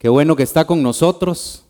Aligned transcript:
Qué 0.00 0.08
bueno 0.08 0.34
que 0.34 0.44
está 0.44 0.64
con 0.64 0.82
nosotros. 0.82 1.66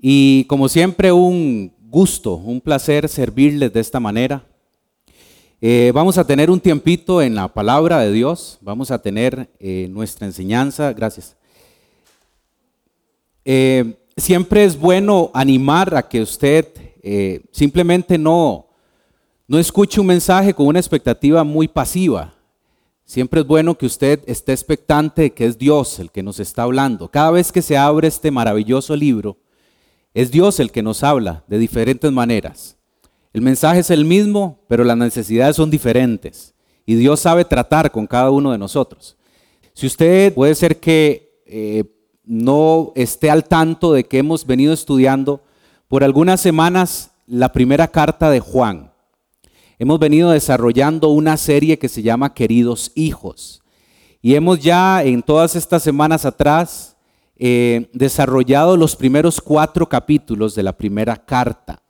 Y 0.00 0.46
como 0.46 0.68
siempre, 0.68 1.12
un 1.12 1.72
gusto, 1.78 2.34
un 2.34 2.60
placer 2.60 3.08
servirles 3.08 3.72
de 3.72 3.78
esta 3.78 4.00
manera. 4.00 4.44
Eh, 5.60 5.92
vamos 5.94 6.18
a 6.18 6.26
tener 6.26 6.50
un 6.50 6.58
tiempito 6.58 7.22
en 7.22 7.36
la 7.36 7.46
palabra 7.46 8.00
de 8.00 8.10
Dios. 8.10 8.58
Vamos 8.62 8.90
a 8.90 9.00
tener 9.00 9.48
eh, 9.60 9.86
nuestra 9.92 10.26
enseñanza. 10.26 10.92
Gracias. 10.92 11.36
Eh, 13.44 13.94
siempre 14.16 14.64
es 14.64 14.76
bueno 14.76 15.30
animar 15.32 15.94
a 15.94 16.08
que 16.08 16.22
usted 16.22 16.66
simplemente 17.52 18.18
no, 18.18 18.66
no 19.46 19.60
escuche 19.60 20.00
un 20.00 20.08
mensaje 20.08 20.52
con 20.52 20.66
una 20.66 20.80
expectativa 20.80 21.44
muy 21.44 21.68
pasiva. 21.68 22.35
Siempre 23.06 23.42
es 23.42 23.46
bueno 23.46 23.78
que 23.78 23.86
usted 23.86 24.20
esté 24.26 24.52
expectante 24.52 25.22
de 25.22 25.32
que 25.32 25.46
es 25.46 25.56
Dios 25.56 26.00
el 26.00 26.10
que 26.10 26.24
nos 26.24 26.40
está 26.40 26.64
hablando. 26.64 27.08
Cada 27.08 27.30
vez 27.30 27.52
que 27.52 27.62
se 27.62 27.76
abre 27.76 28.08
este 28.08 28.32
maravilloso 28.32 28.96
libro, 28.96 29.38
es 30.12 30.32
Dios 30.32 30.58
el 30.58 30.72
que 30.72 30.82
nos 30.82 31.04
habla 31.04 31.44
de 31.46 31.58
diferentes 31.58 32.10
maneras. 32.10 32.76
El 33.32 33.42
mensaje 33.42 33.78
es 33.78 33.90
el 33.90 34.04
mismo, 34.04 34.58
pero 34.66 34.82
las 34.82 34.96
necesidades 34.96 35.54
son 35.54 35.70
diferentes. 35.70 36.52
Y 36.84 36.96
Dios 36.96 37.20
sabe 37.20 37.44
tratar 37.44 37.92
con 37.92 38.08
cada 38.08 38.32
uno 38.32 38.50
de 38.50 38.58
nosotros. 38.58 39.16
Si 39.72 39.86
usted 39.86 40.34
puede 40.34 40.56
ser 40.56 40.80
que 40.80 41.42
eh, 41.46 41.84
no 42.24 42.92
esté 42.96 43.30
al 43.30 43.44
tanto 43.44 43.92
de 43.92 44.02
que 44.04 44.18
hemos 44.18 44.44
venido 44.44 44.72
estudiando 44.72 45.44
por 45.86 46.02
algunas 46.02 46.40
semanas 46.40 47.12
la 47.28 47.52
primera 47.52 47.86
carta 47.86 48.30
de 48.30 48.40
Juan 48.40 48.90
hemos 49.78 49.98
venido 49.98 50.30
desarrollando 50.30 51.08
una 51.08 51.36
serie 51.36 51.78
que 51.78 51.88
se 51.88 52.02
llama 52.02 52.34
Queridos 52.34 52.92
Hijos. 52.94 53.62
Y 54.22 54.34
hemos 54.34 54.60
ya 54.60 55.02
en 55.04 55.22
todas 55.22 55.54
estas 55.56 55.82
semanas 55.82 56.24
atrás 56.24 56.96
eh, 57.36 57.90
desarrollado 57.92 58.76
los 58.76 58.96
primeros 58.96 59.40
cuatro 59.40 59.88
capítulos 59.88 60.54
de 60.54 60.62
la 60.62 60.76
primera 60.76 61.16
carta. 61.16 61.82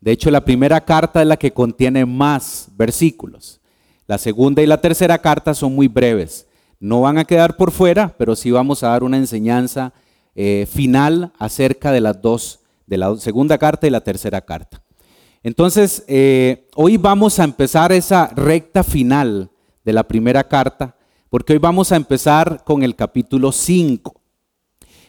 De 0.00 0.12
hecho, 0.12 0.30
la 0.30 0.44
primera 0.44 0.84
carta 0.84 1.20
es 1.20 1.28
la 1.28 1.36
que 1.36 1.52
contiene 1.52 2.06
más 2.06 2.68
versículos. 2.76 3.60
La 4.06 4.18
segunda 4.18 4.62
y 4.62 4.66
la 4.66 4.80
tercera 4.80 5.18
carta 5.18 5.52
son 5.52 5.74
muy 5.74 5.88
breves. 5.88 6.46
No 6.78 7.00
van 7.00 7.18
a 7.18 7.24
quedar 7.24 7.56
por 7.56 7.72
fuera, 7.72 8.14
pero 8.16 8.36
sí 8.36 8.50
vamos 8.50 8.82
a 8.82 8.88
dar 8.88 9.02
una 9.02 9.16
enseñanza 9.16 9.92
eh, 10.34 10.66
final 10.70 11.32
acerca 11.38 11.92
de 11.92 12.00
las 12.00 12.20
dos, 12.20 12.60
de 12.86 12.98
la 12.98 13.16
segunda 13.16 13.58
carta 13.58 13.86
y 13.86 13.90
la 13.90 14.02
tercera 14.02 14.40
carta. 14.40 14.82
Entonces, 15.46 16.02
eh, 16.08 16.66
hoy 16.74 16.96
vamos 16.96 17.38
a 17.38 17.44
empezar 17.44 17.92
esa 17.92 18.26
recta 18.34 18.82
final 18.82 19.48
de 19.84 19.92
la 19.92 20.02
primera 20.02 20.42
carta, 20.42 20.96
porque 21.30 21.52
hoy 21.52 21.60
vamos 21.60 21.92
a 21.92 21.96
empezar 21.96 22.64
con 22.64 22.82
el 22.82 22.96
capítulo 22.96 23.52
5. 23.52 24.20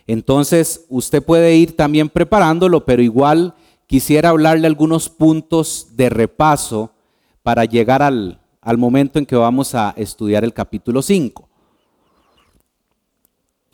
Entonces, 0.06 0.86
usted 0.90 1.24
puede 1.24 1.56
ir 1.56 1.76
también 1.76 2.08
preparándolo, 2.08 2.86
pero 2.86 3.02
igual 3.02 3.56
quisiera 3.88 4.30
hablarle 4.30 4.68
algunos 4.68 5.10
puntos 5.10 5.88
de 5.94 6.08
repaso 6.08 6.92
para 7.42 7.66
llegar 7.66 8.04
al, 8.04 8.40
momento 8.78 9.18
en 9.18 9.26
que 9.26 9.36
vamos 9.36 9.74
a 9.74 9.96
estudiar 9.98 10.44
el 10.44 10.54
capítulo 10.54 11.02
5. 11.02 11.50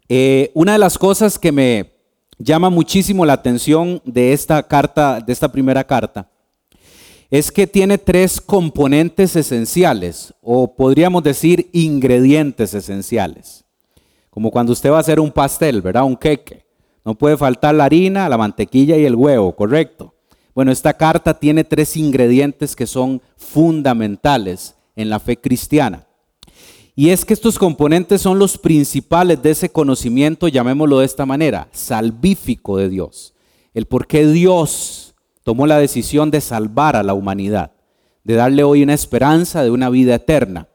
Eh, 0.08 0.50
una 0.54 0.72
de 0.72 0.80
las 0.80 0.98
cosas 0.98 1.38
que 1.38 1.52
me 1.52 1.92
llama 2.38 2.70
muchísimo 2.70 3.26
la 3.26 3.34
atención 3.34 4.02
de 4.06 4.32
esta 4.32 4.64
carta, 4.64 5.20
de 5.20 5.34
esta 5.34 5.52
primera 5.52 5.84
carta, 5.84 6.30
es 7.34 7.52
que 7.52 7.66
tiene 7.66 7.98
tres 7.98 8.40
componentes 8.40 9.36
esenciales, 9.36 10.36
o 10.40 10.76
podríamos 10.76 11.24
decir 11.24 11.68
ingredientes 11.74 12.76
esenciales. 12.76 13.66
Como 14.30 14.52
cuando 14.52 14.72
usted 14.72 14.92
va 14.92 14.98
a 14.98 15.00
hacer 15.00 15.20
un 15.20 15.32
pastel, 15.32 15.82
¿verdad? 15.82 16.04
Un 16.04 16.16
queque. 16.16 16.64
No 17.04 17.16
puede 17.16 17.36
faltar 17.36 17.74
la 17.74 17.86
harina, 17.86 18.30
la 18.30 18.38
mantequilla 18.38 18.98
y 18.98 19.06
el 19.06 19.16
huevo, 19.16 19.56
¿correcto? 19.56 20.14
Bueno, 20.54 20.72
esta 20.72 20.94
carta 20.94 21.34
tiene 21.40 21.64
tres 21.64 21.98
ingredientes 21.98 22.76
que 22.76 22.86
son 22.86 23.20
fundamentales 23.36 24.76
en 24.96 25.10
la 25.10 25.20
fe 25.20 25.36
cristiana. 25.36 26.06
Y 26.96 27.10
es 27.10 27.26
que 27.26 27.34
estos 27.34 27.58
componentes 27.58 28.22
son 28.22 28.38
los 28.38 28.60
principales 28.60 29.42
de 29.42 29.50
ese 29.50 29.70
conocimiento, 29.70 30.50
llamémoslo 30.50 31.00
de 31.00 31.08
esta 31.08 31.26
manera, 31.26 31.68
salvífico 31.72 32.78
de 32.78 32.90
Dios. 32.90 33.34
El 33.74 33.88
por 33.88 34.06
qué 34.06 34.28
Dios 34.28 35.13
tomó 35.44 35.68
la 35.68 35.78
decisión 35.78 36.32
de 36.32 36.42
salvar 36.42 36.96
a 36.96 37.04
la 37.04 37.14
humanidad, 37.14 37.72
de 38.24 38.36
darle 38.36 38.64
hoy 38.64 38.84
una 38.84 38.94
esperanza 38.94 39.64
de 39.64 39.72
una 39.72 39.90
vida 39.90 40.16
eterna. 40.16 40.68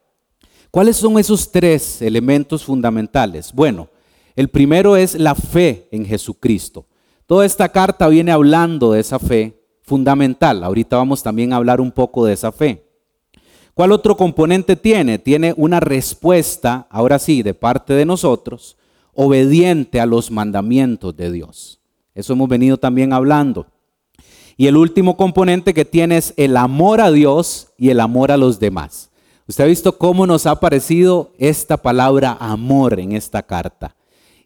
¿Cuáles 0.70 0.96
son 0.96 1.18
esos 1.18 1.50
tres 1.50 2.02
elementos 2.02 2.64
fundamentales? 2.64 3.52
Bueno, 3.52 3.88
el 4.36 4.48
primero 4.48 4.96
es 4.96 5.14
la 5.18 5.34
fe 5.34 5.88
en 5.90 6.04
Jesucristo. 6.04 6.86
Toda 7.26 7.46
esta 7.46 7.70
carta 7.70 8.06
viene 8.08 8.30
hablando 8.30 8.92
de 8.92 9.00
esa 9.00 9.18
fe 9.18 9.58
fundamental. 9.82 10.62
Ahorita 10.62 10.96
vamos 10.96 11.22
también 11.22 11.52
a 11.52 11.56
hablar 11.56 11.80
un 11.80 11.90
poco 11.90 12.24
de 12.24 12.34
esa 12.34 12.52
fe. 12.52 12.84
¿Cuál 13.74 13.92
otro 13.92 14.16
componente 14.16 14.76
tiene? 14.76 15.18
Tiene 15.18 15.54
una 15.56 15.80
respuesta, 15.80 16.86
ahora 16.90 17.18
sí, 17.18 17.42
de 17.42 17.54
parte 17.54 17.94
de 17.94 18.04
nosotros, 18.04 18.76
obediente 19.14 20.00
a 20.00 20.06
los 20.06 20.30
mandamientos 20.30 21.16
de 21.16 21.32
Dios. 21.32 21.80
Eso 22.14 22.32
hemos 22.32 22.48
venido 22.48 22.76
también 22.76 23.12
hablando. 23.12 23.66
Y 24.60 24.66
el 24.66 24.76
último 24.76 25.16
componente 25.16 25.72
que 25.72 25.84
tiene 25.84 26.16
es 26.16 26.34
el 26.36 26.56
amor 26.56 27.00
a 27.00 27.12
Dios 27.12 27.68
y 27.78 27.90
el 27.90 28.00
amor 28.00 28.32
a 28.32 28.36
los 28.36 28.58
demás. 28.58 29.08
Usted 29.46 29.62
ha 29.62 29.68
visto 29.68 29.96
cómo 29.96 30.26
nos 30.26 30.46
ha 30.46 30.50
aparecido 30.50 31.32
esta 31.38 31.76
palabra 31.76 32.36
amor 32.40 32.98
en 32.98 33.12
esta 33.12 33.44
carta. 33.44 33.94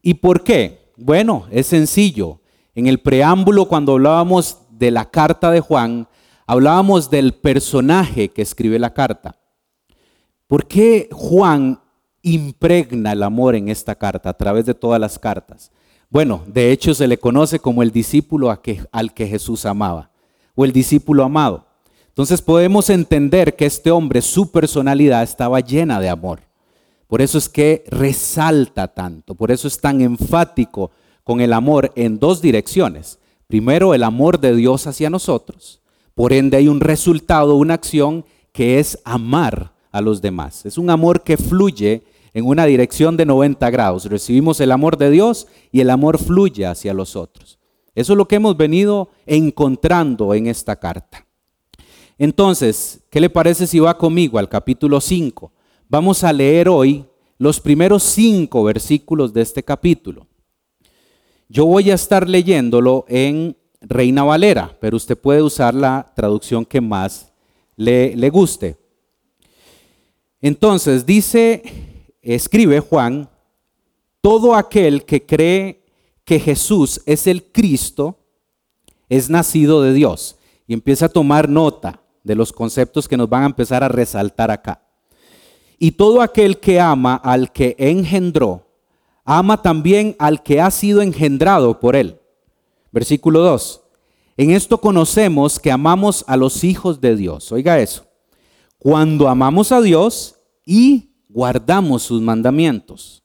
¿Y 0.03 0.15
por 0.15 0.45
qué? 0.45 0.93
Bueno, 0.99 1.47
es 1.51 1.69
sencillo. 1.69 2.41
En 2.75 2.89
el 2.89 3.01
preámbulo, 3.01 3.69
cuando 3.69 3.93
hablábamos 3.93 4.59
de 4.71 4.91
la 4.91 5.11
carta 5.11 5.51
de 5.51 5.61
Juan, 5.61 6.07
hablábamos 6.47 7.09
del 7.09 7.33
personaje 7.33 8.29
que 8.29 8.43
escribe 8.43 8.79
la 8.79 8.93
carta. 8.93 9.39
¿Por 10.47 10.67
qué 10.67 11.09
Juan 11.11 11.81
impregna 12.21 13.13
el 13.13 13.23
amor 13.23 13.55
en 13.55 13.71
esta 13.71 13.95
carta 13.95 14.29
a 14.29 14.37
través 14.37 14.67
de 14.67 14.75
todas 14.75 15.01
las 15.01 15.19
cartas? 15.19 15.73
Bueno, 16.13 16.43
de 16.47 16.73
hecho 16.73 16.95
se 16.95 17.09
le 17.09 17.17
conoce 17.17 17.59
como 17.59 17.83
el 17.83 17.91
discípulo 17.91 18.51
al 18.51 19.15
que 19.15 19.27
Jesús 19.27 19.65
amaba, 19.65 20.11
o 20.55 20.67
el 20.67 20.71
discípulo 20.71 21.25
amado. 21.25 21.65
Entonces 22.09 22.43
podemos 22.43 22.91
entender 22.91 23.57
que 23.57 23.65
este 23.65 23.91
hombre, 23.91 24.21
su 24.21 24.51
personalidad 24.51 25.23
estaba 25.23 25.61
llena 25.61 26.01
de 26.01 26.11
amor. 26.11 26.41
Por 27.07 27.23
eso 27.23 27.39
es 27.39 27.49
que 27.49 27.85
resalta 27.89 28.89
tanto, 28.89 29.35
por 29.35 29.51
eso 29.51 29.67
es 29.67 29.81
tan 29.81 30.03
enfático 30.03 30.91
con 31.25 31.41
el 31.41 31.55
amor 31.55 31.91
en 31.97 32.19
dos 32.19 32.43
direcciones. 32.43 33.19
Primero, 33.47 33.95
el 33.95 34.03
amor 34.03 34.39
de 34.39 34.55
Dios 34.55 34.87
hacia 34.87 35.09
nosotros. 35.09 35.81
Por 36.15 36.35
ende 36.35 36.59
hay 36.59 36.69
un 36.69 36.81
resultado, 36.81 37.55
una 37.55 37.73
acción 37.73 38.27
que 38.53 38.79
es 38.79 38.99
amar 39.07 39.73
a 39.91 40.03
los 40.03 40.21
demás. 40.21 40.67
Es 40.67 40.77
un 40.77 40.91
amor 40.91 41.23
que 41.23 41.39
fluye 41.39 42.05
en 42.35 42.47
una 42.47 42.65
dirección 42.67 43.17
de 43.17 43.27
90 43.27 43.71
grados. 43.71 44.07
Recibimos 44.07 44.61
el 44.61 44.73
amor 44.73 44.97
de 44.97 45.11
Dios 45.11 45.47
y 45.71 45.81
el 45.81 45.91
amor 45.91 46.19
fluye 46.19 46.67
hacia 46.67 46.95
los 46.95 47.17
otros. 47.17 47.59
Eso 47.95 48.15
es 48.15 48.17
lo 48.17 48.27
que 48.27 48.37
hemos 48.37 48.57
venido 48.57 49.11
encontrando 49.27 50.35
en 50.35 50.47
esta 50.47 50.77
carta. 50.77 51.27
Entonces, 52.19 53.01
¿qué 53.11 53.21
le 53.21 53.31
parece 53.31 53.67
si 53.67 53.79
va 53.79 53.99
conmigo 53.99 54.39
al 54.39 54.49
capítulo 54.49 55.01
5? 55.01 55.53
Vamos 55.89 56.25
a 56.25 56.33
leer 56.33 56.69
hoy 56.69 57.05
los 57.37 57.61
primeros 57.61 58.03
cinco 58.03 58.65
versículos 58.65 59.33
de 59.33 59.43
este 59.43 59.63
capítulo. 59.63 60.27
Yo 61.49 61.67
voy 61.67 61.91
a 61.91 61.95
estar 61.95 62.29
leyéndolo 62.29 63.05
en 63.09 63.57
Reina 63.81 64.23
Valera, 64.23 64.77
pero 64.81 64.97
usted 64.97 65.19
puede 65.19 65.43
usar 65.43 65.75
la 65.75 66.13
traducción 66.15 66.65
que 66.65 66.81
más 66.81 67.33
le, 67.77 68.17
le 68.17 68.31
guste. 68.31 68.79
Entonces, 70.41 71.05
dice 71.05 71.92
escribe 72.23 72.81
Juan, 72.81 73.29
todo 74.21 74.55
aquel 74.55 75.05
que 75.05 75.27
cree 75.27 75.85
que 76.25 76.39
Jesús 76.39 77.03
es 77.07 77.27
el 77.27 77.45
Cristo 77.45 78.19
es 79.09 79.29
nacido 79.29 79.83
de 79.83 79.93
Dios. 79.93 80.37
Y 80.67 80.75
empieza 80.75 81.07
a 81.07 81.11
tomar 81.11 81.49
nota 81.49 82.01
de 82.23 82.35
los 82.35 82.53
conceptos 82.53 83.09
que 83.09 83.17
nos 83.17 83.29
van 83.29 83.43
a 83.43 83.47
empezar 83.47 83.83
a 83.83 83.89
resaltar 83.89 84.51
acá. 84.51 84.83
Y 85.79 85.93
todo 85.93 86.23
aquel 86.23 86.61
que 86.61 86.81
ama 86.81 87.17
al 87.17 87.51
que 87.53 87.75
engendró, 87.79 88.69
ama 89.25 89.61
también 89.61 90.15
al 90.19 90.43
que 90.43 90.61
ha 90.61 90.71
sido 90.71 91.03
engendrado 91.03 91.81
por 91.81 91.97
él. 91.97 92.21
Versículo 92.93 93.41
2. 93.41 93.83
En 94.37 94.51
esto 94.53 94.79
conocemos 94.79 95.59
que 95.59 95.73
amamos 95.73 96.25
a 96.29 96.37
los 96.37 96.63
hijos 96.65 97.01
de 97.01 97.17
Dios. 97.17 97.51
Oiga 97.53 97.81
eso. 97.81 98.07
Cuando 98.79 99.29
amamos 99.29 99.73
a 99.73 99.81
Dios 99.81 100.37
y 100.65 101.12
guardamos 101.33 102.03
sus 102.03 102.21
mandamientos. 102.21 103.23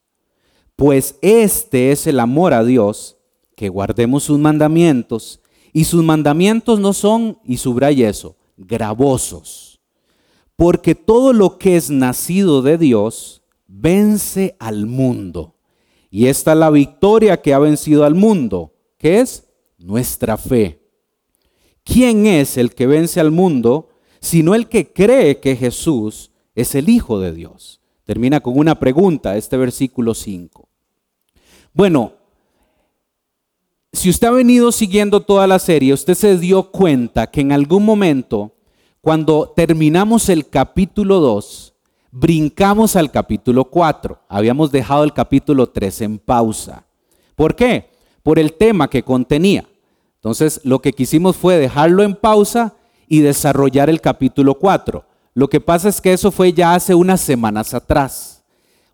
Pues 0.75 1.18
este 1.21 1.92
es 1.92 2.07
el 2.07 2.19
amor 2.19 2.54
a 2.54 2.63
Dios, 2.63 3.18
que 3.56 3.69
guardemos 3.69 4.24
sus 4.24 4.39
mandamientos, 4.39 5.42
y 5.74 5.83
sus 5.86 6.04
mandamientos 6.04 6.80
no 6.80 6.94
son, 6.94 7.39
y 7.44 7.57
subraya 7.57 8.09
eso, 8.09 8.36
gravosos. 8.57 9.80
Porque 10.56 10.95
todo 10.95 11.33
lo 11.33 11.57
que 11.57 11.75
es 11.75 11.89
nacido 11.89 12.62
de 12.62 12.77
Dios 12.77 13.44
vence 13.68 14.56
al 14.59 14.86
mundo. 14.86 15.56
Y 16.09 16.27
esta 16.27 16.54
es 16.54 16.57
la 16.57 16.69
victoria 16.69 17.42
que 17.42 17.54
ha 17.54 17.59
vencido 17.59 18.06
al 18.06 18.15
mundo, 18.15 18.74
que 18.98 19.19
es 19.19 19.48
nuestra 19.77 20.38
fe. 20.38 20.81
¿Quién 21.83 22.25
es 22.25 22.57
el 22.57 22.74
que 22.74 22.88
vence 22.88 23.19
al 23.19 23.31
mundo 23.31 23.89
sino 24.19 24.56
el 24.56 24.68
que 24.68 24.92
cree 24.92 25.39
que 25.39 25.56
Jesús 25.56 26.31
es 26.56 26.75
el 26.75 26.89
Hijo 26.89 27.19
de 27.19 27.31
Dios? 27.33 27.77
Termina 28.07 28.39
con 28.39 28.57
una 28.57 28.80
pregunta 28.80 29.36
este 29.36 29.57
versículo 29.57 30.13
5. 30.13 30.69
Bueno, 31.74 32.13
si 33.92 34.09
usted 34.09 34.30
ha 34.30 34.31
venido 34.31 34.71
siguiendo 34.71 35.19
toda 35.19 35.45
la 35.45 35.59
serie, 35.59 35.92
usted 35.92 36.13
se 36.13 36.38
dio 36.38 36.71
cuenta 36.71 37.27
que 37.27 37.42
en 37.42 37.51
algún 37.51 37.83
momento, 37.83 38.56
cuando 39.01 39.51
terminamos 39.54 40.30
el 40.30 40.48
capítulo 40.48 41.19
2, 41.19 41.74
brincamos 42.09 42.95
al 42.95 43.12
capítulo 43.12 43.65
4. 43.65 44.21
Habíamos 44.30 44.71
dejado 44.71 45.04
el 45.04 45.12
capítulo 45.12 45.68
3 45.68 46.01
en 46.04 46.18
pausa. 46.18 46.86
¿Por 47.36 47.57
qué? 47.57 47.89
Por 48.24 48.39
el 48.39 48.54
tema 48.54 48.89
que 48.89 49.04
contenía. 49.04 49.68
Entonces, 50.15 50.62
lo 50.63 50.80
que 50.80 50.94
quisimos 50.94 51.36
fue 51.36 51.57
dejarlo 51.57 52.04
en 52.04 52.15
pausa 52.15 52.74
y 53.09 53.19
desarrollar 53.19 53.89
el 53.89 54.00
capítulo 54.00 54.54
4. 54.56 55.04
Lo 55.38 55.51
que 55.51 55.62
pasa 55.62 55.88
es 55.88 56.01
que 56.01 56.13
eso 56.13 56.31
fue 56.31 56.51
ya 56.51 56.74
hace 56.74 56.95
unas 56.95 57.22
semanas 57.22 57.75
atrás. 57.75 58.44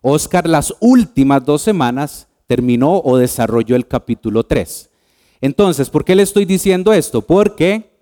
Oscar 0.02 0.46
las 0.46 0.74
últimas 0.78 1.42
dos 1.42 1.62
semanas 1.62 2.28
terminó 2.46 3.00
o 3.02 3.16
desarrolló 3.16 3.76
el 3.76 3.88
capítulo 3.88 4.44
3. 4.44 4.90
Entonces, 5.40 5.88
¿por 5.88 6.04
qué 6.04 6.14
le 6.14 6.22
estoy 6.22 6.44
diciendo 6.44 6.92
esto? 6.92 7.22
Porque 7.22 7.96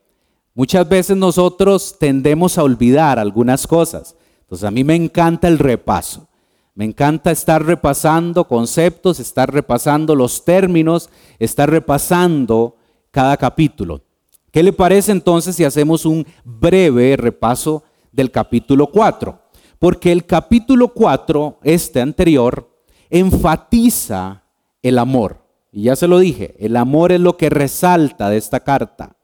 muchas 0.54 0.88
veces 0.88 1.16
nosotros 1.16 1.94
tendemos 2.00 2.58
a 2.58 2.64
olvidar 2.64 3.20
algunas 3.20 3.64
cosas. 3.68 4.16
Entonces, 4.40 4.64
a 4.64 4.72
mí 4.72 4.82
me 4.82 4.96
encanta 4.96 5.46
el 5.46 5.60
repaso. 5.60 6.26
Me 6.74 6.84
encanta 6.84 7.30
estar 7.30 7.64
repasando 7.64 8.48
conceptos, 8.48 9.20
estar 9.20 9.54
repasando 9.54 10.16
los 10.16 10.44
términos, 10.44 11.10
estar 11.38 11.70
repasando 11.70 12.74
cada 13.12 13.36
capítulo. 13.36 14.02
¿Qué 14.50 14.64
le 14.64 14.72
parece 14.72 15.12
entonces 15.12 15.54
si 15.54 15.62
hacemos 15.62 16.04
un 16.04 16.26
breve 16.44 17.16
repaso 17.16 17.84
del 18.12 18.30
capítulo 18.30 18.88
4? 18.88 19.40
Porque 19.78 20.12
el 20.12 20.26
capítulo 20.26 20.88
4, 20.94 21.58
este 21.64 22.00
anterior, 22.00 22.70
enfatiza 23.10 24.44
el 24.82 24.98
amor. 24.98 25.42
Y 25.72 25.84
ya 25.84 25.96
se 25.96 26.06
lo 26.06 26.18
dije, 26.18 26.54
el 26.58 26.76
amor 26.76 27.12
es 27.12 27.20
lo 27.20 27.36
que 27.36 27.50
resalta 27.50 28.30
de 28.30 28.36
esta 28.36 28.60
carta. 28.60 29.16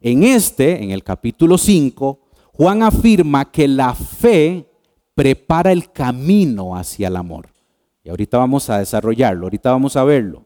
En 0.00 0.22
este, 0.22 0.82
en 0.82 0.90
el 0.90 1.02
capítulo 1.02 1.58
5, 1.58 2.20
Juan 2.52 2.82
afirma 2.82 3.50
que 3.50 3.66
la 3.66 3.94
fe 3.94 4.70
prepara 5.14 5.72
el 5.72 5.90
camino 5.90 6.76
hacia 6.76 7.08
el 7.08 7.16
amor. 7.16 7.48
Y 8.04 8.10
ahorita 8.10 8.38
vamos 8.38 8.70
a 8.70 8.78
desarrollarlo, 8.78 9.46
ahorita 9.46 9.72
vamos 9.72 9.96
a 9.96 10.04
verlo. 10.04 10.44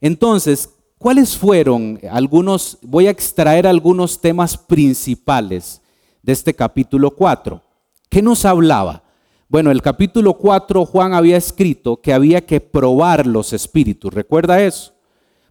Entonces, 0.00 0.70
¿cuáles 0.98 1.36
fueron 1.36 2.00
algunos, 2.10 2.78
voy 2.82 3.06
a 3.06 3.10
extraer 3.10 3.66
algunos 3.66 4.20
temas 4.20 4.56
principales 4.56 5.82
de 6.22 6.32
este 6.32 6.54
capítulo 6.54 7.10
4? 7.12 7.62
¿Qué 8.08 8.22
nos 8.22 8.44
hablaba? 8.44 9.04
Bueno, 9.48 9.70
el 9.70 9.82
capítulo 9.82 10.34
4 10.34 10.86
Juan 10.86 11.12
había 11.12 11.36
escrito 11.36 12.00
que 12.00 12.12
había 12.12 12.46
que 12.46 12.60
probar 12.60 13.26
los 13.26 13.52
espíritus. 13.52 14.12
¿Recuerda 14.14 14.62
eso? 14.62 14.94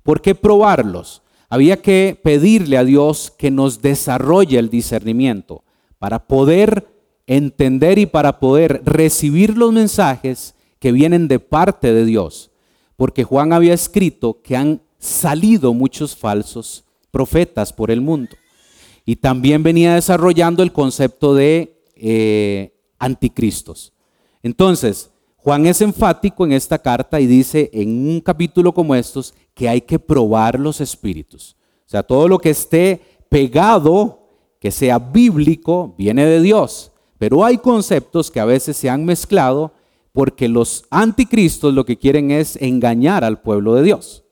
¿Por 0.04 0.22
qué 0.22 0.36
probarlos? 0.36 1.22
Había 1.50 1.82
que 1.82 2.20
pedirle 2.24 2.78
a 2.78 2.84
Dios 2.84 3.34
que 3.38 3.52
nos 3.52 3.82
desarrolle 3.82 4.58
el 4.60 4.70
discernimiento 4.70 5.64
para 5.98 6.28
poder 6.28 6.88
entender 7.28 8.00
y 8.00 8.06
para 8.06 8.40
poder 8.40 8.82
recibir 8.86 9.58
los 9.58 9.74
mensajes 9.74 10.56
que 10.80 10.92
vienen 10.92 11.28
de 11.28 11.40
parte 11.40 11.94
de 11.94 12.06
Dios. 12.06 12.52
Porque 12.96 13.24
Juan 13.24 13.54
había 13.54 13.74
escrito 13.74 14.42
que 14.42 14.56
han 14.56 14.82
salido 14.98 15.74
muchos 15.74 16.16
falsos 16.16 16.86
profetas 17.12 17.74
por 17.74 17.92
el 17.92 18.02
mundo. 18.02 18.36
Y 19.10 19.16
también 19.16 19.64
venía 19.64 19.96
desarrollando 19.96 20.62
el 20.62 20.72
concepto 20.72 21.34
de 21.34 21.82
eh, 21.96 22.76
anticristos. 23.00 23.92
Entonces, 24.44 25.10
Juan 25.38 25.66
es 25.66 25.82
enfático 25.82 26.46
en 26.46 26.52
esta 26.52 26.78
carta 26.78 27.20
y 27.20 27.26
dice 27.26 27.72
en 27.74 28.08
un 28.08 28.22
capítulo 28.22 28.72
como 28.72 28.94
estos 28.94 29.34
que 29.56 29.68
hay 29.68 29.82
que 29.82 29.98
probar 29.98 30.60
los 30.60 30.80
espíritus. 30.80 31.58
O 31.88 31.90
sea, 31.90 32.04
todo 32.04 32.28
lo 32.28 32.38
que 32.38 32.52
esté 32.52 33.02
pegado, 33.30 34.28
que 34.60 34.70
sea 34.70 35.00
bíblico, 35.00 35.96
viene 35.98 36.24
de 36.28 36.40
Dios. 36.40 36.92
Pero 37.18 37.44
hay 37.44 37.58
conceptos 37.58 38.30
que 38.30 38.40
a 38.40 38.46
veces 38.46 38.78
se 38.78 38.92
han 38.92 39.06
mezclado 39.06 39.74
porque 40.14 40.48
los 40.48 40.86
anticristos 40.92 41.74
lo 41.74 41.84
que 41.84 41.98
quieren 41.98 42.30
es 42.30 42.58
engañar 42.62 43.24
al 43.24 43.42
pueblo 43.42 43.74
de 43.74 43.82
Dios. 43.82 44.24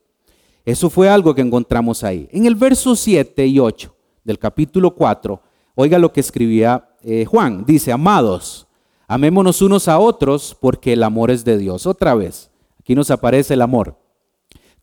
Eso 0.66 0.92
fue 0.92 1.10
algo 1.10 1.34
que 1.34 1.42
encontramos 1.42 2.04
ahí. 2.04 2.30
En 2.32 2.46
el 2.46 2.54
verso 2.54 2.96
7 2.96 3.48
y 3.48 3.58
8 3.58 3.97
del 4.28 4.38
capítulo 4.40 4.94
4, 4.94 5.42
oiga 5.74 5.98
lo 5.98 6.12
que 6.12 6.20
escribía 6.20 6.90
eh, 7.02 7.24
Juan, 7.24 7.64
dice, 7.66 7.94
amados, 7.94 8.68
amémonos 9.08 9.62
unos 9.62 9.88
a 9.88 10.00
otros 10.00 10.58
porque 10.60 10.92
el 10.92 11.04
amor 11.04 11.32
es 11.32 11.46
de 11.46 11.58
Dios. 11.58 11.86
Otra 11.86 12.14
vez, 12.14 12.52
aquí 12.78 12.94
nos 12.94 13.10
aparece 13.10 13.54
el 13.54 13.62
amor. 13.62 13.98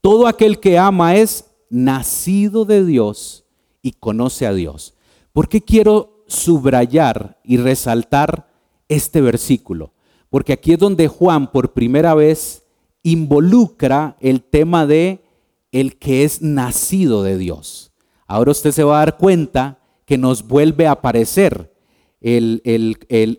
Todo 0.00 0.26
aquel 0.26 0.60
que 0.60 0.78
ama 0.78 1.16
es 1.16 1.50
nacido 1.68 2.64
de 2.64 2.86
Dios 2.86 3.44
y 3.82 3.92
conoce 3.92 4.46
a 4.46 4.54
Dios. 4.54 4.94
¿Por 5.32 5.50
qué 5.50 5.60
quiero 5.60 6.24
subrayar 6.26 7.38
y 7.44 7.58
resaltar 7.58 8.48
este 8.88 9.20
versículo? 9.20 9.92
Porque 10.30 10.54
aquí 10.54 10.72
es 10.72 10.78
donde 10.78 11.08
Juan 11.08 11.52
por 11.52 11.74
primera 11.74 12.14
vez 12.14 12.64
involucra 13.02 14.16
el 14.20 14.42
tema 14.42 14.86
de 14.86 15.22
el 15.70 15.98
que 15.98 16.24
es 16.24 16.40
nacido 16.40 17.22
de 17.22 17.36
Dios. 17.36 17.93
Ahora 18.26 18.52
usted 18.52 18.72
se 18.72 18.84
va 18.84 18.96
a 18.96 19.04
dar 19.04 19.16
cuenta 19.16 19.78
que 20.04 20.18
nos 20.18 20.46
vuelve 20.46 20.86
a 20.86 20.92
aparecer 20.92 21.74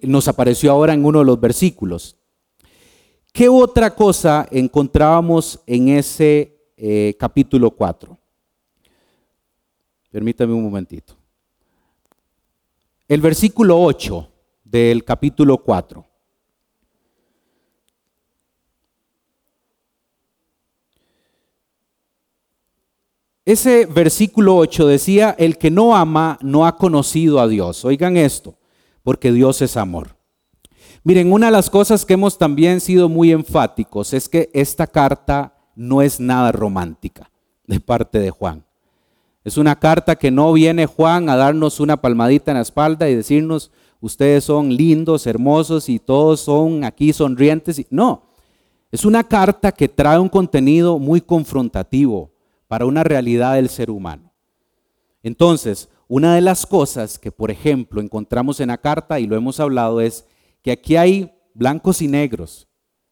nos 0.04 0.28
apareció 0.28 0.72
ahora 0.72 0.94
en 0.94 1.06
uno 1.06 1.20
de 1.20 1.26
los 1.26 1.40
versículos. 1.40 2.18
¿Qué 3.34 3.50
otra 3.50 3.94
cosa 3.94 4.48
encontrábamos 4.52 5.60
en 5.66 5.90
ese 5.90 6.56
eh, 6.78 7.16
capítulo 7.20 7.72
4? 7.72 8.18
Permítame 10.12 10.54
un 10.54 10.64
momentito. 10.64 11.16
El 13.08 13.22
versículo 13.22 13.82
8 13.82 14.32
del 14.64 15.04
capítulo 15.04 15.58
4. 15.58 16.06
Ese 23.46 23.86
versículo 23.86 24.58
8 24.58 24.88
decía, 24.88 25.36
el 25.38 25.60
que 25.60 25.70
no 25.70 25.96
ama 25.96 26.40
no 26.42 26.66
ha 26.66 26.78
conocido 26.78 27.40
a 27.40 27.48
Dios. 27.48 27.86
Oigan 27.86 28.18
esto 28.18 28.58
porque 29.04 29.32
Dios 29.32 29.62
es 29.62 29.78
amor. 29.78 30.18
Miren, 31.04 31.32
una 31.32 31.46
de 31.46 31.52
las 31.52 31.70
cosas 31.70 32.04
que 32.04 32.16
hemos 32.16 32.40
también 32.40 32.82
sido 32.82 33.08
muy 33.08 33.32
enfáticos 33.32 34.14
es 34.14 34.28
que 34.28 34.50
esta 34.52 34.88
carta 34.88 35.56
no 35.76 36.02
es 36.02 36.20
nada 36.20 36.52
romántica 36.52 37.30
de 37.68 37.80
parte 37.80 38.18
de 38.18 38.32
Juan. 38.32 38.66
Es 39.44 39.58
una 39.58 39.76
carta 39.76 40.16
que 40.16 40.32
no 40.32 40.52
viene 40.52 40.88
Juan 40.88 41.30
a 41.30 41.36
darnos 41.36 41.80
una 41.80 42.02
palmadita 42.02 42.50
en 42.50 42.58
la 42.58 42.64
espalda 42.64 43.08
y 43.08 43.16
decirnos, 43.16 43.70
ustedes 44.02 44.44
son 44.44 44.76
lindos, 44.76 45.28
hermosos 45.28 45.88
y 45.88 46.00
todos 46.00 46.40
son 46.40 46.84
aquí 46.84 47.14
sonrientes. 47.14 47.86
No, 47.92 48.24
es 48.92 49.06
una 49.06 49.24
carta 49.24 49.72
que 49.72 49.88
trae 49.88 50.18
un 50.18 50.30
contenido 50.30 50.98
muy 50.98 51.22
confrontativo 51.22 52.35
para 52.68 52.86
una 52.86 53.04
realidad 53.04 53.56
del 53.56 53.70
ser 53.70 53.92
humano. 53.92 54.34
Entonces, 55.24 55.90
una 56.08 56.36
de 56.36 56.42
las 56.42 56.66
cosas 56.66 57.18
que, 57.18 57.32
por 57.32 57.50
ejemplo, 57.50 58.02
encontramos 58.02 58.60
en 58.60 58.68
la 58.68 58.78
carta, 58.78 59.20
y 59.20 59.28
lo 59.28 59.36
hemos 59.36 59.60
hablado, 59.60 60.02
es 60.02 60.26
que 60.62 60.72
aquí 60.72 60.96
hay 60.96 61.34
blancos 61.54 62.02
y 62.02 62.08
negros, 62.08 62.68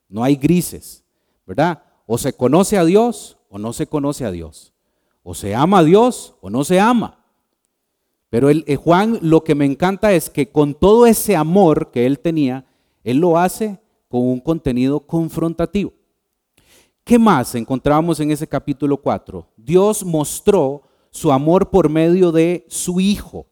no 0.10 0.24
hay 0.24 0.36
grises, 0.36 1.04
¿verdad? 1.46 1.84
O 2.06 2.18
se 2.18 2.34
conoce 2.34 2.78
a 2.78 2.86
Dios 2.86 3.38
o 3.50 3.58
no 3.58 3.74
se 3.74 3.88
conoce 3.88 4.26
a 4.26 4.32
Dios. 4.32 4.74
O 5.24 5.34
se 5.34 5.56
ama 5.56 5.80
a 5.80 5.84
Dios 5.84 6.36
o 6.42 6.50
no 6.50 6.64
se 6.64 6.80
ama. 6.80 7.24
Pero 8.30 8.50
el, 8.50 8.64
eh, 8.68 8.76
Juan 8.76 9.20
lo 9.22 9.44
que 9.44 9.56
me 9.56 9.66
encanta 9.66 10.12
es 10.12 10.30
que 10.30 10.52
con 10.52 10.74
todo 10.74 11.06
ese 11.06 11.36
amor 11.36 11.92
que 11.92 12.06
él 12.06 12.20
tenía, 12.20 12.66
él 13.04 13.18
lo 13.18 13.38
hace 13.38 13.80
con 14.10 14.22
un 14.22 14.40
contenido 14.40 15.00
confrontativo. 15.02 15.94
¿Qué 17.04 17.20
más 17.20 17.54
encontrábamos 17.56 18.22
en 18.22 18.32
ese 18.32 18.48
capítulo 18.48 18.96
4? 18.96 19.46
Dios 19.58 20.06
mostró 20.06 20.84
su 21.12 21.34
amor 21.34 21.70
por 21.70 21.90
medio 21.90 22.32
de 22.32 22.66
su 22.70 23.02
Hijo. 23.02 23.48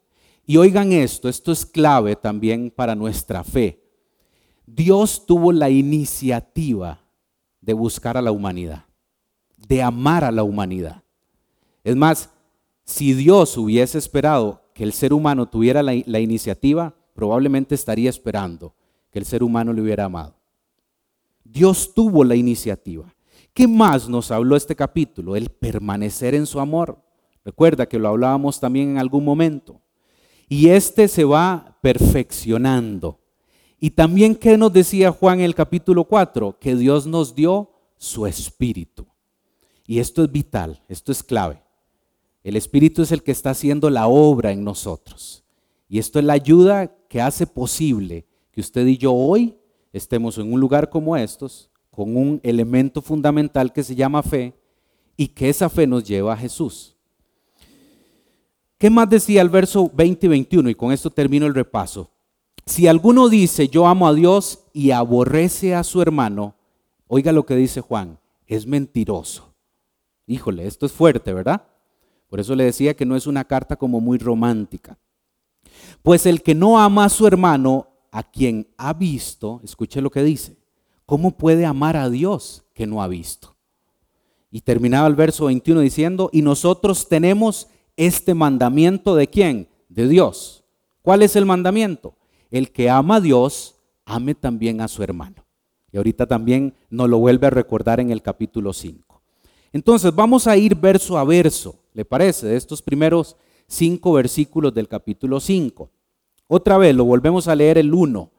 Y 0.46 0.56
oigan 0.56 0.94
esto, 0.94 1.28
esto 1.28 1.52
es 1.52 1.66
clave 1.66 2.16
también 2.16 2.72
para 2.72 2.96
nuestra 2.96 3.44
fe. 3.44 3.84
Dios 4.66 5.26
tuvo 5.26 5.52
la 5.52 5.70
iniciativa 5.70 7.02
de 7.60 7.74
buscar 7.74 8.16
a 8.16 8.22
la 8.22 8.32
humanidad, 8.32 8.86
de 9.58 9.84
amar 9.84 10.24
a 10.24 10.32
la 10.32 10.44
humanidad. 10.44 11.04
Es 11.84 11.96
más, 11.98 12.30
si 12.86 13.14
Dios 13.14 13.58
hubiese 13.58 13.98
esperado 13.98 14.62
que 14.74 14.84
el 14.84 14.94
ser 14.94 15.14
humano 15.14 15.50
tuviera 15.50 15.84
la, 15.84 15.94
la 16.06 16.20
iniciativa, 16.22 16.96
probablemente 17.14 17.76
estaría 17.76 18.10
esperando 18.10 18.74
que 19.12 19.20
el 19.20 19.26
ser 19.26 19.44
humano 19.44 19.74
le 19.74 19.82
hubiera 19.82 20.06
amado. 20.06 20.36
Dios 21.44 21.94
tuvo 21.94 22.24
la 22.24 22.36
iniciativa. 22.36 23.14
¿Qué 23.54 23.68
más 23.68 24.08
nos 24.08 24.32
habló 24.32 24.56
este 24.56 24.76
capítulo? 24.76 25.36
El 25.36 25.50
permanecer 25.50 26.36
en 26.36 26.46
su 26.46 26.60
amor. 26.60 27.02
Recuerda 27.44 27.86
que 27.86 28.00
lo 28.00 28.08
hablábamos 28.08 28.60
también 28.60 28.92
en 28.92 28.98
algún 28.98 29.26
momento. 29.26 29.82
Y 30.48 30.70
este 30.70 31.08
se 31.08 31.24
va 31.24 31.78
perfeccionando. 31.82 33.20
Y 33.80 33.92
también, 33.92 34.36
¿qué 34.36 34.58
nos 34.58 34.72
decía 34.72 35.12
Juan 35.12 35.40
en 35.40 35.46
el 35.46 35.56
capítulo 35.56 36.06
4? 36.06 36.60
Que 36.60 36.76
Dios 36.76 37.08
nos 37.08 37.34
dio 37.34 37.72
su 37.98 38.26
espíritu. 38.28 39.08
Y 39.88 40.00
esto 40.00 40.24
es 40.24 40.32
vital, 40.32 40.82
esto 40.88 41.12
es 41.12 41.24
clave. 41.24 41.62
El 42.44 42.56
espíritu 42.56 43.02
es 43.02 43.12
el 43.12 43.24
que 43.24 43.32
está 43.32 43.50
haciendo 43.50 43.90
la 43.90 44.08
obra 44.08 44.52
en 44.52 44.64
nosotros. 44.64 45.44
Y 45.90 46.00
esto 46.00 46.20
es 46.20 46.26
la 46.26 46.34
ayuda 46.34 46.96
que 47.10 47.22
hace 47.22 47.46
posible 47.46 48.26
que 48.52 48.62
usted 48.62 48.86
y 48.86 48.98
yo 48.98 49.14
hoy 49.14 49.58
estemos 49.92 50.38
en 50.38 50.54
un 50.54 50.60
lugar 50.60 50.90
como 50.90 51.18
estos, 51.18 51.71
con 52.02 52.18
un 52.18 52.40
elemento 52.42 53.00
fundamental 53.04 53.72
que 53.72 53.84
se 53.84 53.94
llama 53.94 54.24
fe, 54.24 54.56
y 55.16 55.28
que 55.28 55.50
esa 55.50 55.70
fe 55.70 55.86
nos 55.86 56.04
lleva 56.04 56.34
a 56.34 56.38
Jesús. 56.38 56.96
¿Qué 58.80 58.90
más 58.90 59.08
decía 59.08 59.44
el 59.44 59.50
verso 59.50 59.92
20 59.94 60.26
y 60.26 60.30
21? 60.30 60.70
Y 60.72 60.74
con 60.74 60.92
esto 60.92 61.12
termino 61.12 61.46
el 61.46 61.54
repaso. 61.54 62.10
Si 62.66 62.88
alguno 62.88 63.30
dice, 63.30 63.68
yo 63.68 63.86
amo 63.86 64.08
a 64.08 64.16
Dios 64.16 64.64
y 64.74 64.90
aborrece 64.90 65.76
a 65.76 65.84
su 65.84 66.02
hermano, 66.02 66.56
oiga 67.06 67.32
lo 67.32 67.46
que 67.46 67.56
dice 67.56 67.82
Juan, 67.82 68.18
es 68.48 68.66
mentiroso. 68.66 69.54
Híjole, 70.26 70.66
esto 70.66 70.88
es 70.88 70.92
fuerte, 70.92 71.34
¿verdad? 71.34 71.68
Por 72.28 72.40
eso 72.40 72.56
le 72.56 72.64
decía 72.64 72.96
que 72.96 73.06
no 73.06 73.16
es 73.16 73.28
una 73.28 73.44
carta 73.44 73.76
como 73.76 74.02
muy 74.02 74.18
romántica. 74.18 74.98
Pues 76.02 76.26
el 76.26 76.42
que 76.42 76.56
no 76.56 76.80
ama 76.80 77.06
a 77.06 77.10
su 77.10 77.28
hermano, 77.28 77.90
a 78.12 78.24
quien 78.24 78.68
ha 78.78 78.94
visto, 78.94 79.62
escuche 79.64 80.02
lo 80.02 80.10
que 80.10 80.24
dice, 80.24 80.58
¿cómo 81.12 81.32
puede 81.32 81.66
amar 81.66 81.98
a 81.98 82.10
Dios 82.10 82.64
que 82.74 82.88
no 82.88 83.04
ha 83.04 83.08
visto? 83.10 83.54
Y 84.50 84.62
terminaba 84.62 85.10
el 85.10 85.16
verso 85.16 85.48
21 85.48 85.82
diciendo, 85.82 86.30
y 86.32 86.42
nosotros 86.42 87.10
tenemos 87.10 87.68
este 87.98 88.34
mandamiento 88.34 89.14
de 89.16 89.28
quién? 89.28 89.68
De 89.90 90.08
Dios. 90.08 90.64
¿Cuál 91.02 91.22
es 91.22 91.36
el 91.36 91.46
mandamiento? 91.46 92.16
El 92.50 92.72
que 92.72 92.90
ama 92.90 93.18
a 93.18 93.20
Dios, 93.20 93.76
ame 94.06 94.36
también 94.36 94.80
a 94.80 94.88
su 94.88 95.04
hermano. 95.04 95.44
Y 95.92 95.98
ahorita 95.98 96.28
también 96.28 96.76
nos 96.90 97.10
lo 97.10 97.18
vuelve 97.18 97.48
a 97.48 97.50
recordar 97.50 98.00
en 98.00 98.10
el 98.10 98.22
capítulo 98.22 98.72
5. 98.72 99.22
Entonces 99.74 100.16
vamos 100.16 100.48
a 100.48 100.56
ir 100.56 100.76
verso 100.76 101.18
a 101.18 101.26
verso, 101.26 101.76
¿le 101.94 102.06
parece? 102.06 102.48
De 102.48 102.56
estos 102.56 102.82
primeros 102.82 103.36
cinco 103.68 104.14
versículos 104.14 104.74
del 104.74 104.88
capítulo 104.88 105.42
5. 105.42 105.90
Otra 106.48 106.78
vez 106.78 106.96
lo 106.96 107.04
volvemos 107.04 107.50
a 107.50 107.56
leer 107.56 107.80
el 107.80 107.94
1. 107.94 108.32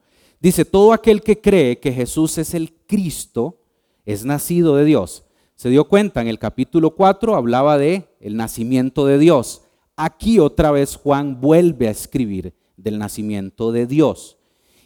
Dice, 0.43 0.65
todo 0.65 0.91
aquel 0.91 1.21
que 1.21 1.39
cree 1.39 1.79
que 1.79 1.93
Jesús 1.93 2.37
es 2.37 2.53
el 2.53 2.73
Cristo 2.85 3.61
es 4.03 4.25
nacido 4.25 4.75
de 4.75 4.83
Dios. 4.83 5.23
Se 5.55 5.69
dio 5.69 5.87
cuenta, 5.87 6.21
en 6.21 6.27
el 6.27 6.37
capítulo 6.37 6.95
4 6.95 7.37
hablaba 7.37 7.77
de 7.77 8.09
el 8.19 8.35
nacimiento 8.35 9.05
de 9.05 9.19
Dios. 9.19 9.61
Aquí 9.95 10.39
otra 10.39 10.71
vez 10.71 10.97
Juan 10.97 11.39
vuelve 11.39 11.87
a 11.87 11.91
escribir 11.91 12.53
del 12.75 12.99
nacimiento 12.99 13.71
de 13.71 13.87
Dios. 13.87 14.37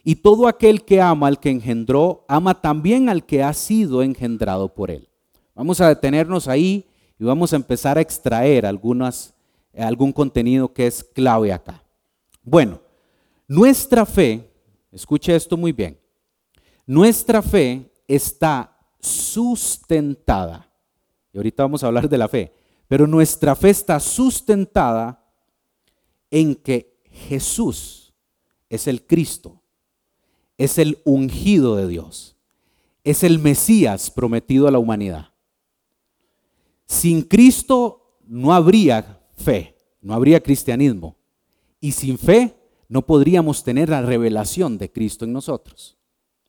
Y 0.04 0.18
todo 0.18 0.48
aquel 0.48 0.86
que 0.86 1.02
ama 1.02 1.26
al 1.26 1.40
que 1.40 1.50
engendró, 1.50 2.24
ama 2.28 2.62
también 2.62 3.10
al 3.10 3.26
que 3.26 3.42
ha 3.42 3.52
sido 3.54 4.04
engendrado 4.04 4.76
por 4.76 4.92
él. 4.92 5.10
Vamos 5.56 5.82
a 5.82 5.90
detenernos 5.90 6.48
ahí 6.48 6.86
y 7.18 7.24
vamos 7.24 7.52
a 7.52 7.56
empezar 7.56 7.98
a 7.98 8.02
extraer 8.02 8.68
algunas, 8.68 9.34
algún 9.76 10.12
contenido 10.14 10.72
que 10.72 10.86
es 10.86 11.04
clave 11.04 11.52
acá. 11.52 11.84
Bueno, 12.44 12.80
nuestra 13.48 14.06
fe 14.06 14.47
Escuche 14.98 15.36
esto 15.36 15.56
muy 15.56 15.74
bien. 15.74 16.00
Nuestra 16.88 17.44
fe 17.44 17.88
está 18.08 18.76
sustentada. 19.00 20.68
Y 21.32 21.38
ahorita 21.38 21.62
vamos 21.62 21.84
a 21.84 21.88
hablar 21.88 22.10
de 22.10 22.18
la 22.18 22.28
fe. 22.28 22.52
Pero 22.88 23.06
nuestra 23.06 23.56
fe 23.56 23.70
está 23.70 24.00
sustentada 24.00 25.24
en 26.32 26.56
que 26.56 27.00
Jesús 27.12 28.12
es 28.70 28.88
el 28.88 29.06
Cristo, 29.06 29.62
es 30.58 30.80
el 30.80 30.98
ungido 31.06 31.76
de 31.76 31.88
Dios, 31.88 32.36
es 33.04 33.24
el 33.24 33.38
Mesías 33.38 34.10
prometido 34.10 34.68
a 34.68 34.72
la 34.72 34.80
humanidad. 34.80 35.30
Sin 36.88 37.22
Cristo 37.22 38.18
no 38.26 38.52
habría 38.52 39.22
fe, 39.38 39.78
no 40.02 40.16
habría 40.16 40.42
cristianismo. 40.42 41.16
Y 41.80 41.92
sin 41.92 42.18
fe 42.18 42.57
no 42.90 43.02
podríamos 43.06 43.64
tener 43.64 43.90
la 43.90 44.02
revelación 44.02 44.78
de 44.78 44.92
Cristo 44.92 45.26
en 45.26 45.34
nosotros. 45.34 45.98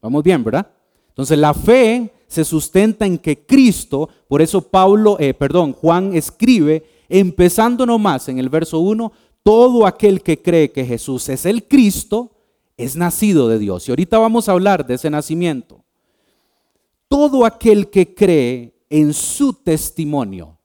Vamos 0.00 0.22
bien, 0.22 0.44
¿verdad? 0.44 0.70
Entonces 1.08 1.38
la 1.38 1.52
fe 1.52 2.12
se 2.28 2.44
sustenta 2.44 3.06
en 3.06 3.18
que 3.18 3.44
Cristo, 3.44 4.08
por 4.28 4.40
eso 4.40 4.62
Pablo, 4.62 5.16
eh, 5.18 5.34
perdón, 5.34 5.72
Juan 5.72 6.14
escribe, 6.14 6.84
empezando 7.08 7.86
nomás 7.86 8.28
en 8.28 8.38
el 8.38 8.48
verso 8.48 8.78
1, 8.78 9.10
todo 9.42 9.86
aquel 9.86 10.22
que 10.22 10.40
cree 10.40 10.70
que 10.70 10.84
Jesús 10.84 11.28
es 11.28 11.46
el 11.46 11.66
Cristo, 11.66 12.32
es 12.76 12.96
nacido 12.96 13.48
de 13.48 13.58
Dios. 13.58 13.88
Y 13.88 13.92
ahorita 13.92 14.18
vamos 14.18 14.48
a 14.48 14.52
hablar 14.52 14.86
de 14.86 14.94
ese 14.94 15.10
nacimiento. 15.10 15.84
Todo 17.08 17.44
aquel 17.44 17.88
que 17.88 18.14
cree 18.14 18.74
en 18.90 19.12
su 19.12 19.54
testimonio, 19.54 20.58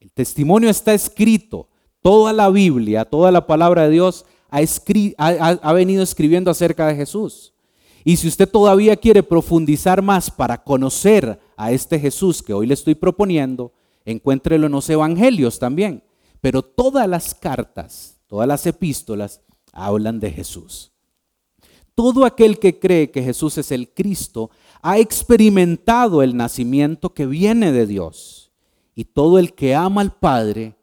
el 0.00 0.10
testimonio 0.10 0.70
está 0.70 0.94
escrito, 0.94 1.68
toda 2.00 2.32
la 2.32 2.48
Biblia, 2.48 3.04
toda 3.04 3.30
la 3.30 3.46
palabra 3.46 3.84
de 3.84 3.90
Dios 3.90 4.24
ha, 4.50 5.72
venido 5.72 6.02
escribiendo 6.02 6.50
acerca 6.50 6.86
de 6.86 6.96
Jesús. 6.96 7.52
Y 8.04 8.16
si 8.16 8.28
usted 8.28 8.48
todavía 8.48 8.96
quiere 8.96 9.22
profundizar 9.22 10.02
más 10.02 10.30
para 10.30 10.62
conocer 10.62 11.38
a 11.56 11.72
este 11.72 11.98
Jesús 11.98 12.42
que 12.42 12.54
hoy 12.54 12.66
le 12.66 12.74
estoy 12.74 12.94
proponiendo, 12.94 13.72
encuéntrelo 14.04 14.66
en 14.66 14.72
los 14.72 14.88
evangelios 14.88 15.58
también. 15.58 16.02
Pero 16.40 16.62
todas 16.62 17.06
las 17.06 17.34
cartas, 17.34 18.18
todas 18.26 18.48
las 18.48 18.66
epístolas 18.66 19.42
hablan 19.72 20.18
de 20.18 20.30
Jesús. 20.30 20.92
Todo 21.94 22.24
aquel 22.24 22.58
que 22.58 22.78
cree 22.78 23.10
que 23.10 23.22
Jesús 23.22 23.58
es 23.58 23.70
el 23.70 23.92
Cristo 23.92 24.50
ha 24.80 24.98
experimentado 24.98 26.22
el 26.22 26.34
nacimiento 26.34 27.12
que 27.12 27.26
viene 27.26 27.72
de 27.72 27.86
Dios. 27.86 28.52
Y 28.94 29.04
todo 29.04 29.38
el 29.38 29.52
que 29.52 29.74
ama 29.74 30.00
al 30.00 30.16
Padre, 30.16 30.76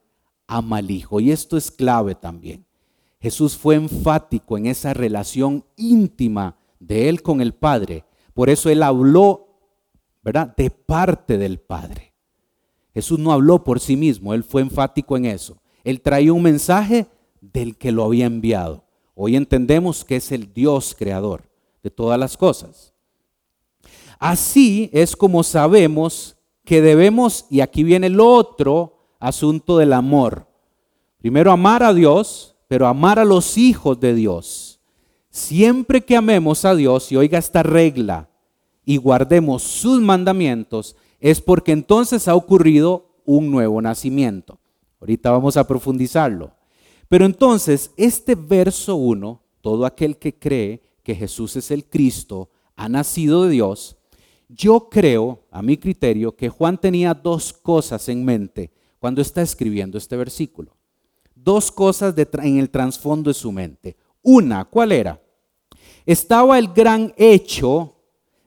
ama 0.46 0.78
al 0.78 0.92
Hijo. 0.92 1.20
Y 1.20 1.32
esto 1.32 1.58
es 1.58 1.72
clave 1.72 2.14
también. 2.14 2.67
Jesús 3.20 3.58
fue 3.58 3.76
enfático 3.76 4.58
en 4.58 4.68
esa 4.68 4.94
relación 4.94 5.66
íntima 5.76 6.58
de 6.80 7.10
él 7.10 7.22
con 7.22 7.42
el 7.42 7.54
Padre. 7.54 8.06
Por 8.34 8.50
eso 8.50 8.70
él 8.70 8.84
habló, 8.84 9.48
¿verdad?, 10.24 10.56
de 10.56 10.70
parte 10.70 11.38
del 11.38 11.60
Padre. 11.60 12.14
Jesús 12.94 13.20
no 13.20 13.32
habló 13.32 13.64
por 13.64 13.80
sí 13.80 13.96
mismo, 13.96 14.34
él 14.34 14.44
fue 14.44 14.62
enfático 14.62 15.18
en 15.18 15.26
eso. 15.26 15.62
Él 15.84 16.02
traía 16.02 16.34
un 16.34 16.44
mensaje 16.44 17.08
del 17.42 17.78
que 17.78 17.92
lo 17.92 18.04
había 18.04 18.26
enviado. 18.26 18.84
Hoy 19.16 19.36
entendemos 19.36 20.04
que 20.04 20.18
es 20.18 20.32
el 20.32 20.54
Dios 20.54 20.96
creador 20.98 21.50
de 21.82 21.90
todas 21.90 22.20
las 22.20 22.38
cosas. 22.38 22.94
Así 24.20 24.90
es 24.94 25.16
como 25.16 25.44
sabemos 25.44 26.38
que 26.64 26.82
debemos, 26.82 27.46
y 27.50 27.62
aquí 27.62 27.84
viene 27.84 28.08
el 28.08 28.20
otro 28.20 29.16
asunto 29.20 29.78
del 29.78 29.94
amor. 29.94 30.48
Primero 31.18 31.52
amar 31.52 31.82
a 31.82 31.94
Dios 31.94 32.57
pero 32.68 32.88
amar 32.88 33.20
a 33.20 33.26
los 33.26 33.58
hijos 33.58 34.00
de 34.00 34.14
Dios. 34.14 34.80
Siempre 35.30 36.02
que 36.02 36.16
amemos 36.16 36.66
a 36.66 36.76
Dios 36.76 37.12
y 37.12 37.16
oiga 37.16 37.38
esta 37.38 37.64
regla 37.64 38.30
y 38.86 38.98
guardemos 38.98 39.64
sus 39.64 40.02
mandamientos, 40.02 40.96
es 41.20 41.42
porque 41.42 41.72
entonces 41.72 42.28
ha 42.28 42.36
ocurrido 42.36 43.16
un 43.26 43.52
nuevo 43.52 43.82
nacimiento. 43.82 44.60
Ahorita 45.00 45.32
vamos 45.32 45.58
a 45.58 45.68
profundizarlo. 45.68 46.54
Pero 47.10 47.26
entonces, 47.26 47.92
este 47.98 48.36
verso 48.36 48.96
1, 48.96 49.42
todo 49.62 49.86
aquel 49.86 50.18
que 50.18 50.38
cree 50.38 50.82
que 51.04 51.16
Jesús 51.16 51.56
es 51.56 51.72
el 51.72 51.86
Cristo, 51.86 52.50
ha 52.76 52.90
nacido 52.90 53.44
de 53.44 53.52
Dios, 53.52 53.98
yo 54.50 54.90
creo, 54.90 55.44
a 55.52 55.62
mi 55.62 55.78
criterio, 55.78 56.36
que 56.36 56.50
Juan 56.50 56.78
tenía 56.78 57.14
dos 57.14 57.54
cosas 57.54 58.08
en 58.10 58.24
mente 58.24 58.72
cuando 59.00 59.22
está 59.22 59.42
escribiendo 59.42 59.98
este 59.98 60.16
versículo 60.16 60.77
dos 61.48 61.72
cosas 61.72 62.13
en 62.18 62.58
el 62.58 62.70
trasfondo 62.70 63.30
de 63.30 63.34
su 63.34 63.54
mente. 63.54 63.96
Una, 64.22 64.66
¿cuál 64.66 64.92
era? 64.92 65.22
Estaba 66.06 66.60
el 66.60 66.68
gran 66.68 67.13
hecho 67.16 67.96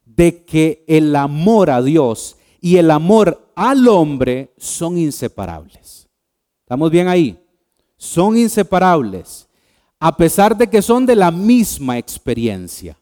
de 0.05 0.45
que 0.45 0.85
el 0.87 1.17
amor 1.17 1.71
a 1.71 1.81
Dios 1.81 2.37
y 2.61 2.77
el 2.77 2.91
amor 2.91 3.53
al 3.55 3.89
hombre 3.89 4.53
son 4.59 4.99
inseparables. 4.99 6.11
¿Estamos 6.61 6.91
bien 6.91 7.09
ahí? 7.09 7.43
Son 7.97 8.37
inseparables, 8.37 9.49
a 9.99 10.15
pesar 10.15 10.55
de 10.55 10.69
que 10.69 10.83
son 10.83 11.07
de 11.07 11.17
la 11.17 11.31
misma 11.31 11.97
experiencia. 11.97 12.99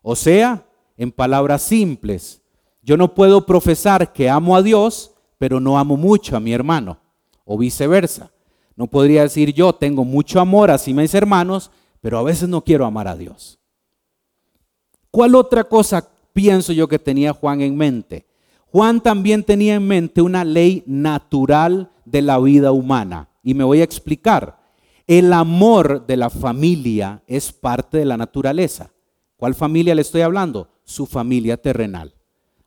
O 0.00 0.16
sea, 0.16 0.66
en 0.96 1.12
palabras 1.12 1.60
simples, 1.60 2.40
yo 2.80 2.96
no 2.96 3.12
puedo 3.12 3.44
profesar 3.44 4.14
que 4.14 4.30
amo 4.30 4.56
a 4.56 4.62
Dios, 4.62 5.12
pero 5.36 5.60
no 5.60 5.78
amo 5.78 5.98
mucho 5.98 6.38
a 6.38 6.40
mi 6.40 6.54
hermano, 6.54 6.98
o 7.44 7.58
viceversa. 7.58 8.32
No 8.76 8.86
podría 8.86 9.22
decir 9.22 9.52
yo 9.52 9.72
tengo 9.72 10.04
mucho 10.04 10.40
amor 10.40 10.70
hacia 10.70 10.94
mis 10.94 11.14
hermanos, 11.14 11.70
pero 12.00 12.18
a 12.18 12.22
veces 12.22 12.48
no 12.48 12.62
quiero 12.62 12.84
amar 12.84 13.08
a 13.08 13.16
Dios. 13.16 13.58
¿Cuál 15.10 15.34
otra 15.34 15.64
cosa 15.64 16.08
pienso 16.32 16.72
yo 16.72 16.88
que 16.88 16.98
tenía 16.98 17.32
Juan 17.32 17.60
en 17.60 17.76
mente? 17.76 18.26
Juan 18.66 19.02
también 19.02 19.44
tenía 19.44 19.74
en 19.74 19.86
mente 19.86 20.22
una 20.22 20.44
ley 20.44 20.82
natural 20.86 21.90
de 22.06 22.22
la 22.22 22.38
vida 22.38 22.72
humana. 22.72 23.28
Y 23.42 23.52
me 23.52 23.64
voy 23.64 23.80
a 23.80 23.84
explicar. 23.84 24.62
El 25.06 25.32
amor 25.34 26.06
de 26.06 26.16
la 26.16 26.30
familia 26.30 27.22
es 27.26 27.52
parte 27.52 27.98
de 27.98 28.06
la 28.06 28.16
naturaleza. 28.16 28.92
¿Cuál 29.36 29.54
familia 29.54 29.94
le 29.94 30.00
estoy 30.02 30.22
hablando? 30.22 30.70
Su 30.84 31.04
familia 31.04 31.58
terrenal. 31.58 32.14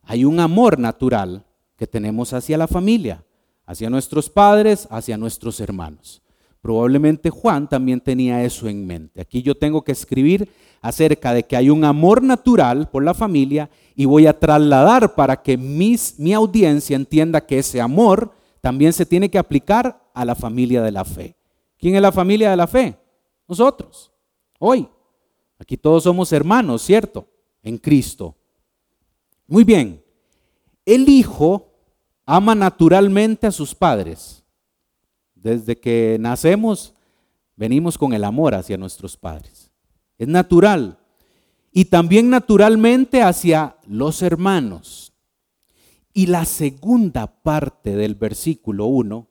Hay 0.02 0.24
un 0.24 0.38
amor 0.38 0.78
natural 0.78 1.44
que 1.76 1.88
tenemos 1.88 2.32
hacia 2.32 2.56
la 2.56 2.68
familia, 2.68 3.24
hacia 3.66 3.90
nuestros 3.90 4.30
padres, 4.30 4.86
hacia 4.90 5.16
nuestros 5.16 5.60
hermanos. 5.60 6.22
Probablemente 6.62 7.30
Juan 7.30 7.68
también 7.68 8.00
tenía 8.00 8.42
eso 8.42 8.68
en 8.68 8.86
mente. 8.86 9.20
Aquí 9.20 9.42
yo 9.42 9.54
tengo 9.54 9.82
que 9.82 9.92
escribir 9.92 10.48
acerca 10.80 11.32
de 11.32 11.44
que 11.44 11.56
hay 11.56 11.70
un 11.70 11.84
amor 11.84 12.22
natural 12.22 12.88
por 12.90 13.04
la 13.04 13.14
familia 13.14 13.70
y 13.94 14.04
voy 14.04 14.26
a 14.26 14.38
trasladar 14.38 15.14
para 15.14 15.42
que 15.42 15.56
mis, 15.56 16.18
mi 16.18 16.32
audiencia 16.32 16.96
entienda 16.96 17.44
que 17.44 17.58
ese 17.58 17.80
amor 17.80 18.32
también 18.60 18.92
se 18.92 19.06
tiene 19.06 19.30
que 19.30 19.38
aplicar 19.38 20.10
a 20.12 20.24
la 20.24 20.34
familia 20.34 20.82
de 20.82 20.92
la 20.92 21.04
fe. 21.04 21.36
¿Quién 21.78 21.94
es 21.94 22.02
la 22.02 22.10
familia 22.12 22.50
de 22.50 22.56
la 22.56 22.66
fe? 22.66 22.96
Nosotros, 23.46 24.12
hoy. 24.58 24.88
Aquí 25.58 25.76
todos 25.76 26.02
somos 26.02 26.32
hermanos, 26.32 26.82
¿cierto? 26.82 27.26
En 27.62 27.78
Cristo. 27.78 28.36
Muy 29.46 29.64
bien. 29.64 30.02
El 30.84 31.08
Hijo 31.08 31.75
ama 32.26 32.56
naturalmente 32.56 33.46
a 33.46 33.52
sus 33.52 33.74
padres. 33.74 34.44
Desde 35.34 35.78
que 35.78 36.16
nacemos, 36.20 36.92
venimos 37.54 37.96
con 37.96 38.12
el 38.12 38.24
amor 38.24 38.54
hacia 38.54 38.76
nuestros 38.76 39.16
padres. 39.16 39.70
Es 40.18 40.26
natural. 40.26 40.98
Y 41.72 41.86
también 41.86 42.28
naturalmente 42.28 43.22
hacia 43.22 43.76
los 43.86 44.22
hermanos. 44.22 45.12
Y 46.12 46.26
la 46.26 46.46
segunda 46.46 47.42
parte 47.42 47.94
del 47.94 48.14
versículo 48.14 48.86
1, 48.86 49.28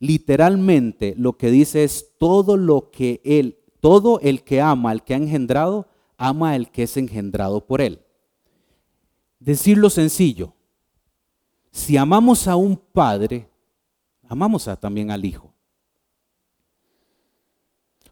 literalmente 0.00 1.14
lo 1.16 1.36
que 1.36 1.50
dice 1.50 1.84
es 1.84 2.16
todo 2.18 2.56
lo 2.56 2.90
que 2.90 3.20
él, 3.24 3.58
todo 3.80 4.18
el 4.20 4.42
que 4.42 4.60
ama 4.60 4.90
al 4.90 5.04
que 5.04 5.14
ha 5.14 5.18
engendrado, 5.18 5.86
ama 6.16 6.52
al 6.52 6.70
que 6.70 6.84
es 6.84 6.96
engendrado 6.96 7.66
por 7.66 7.82
él. 7.82 8.00
Decirlo 9.38 9.90
sencillo, 9.90 10.54
si 11.72 11.96
amamos 11.96 12.46
a 12.46 12.54
un 12.54 12.76
padre, 12.76 13.48
amamos 14.28 14.68
también 14.78 15.10
al 15.10 15.24
hijo. 15.24 15.52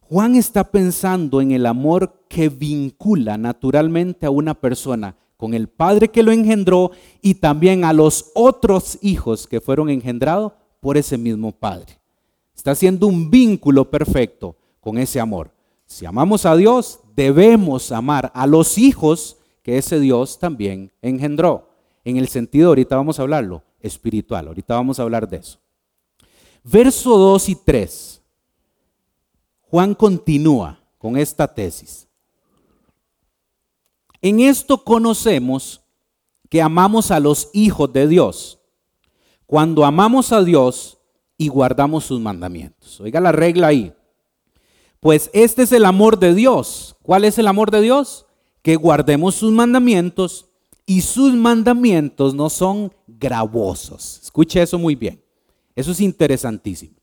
Juan 0.00 0.34
está 0.34 0.64
pensando 0.64 1.40
en 1.40 1.52
el 1.52 1.66
amor 1.66 2.24
que 2.28 2.48
vincula 2.48 3.38
naturalmente 3.38 4.26
a 4.26 4.30
una 4.30 4.54
persona 4.54 5.14
con 5.36 5.54
el 5.54 5.68
padre 5.68 6.08
que 6.08 6.22
lo 6.22 6.32
engendró 6.32 6.90
y 7.22 7.34
también 7.34 7.84
a 7.84 7.92
los 7.92 8.32
otros 8.34 8.98
hijos 9.02 9.46
que 9.46 9.60
fueron 9.60 9.88
engendrados 9.88 10.52
por 10.80 10.96
ese 10.96 11.16
mismo 11.16 11.52
padre. 11.52 11.98
Está 12.54 12.72
haciendo 12.72 13.06
un 13.06 13.30
vínculo 13.30 13.88
perfecto 13.88 14.56
con 14.80 14.98
ese 14.98 15.20
amor. 15.20 15.52
Si 15.86 16.06
amamos 16.06 16.44
a 16.44 16.56
Dios, 16.56 17.00
debemos 17.14 17.92
amar 17.92 18.32
a 18.34 18.46
los 18.46 18.78
hijos 18.78 19.36
que 19.62 19.78
ese 19.78 20.00
Dios 20.00 20.38
también 20.38 20.90
engendró. 21.02 21.69
En 22.04 22.16
el 22.16 22.28
sentido, 22.28 22.68
ahorita 22.68 22.96
vamos 22.96 23.18
a 23.18 23.22
hablarlo, 23.22 23.62
espiritual. 23.80 24.48
Ahorita 24.48 24.74
vamos 24.74 24.98
a 24.98 25.02
hablar 25.02 25.28
de 25.28 25.38
eso. 25.38 25.58
Verso 26.62 27.16
2 27.16 27.48
y 27.48 27.54
3 27.54 28.20
Juan 29.70 29.94
continúa 29.94 30.80
con 30.98 31.16
esta 31.16 31.46
tesis. 31.46 32.08
En 34.20 34.40
esto 34.40 34.82
conocemos 34.82 35.80
que 36.48 36.60
amamos 36.60 37.12
a 37.12 37.20
los 37.20 37.50
hijos 37.52 37.92
de 37.92 38.08
Dios, 38.08 38.58
cuando 39.46 39.84
amamos 39.84 40.32
a 40.32 40.42
Dios 40.42 40.98
y 41.38 41.48
guardamos 41.48 42.04
sus 42.04 42.20
mandamientos. 42.20 43.00
Oiga 43.00 43.20
la 43.20 43.30
regla 43.30 43.68
ahí. 43.68 43.94
Pues 44.98 45.30
este 45.32 45.62
es 45.62 45.72
el 45.72 45.84
amor 45.84 46.18
de 46.18 46.34
Dios. 46.34 46.96
¿Cuál 47.02 47.24
es 47.24 47.38
el 47.38 47.46
amor 47.46 47.70
de 47.70 47.80
Dios? 47.80 48.26
Que 48.62 48.74
guardemos 48.74 49.36
sus 49.36 49.52
mandamientos 49.52 50.49
y 50.90 51.02
sus 51.02 51.34
mandamientos 51.34 52.34
no 52.34 52.50
son 52.50 52.92
gravosos. 53.06 54.18
Escuche 54.24 54.60
eso 54.60 54.76
muy 54.76 54.96
bien. 54.96 55.22
Eso 55.76 55.92
es 55.92 56.00
interesantísimo. 56.00 56.96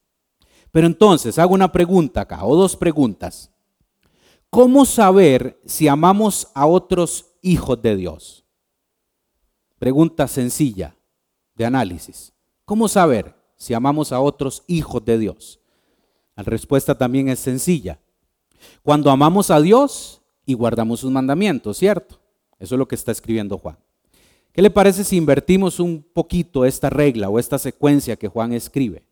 Pero 0.74 0.88
entonces 0.88 1.40
hago 1.40 1.54
una 1.54 1.72
pregunta 1.72 2.20
acá, 2.20 2.44
o 2.44 2.54
dos 2.58 2.76
preguntas. 2.76 3.50
¿Cómo 4.50 4.84
saber 4.84 5.58
si 5.66 5.88
amamos 5.88 6.50
a 6.54 6.66
otros 6.68 7.28
hijos 7.42 7.82
de 7.82 7.96
Dios? 7.96 8.44
Pregunta 9.80 10.28
sencilla 10.28 10.98
de 11.56 11.64
análisis. 11.64 12.34
¿Cómo 12.66 12.90
saber 12.90 13.38
si 13.56 13.74
amamos 13.74 14.12
a 14.12 14.20
otros 14.20 14.64
hijos 14.68 15.06
de 15.06 15.18
Dios? 15.18 15.62
La 16.36 16.44
respuesta 16.44 16.98
también 16.98 17.30
es 17.30 17.40
sencilla. 17.40 18.02
Cuando 18.84 19.10
amamos 19.12 19.50
a 19.50 19.62
Dios 19.62 20.22
y 20.46 20.56
guardamos 20.56 21.00
sus 21.00 21.10
mandamientos, 21.10 21.78
¿cierto? 21.78 22.27
Eso 22.60 22.76
es 22.76 22.80
lo 22.80 22.88
que 22.88 22.96
está 22.96 23.12
escribiendo 23.12 23.58
Juan. 23.58 23.78
¿Qué 24.52 24.62
le 24.62 24.72
parece 24.72 25.04
si 25.04 25.18
invertimos 25.18 25.80
un 25.80 26.02
poquito 26.02 26.66
esta 26.66 26.90
regla 26.90 27.30
o 27.30 27.38
esta 27.38 27.60
secuencia 27.60 28.16
que 28.16 28.28
Juan 28.28 28.54
escribe? 28.54 29.04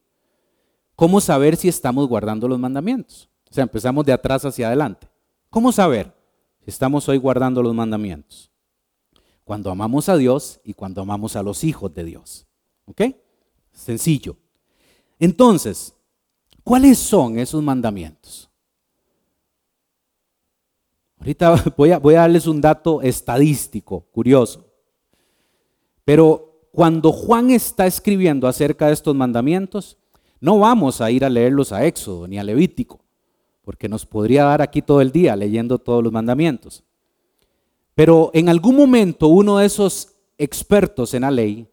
¿Cómo 0.96 1.22
saber 1.22 1.56
si 1.56 1.68
estamos 1.68 2.08
guardando 2.08 2.48
los 2.48 2.58
mandamientos? 2.58 3.30
O 3.50 3.54
sea, 3.54 3.64
empezamos 3.64 4.06
de 4.06 4.14
atrás 4.14 4.44
hacia 4.46 4.68
adelante. 4.68 5.08
¿Cómo 5.50 5.72
saber 5.72 6.14
si 6.64 6.72
estamos 6.72 7.08
hoy 7.10 7.18
guardando 7.18 7.62
los 7.62 7.76
mandamientos? 7.76 8.50
Cuando 9.44 9.70
amamos 9.70 10.10
a 10.10 10.18
Dios 10.18 10.60
y 10.64 10.74
cuando 10.74 11.02
amamos 11.02 11.36
a 11.36 11.44
los 11.44 11.64
hijos 11.64 11.94
de 11.94 12.06
Dios. 12.06 12.48
¿Ok? 12.86 13.02
Sencillo. 13.72 14.38
Entonces, 15.20 15.94
¿cuáles 16.64 16.98
son 16.98 17.38
esos 17.38 17.62
mandamientos? 17.62 18.50
Ahorita 21.20 21.64
voy 21.78 21.92
a, 21.92 22.00
darles 22.00 22.48
un 22.48 22.62
dato 22.62 23.02
estadístico, 23.02 24.02
curioso. 24.12 24.66
Pero 26.04 26.68
cuando 26.72 27.12
Juan 27.12 27.52
está 27.52 27.88
escribiendo 27.88 28.48
acerca 28.48 28.88
de 28.88 28.94
estos 28.94 29.16
mandamientos, 29.16 29.98
no 30.40 30.60
vamos 30.60 31.02
a 31.02 31.10
ir 31.10 31.26
a 31.26 31.30
leerlos 31.30 31.72
a 31.72 31.86
Éxodo 31.86 32.28
ni 32.28 32.38
a 32.38 32.44
Levítico, 32.44 33.00
porque 33.64 33.90
nos 33.90 34.06
podría 34.06 34.44
dar 34.44 34.62
aquí 34.62 34.82
todo 34.82 35.02
el 35.02 35.12
día 35.12 35.36
leyendo 35.36 35.80
todos 35.80 36.04
los 36.04 36.12
mandamientos. 36.12 36.84
Pero 37.96 38.30
en 38.34 38.50
algún 38.50 38.76
momento 38.76 39.30
uno 39.30 39.58
de 39.58 39.66
esos 39.66 40.16
expertos 40.38 41.14
en 41.14 41.22
la 41.22 41.32
ley, 41.32 41.66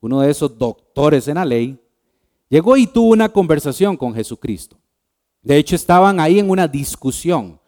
uno 0.00 0.20
de 0.20 0.30
esos 0.30 0.58
doctores 0.58 1.28
en 1.28 1.36
la 1.36 1.44
ley, 1.44 1.78
llegó 2.48 2.76
y 2.76 2.86
tuvo 2.86 3.12
una 3.12 3.28
conversación 3.28 3.96
con 3.96 4.12
Jesucristo. 4.14 4.76
De 5.42 5.56
hecho, 5.56 5.76
estaban 5.76 6.18
ahí 6.18 6.38
en 6.38 6.50
una 6.50 6.66
discusión. 6.66 7.59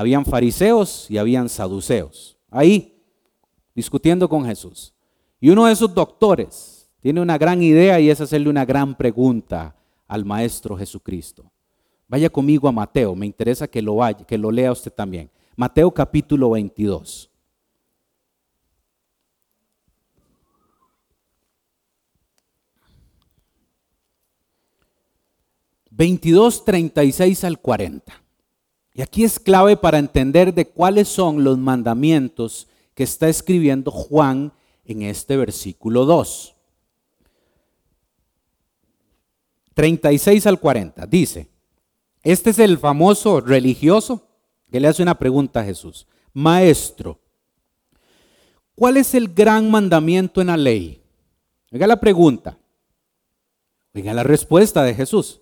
Habían 0.00 0.24
fariseos 0.24 1.10
y 1.10 1.18
habían 1.18 1.50
saduceos. 1.50 2.38
Ahí, 2.50 3.04
discutiendo 3.74 4.30
con 4.30 4.46
Jesús. 4.46 4.94
Y 5.38 5.50
uno 5.50 5.66
de 5.66 5.74
esos 5.74 5.94
doctores 5.94 6.90
tiene 7.02 7.20
una 7.20 7.36
gran 7.36 7.62
idea 7.62 8.00
y 8.00 8.08
es 8.08 8.18
hacerle 8.18 8.48
una 8.48 8.64
gran 8.64 8.96
pregunta 8.96 9.76
al 10.08 10.24
Maestro 10.24 10.74
Jesucristo. 10.74 11.52
Vaya 12.08 12.30
conmigo 12.30 12.66
a 12.66 12.72
Mateo, 12.72 13.14
me 13.14 13.26
interesa 13.26 13.68
que 13.68 13.82
lo, 13.82 13.96
vaya, 13.96 14.24
que 14.24 14.38
lo 14.38 14.50
lea 14.50 14.72
usted 14.72 14.90
también. 14.90 15.28
Mateo 15.54 15.90
capítulo 15.90 16.48
22. 16.48 17.26
...22, 25.94 26.64
36 26.64 27.44
al 27.44 27.58
40. 27.60 28.19
Y 29.00 29.02
aquí 29.02 29.24
es 29.24 29.40
clave 29.40 29.78
para 29.78 29.96
entender 29.96 30.52
de 30.52 30.68
cuáles 30.68 31.08
son 31.08 31.42
los 31.42 31.56
mandamientos 31.56 32.68
que 32.92 33.02
está 33.02 33.30
escribiendo 33.30 33.90
Juan 33.90 34.52
en 34.84 35.00
este 35.00 35.38
versículo 35.38 36.04
2. 36.04 36.54
36 39.72 40.46
al 40.46 40.60
40. 40.60 41.06
Dice, 41.06 41.48
este 42.22 42.50
es 42.50 42.58
el 42.58 42.76
famoso 42.76 43.40
religioso 43.40 44.28
que 44.70 44.80
le 44.80 44.88
hace 44.88 45.02
una 45.02 45.18
pregunta 45.18 45.60
a 45.60 45.64
Jesús. 45.64 46.06
Maestro, 46.34 47.18
¿cuál 48.74 48.98
es 48.98 49.14
el 49.14 49.32
gran 49.32 49.70
mandamiento 49.70 50.42
en 50.42 50.48
la 50.48 50.58
ley? 50.58 51.02
Oiga 51.72 51.86
la 51.86 51.98
pregunta. 51.98 52.58
Oiga 53.94 54.12
la 54.12 54.24
respuesta 54.24 54.82
de 54.82 54.94
Jesús. 54.94 55.39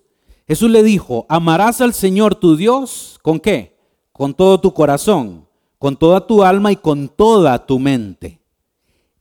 Jesús 0.49 0.71
le 0.71 0.81
dijo, 0.81 1.27
amarás 1.29 1.79
al 1.79 1.93
Señor 1.93 2.33
tu 2.33 2.55
Dios 2.55 3.19
con 3.21 3.39
qué? 3.39 3.77
Con 4.11 4.33
todo 4.33 4.59
tu 4.59 4.73
corazón, 4.73 5.47
con 5.77 5.95
toda 5.95 6.25
tu 6.25 6.43
alma 6.43 6.71
y 6.71 6.75
con 6.75 7.07
toda 7.07 7.67
tu 7.67 7.77
mente. 7.77 8.41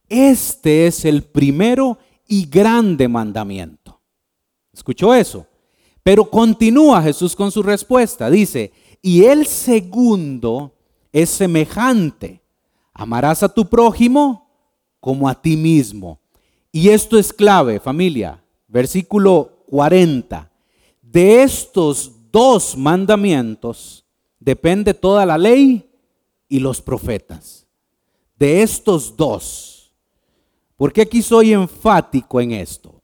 Este 0.09 0.87
es 0.87 1.05
el 1.05 1.23
primero 1.23 1.99
y 2.27 2.47
grande 2.47 3.09
mandamiento. 3.09 4.01
¿Escuchó 4.73 5.13
eso? 5.13 5.47
Pero 6.03 6.31
continúa 6.31 7.03
Jesús 7.03 7.37
con 7.37 7.51
su 7.51 7.63
respuesta. 7.63 8.31
Dice, 8.31 8.73
y 9.03 9.25
el 9.25 9.45
segundo 9.45 10.77
es 11.13 11.29
semejante. 11.29 12.41
Amarás 12.95 13.43
a 13.43 13.51
tu 13.51 13.67
prójimo 13.69 14.49
como 14.99 15.29
a 15.29 15.35
ti 15.35 15.59
mismo. 15.59 16.21
Y 16.73 16.89
esto 16.89 17.19
es 17.19 17.35
clave, 17.35 17.81
familia. 17.81 18.43
Versículo 18.67 19.63
40. 19.69 20.48
De 21.11 21.43
estos 21.43 22.13
dos 22.31 22.77
mandamientos 22.77 24.05
depende 24.39 24.93
toda 24.93 25.25
la 25.25 25.39
ley 25.39 25.91
y 26.49 26.59
los 26.59 26.83
profetas. 26.83 27.67
De 28.37 28.63
estos 28.63 29.17
dos. 29.17 29.91
¿Por 30.77 30.93
qué 30.93 31.03
aquí 31.03 31.23
soy 31.23 31.55
enfático 31.55 32.43
en 32.43 32.53
esto? 32.53 33.01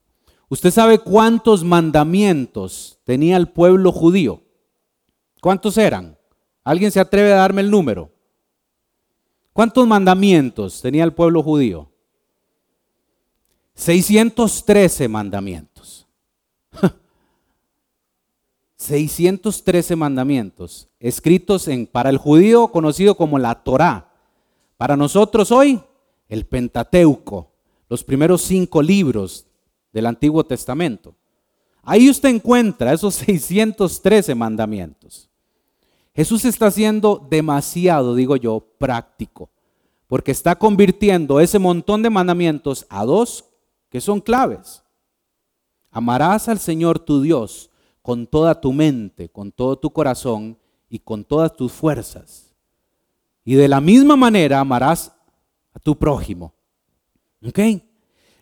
¿Usted 0.47 0.69
sabe 0.69 0.99
cuántos 0.99 1.63
mandamientos 1.63 2.99
tenía 3.03 3.37
el 3.37 3.47
pueblo 3.47 3.91
judío? 3.91 4.43
¿Cuántos 5.41 5.75
eran? 5.79 6.15
¿Alguien 6.63 6.91
se 6.91 6.99
atreve 6.99 7.33
a 7.33 7.37
darme 7.37 7.61
el 7.61 7.71
número? 7.71 8.11
¿Cuántos 9.51 9.87
mandamientos 9.87 10.79
tenía 10.79 11.03
el 11.03 11.13
pueblo 11.13 11.41
judío? 11.41 11.91
613 13.73 15.07
mandamientos. 15.07 16.07
613 18.77 19.95
mandamientos 19.95 20.89
escritos 20.99 21.67
en 21.67 21.87
para 21.87 22.09
el 22.09 22.17
judío 22.17 22.67
conocido 22.69 23.15
como 23.15 23.39
la 23.39 23.63
Torá. 23.63 24.11
Para 24.77 24.97
nosotros 24.97 25.51
hoy 25.51 25.81
el 26.27 26.45
Pentateuco, 26.45 27.51
los 27.87 28.03
primeros 28.03 28.41
cinco 28.41 28.81
libros 28.81 29.45
del 29.93 30.07
Antiguo 30.07 30.43
Testamento. 30.43 31.15
Ahí 31.83 32.09
usted 32.09 32.29
encuentra 32.29 32.93
esos 32.93 33.15
613 33.25 34.35
mandamientos. 34.35 35.29
Jesús 36.13 36.45
está 36.45 36.71
siendo 36.71 37.25
demasiado, 37.29 38.15
digo 38.15 38.37
yo, 38.37 38.65
práctico, 38.77 39.49
porque 40.07 40.31
está 40.31 40.55
convirtiendo 40.55 41.39
ese 41.39 41.59
montón 41.59 42.01
de 42.01 42.09
mandamientos 42.09 42.85
a 42.89 43.05
dos 43.05 43.45
que 43.89 44.01
son 44.01 44.21
claves. 44.21 44.81
Amarás 45.91 46.47
al 46.49 46.59
Señor 46.59 46.99
tu 46.99 47.21
Dios 47.21 47.69
con 48.05 48.27
toda 48.27 48.61
tu 48.61 48.71
mente, 48.71 49.29
con 49.29 49.51
todo 49.51 49.79
tu 49.79 49.89
corazón 49.89 50.55
y 50.87 50.99
con 50.99 51.23
todas 51.23 51.51
tus 51.55 51.71
fuerzas. 51.71 52.53
Y 53.43 53.55
de 53.55 53.67
la 53.67 53.81
misma 53.81 54.15
manera 54.15 54.59
amarás 54.59 55.11
a 55.73 55.79
tu 55.79 55.97
prójimo. 55.97 56.53
¿Ok? 57.43 57.59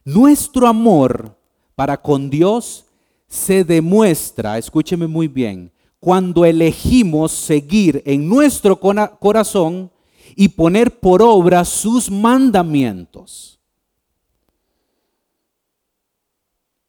Nuestro 0.04 0.68
amor 0.68 1.40
para 1.76 1.96
con 1.96 2.30
Dios 2.30 2.88
se 3.26 3.64
demuestra, 3.64 4.58
escúcheme 4.58 5.08
muy 5.08 5.30
bien, 5.30 5.72
cuando 5.98 6.44
elegimos 6.44 7.32
seguir 7.32 8.04
en 8.06 8.28
nuestro 8.28 8.78
corazón 8.78 9.90
y 10.36 10.50
poner 10.50 11.00
por 11.00 11.22
obra 11.22 11.64
sus 11.64 12.12
mandamientos. 12.12 13.62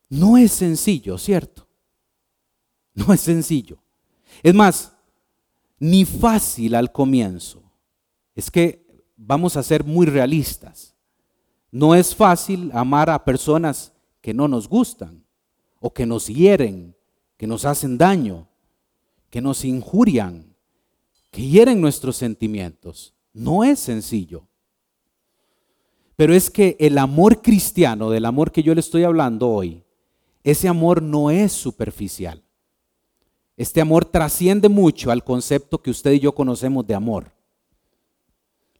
No 0.08 0.36
es 0.36 0.50
sencillo, 0.50 1.16
¿cierto? 1.18 1.63
No 2.94 3.12
es 3.12 3.20
sencillo. 3.20 3.78
Es 4.42 4.54
más, 4.54 4.92
ni 5.78 6.04
fácil 6.04 6.74
al 6.74 6.92
comienzo. 6.92 7.62
Es 8.34 8.50
que 8.50 9.04
vamos 9.16 9.56
a 9.56 9.62
ser 9.62 9.84
muy 9.84 10.06
realistas. 10.06 10.94
No 11.70 11.94
es 11.94 12.14
fácil 12.14 12.70
amar 12.72 13.10
a 13.10 13.24
personas 13.24 13.92
que 14.20 14.32
no 14.32 14.46
nos 14.46 14.68
gustan 14.68 15.24
o 15.80 15.92
que 15.92 16.06
nos 16.06 16.28
hieren, 16.28 16.96
que 17.36 17.46
nos 17.46 17.64
hacen 17.64 17.98
daño, 17.98 18.48
que 19.28 19.40
nos 19.40 19.64
injurian, 19.64 20.54
que 21.30 21.42
hieren 21.46 21.80
nuestros 21.80 22.16
sentimientos. 22.16 23.12
No 23.32 23.64
es 23.64 23.80
sencillo. 23.80 24.46
Pero 26.14 26.32
es 26.32 26.48
que 26.48 26.76
el 26.78 26.96
amor 26.98 27.42
cristiano, 27.42 28.08
del 28.10 28.24
amor 28.24 28.52
que 28.52 28.62
yo 28.62 28.72
le 28.72 28.80
estoy 28.80 29.02
hablando 29.02 29.50
hoy, 29.50 29.82
ese 30.44 30.68
amor 30.68 31.02
no 31.02 31.30
es 31.32 31.50
superficial. 31.50 32.43
Este 33.56 33.80
amor 33.80 34.04
trasciende 34.04 34.68
mucho 34.68 35.10
al 35.10 35.22
concepto 35.22 35.80
que 35.80 35.90
usted 35.90 36.12
y 36.12 36.20
yo 36.20 36.34
conocemos 36.34 36.86
de 36.86 36.94
amor. 36.94 37.32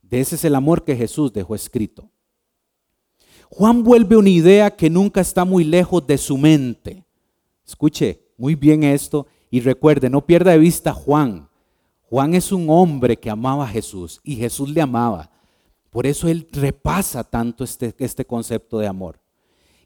De 0.03 0.21
ese 0.21 0.35
es 0.35 0.45
el 0.45 0.55
amor 0.55 0.85
que 0.85 0.97
Jesús 0.97 1.33
dejó 1.33 1.55
escrito. 1.55 2.11
Juan 3.51 3.85
vuelve 3.85 4.17
una 4.17 4.31
idea 4.31 4.75
que 4.75 4.91
nunca 4.91 5.21
está 5.21 5.45
muy 5.45 5.63
lejos 5.63 6.05
de 6.07 6.19
su 6.19 6.37
mente. 6.37 7.05
Escuche 7.65 8.21
muy 8.37 8.57
bien 8.57 8.83
esto 8.83 9.27
y 9.51 9.61
recuerde, 9.61 10.11
no 10.11 10.27
pierda 10.27 10.51
de 10.51 10.59
vista 10.59 10.91
a 10.91 10.95
Juan. 10.95 11.49
Juan 12.03 12.35
es 12.35 12.51
un 12.51 12.69
hombre 12.69 13.17
que 13.17 13.31
amaba 13.31 13.65
a 13.65 13.69
Jesús 13.69 14.21
y 14.25 14.37
Jesús 14.37 14.69
le 14.71 14.81
amaba. 14.81 15.31
Por 15.91 16.07
eso 16.07 16.29
él 16.29 16.49
repasa 16.51 17.23
tanto 17.23 17.63
este, 17.63 17.95
este 17.99 18.25
concepto 18.25 18.79
de 18.79 18.89
amor. 18.89 19.21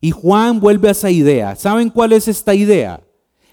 Y 0.01 0.13
Juan 0.13 0.61
vuelve 0.61 0.89
a 0.89 0.93
esa 0.93 1.11
idea. 1.11 1.55
¿Saben 1.55 1.91
cuál 1.91 2.13
es 2.13 2.27
esta 2.29 2.55
idea? 2.55 3.03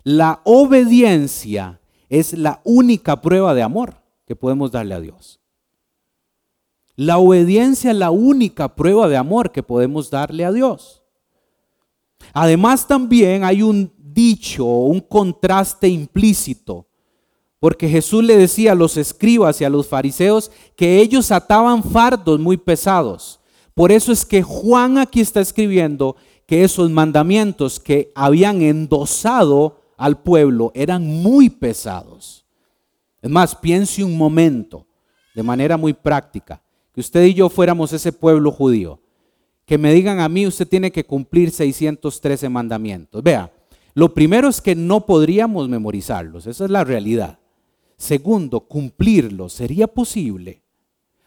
La 0.05 0.39
obediencia 0.43 1.81
es 2.09 2.33
la 2.33 2.61
única 2.63 3.21
prueba 3.21 3.55
de 3.55 3.63
amor 3.63 3.95
que 4.27 4.35
podemos 4.35 4.71
darle 4.71 4.93
a 4.93 4.99
Dios. 4.99 5.39
La 6.95 7.17
obediencia 7.17 7.89
es 7.89 7.97
la 7.97 8.11
única 8.11 8.75
prueba 8.75 9.07
de 9.07 9.17
amor 9.17 9.51
que 9.51 9.63
podemos 9.63 10.11
darle 10.11 10.45
a 10.45 10.51
Dios. 10.51 11.01
Además 12.33 12.87
también 12.87 13.43
hay 13.43 13.63
un 13.63 13.91
dicho, 13.97 14.63
un 14.63 14.99
contraste 14.99 15.87
implícito, 15.87 16.85
porque 17.59 17.89
Jesús 17.89 18.23
le 18.23 18.37
decía 18.37 18.73
a 18.73 18.75
los 18.75 18.97
escribas 18.97 19.59
y 19.59 19.63
a 19.63 19.71
los 19.71 19.87
fariseos 19.87 20.51
que 20.75 21.01
ellos 21.01 21.31
ataban 21.31 21.83
fardos 21.83 22.39
muy 22.39 22.57
pesados. 22.57 23.39
Por 23.73 23.91
eso 23.91 24.11
es 24.11 24.23
que 24.23 24.43
Juan 24.43 24.99
aquí 24.99 25.19
está 25.19 25.41
escribiendo 25.41 26.15
que 26.45 26.63
esos 26.63 26.91
mandamientos 26.91 27.79
que 27.79 28.11
habían 28.13 28.61
endosado 28.61 29.83
al 29.97 30.21
pueblo 30.21 30.71
eran 30.75 31.05
muy 31.05 31.49
pesados. 31.49 32.45
Es 33.21 33.29
más, 33.29 33.55
piense 33.55 34.03
un 34.03 34.17
momento, 34.17 34.85
de 35.33 35.43
manera 35.43 35.77
muy 35.77 35.93
práctica, 35.93 36.61
que 36.93 37.01
usted 37.01 37.23
y 37.25 37.33
yo 37.33 37.49
fuéramos 37.49 37.91
ese 37.91 38.11
pueblo 38.11 38.51
judío, 38.51 38.99
que 39.65 39.77
me 39.77 39.93
digan 39.93 40.19
a 40.19 40.29
mí, 40.29 40.45
usted 40.45 40.67
tiene 40.67 40.91
que 40.91 41.05
cumplir 41.05 41.51
613 41.51 42.49
mandamientos. 42.49 43.23
Vea, 43.23 43.51
lo 43.93 44.13
primero 44.13 44.47
es 44.47 44.61
que 44.61 44.75
no 44.75 45.05
podríamos 45.05 45.67
memorizarlos, 45.67 46.45
esa 46.47 46.65
es 46.65 46.71
la 46.71 46.83
realidad. 46.83 47.39
Segundo, 47.97 48.61
cumplirlos 48.61 49.53
sería 49.53 49.87
posible. 49.87 50.61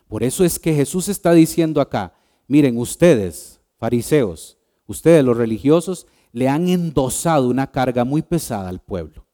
Por 0.06 0.22
eso 0.22 0.44
es 0.44 0.58
que 0.58 0.74
Jesús 0.74 1.08
está 1.08 1.32
diciendo 1.32 1.80
acá, 1.80 2.14
miren 2.46 2.78
ustedes, 2.78 3.60
fariseos, 3.78 4.58
ustedes 4.86 5.24
los 5.24 5.36
religiosos, 5.36 6.06
le 6.32 6.48
han 6.48 6.68
endosado 6.68 7.48
una 7.48 7.70
carga 7.70 8.04
muy 8.04 8.22
pesada 8.22 8.68
al 8.68 8.80
pueblo. 8.80 9.26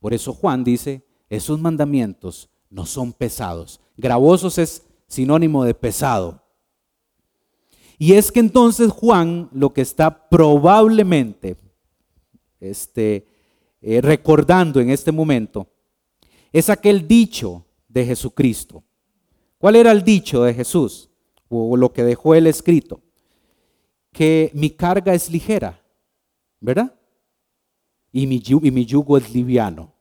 Por 0.00 0.14
eso 0.14 0.32
Juan 0.32 0.64
dice, 0.64 1.06
esos 1.28 1.60
mandamientos 1.60 2.50
no 2.70 2.86
son 2.86 3.12
pesados. 3.12 3.80
Gravosos 3.96 4.58
es 4.58 4.82
sinónimo 5.06 5.64
de 5.64 5.74
pesado. 5.74 6.42
Y 7.98 8.14
es 8.14 8.32
que 8.32 8.40
entonces 8.40 8.90
Juan 8.90 9.48
lo 9.52 9.72
que 9.72 9.82
está 9.82 10.28
probablemente 10.28 11.56
este, 12.58 13.26
eh, 13.80 14.00
recordando 14.00 14.80
en 14.80 14.90
este 14.90 15.12
momento 15.12 15.68
es 16.52 16.68
aquel 16.68 17.06
dicho 17.06 17.64
de 17.88 18.04
Jesucristo. 18.04 18.82
¿Cuál 19.58 19.76
era 19.76 19.92
el 19.92 20.02
dicho 20.02 20.42
de 20.42 20.54
Jesús? 20.54 21.10
O 21.48 21.76
lo 21.76 21.92
que 21.92 22.02
dejó 22.02 22.34
él 22.34 22.46
escrito. 22.46 23.00
Que 24.10 24.50
mi 24.54 24.70
carga 24.70 25.14
es 25.14 25.30
ligera 25.30 25.81
¿verdad? 26.62 26.94
Y 28.12 28.26
mi, 28.26 28.40
yugo 28.40 29.18
es 29.18 29.32
liviano. 29.34 29.92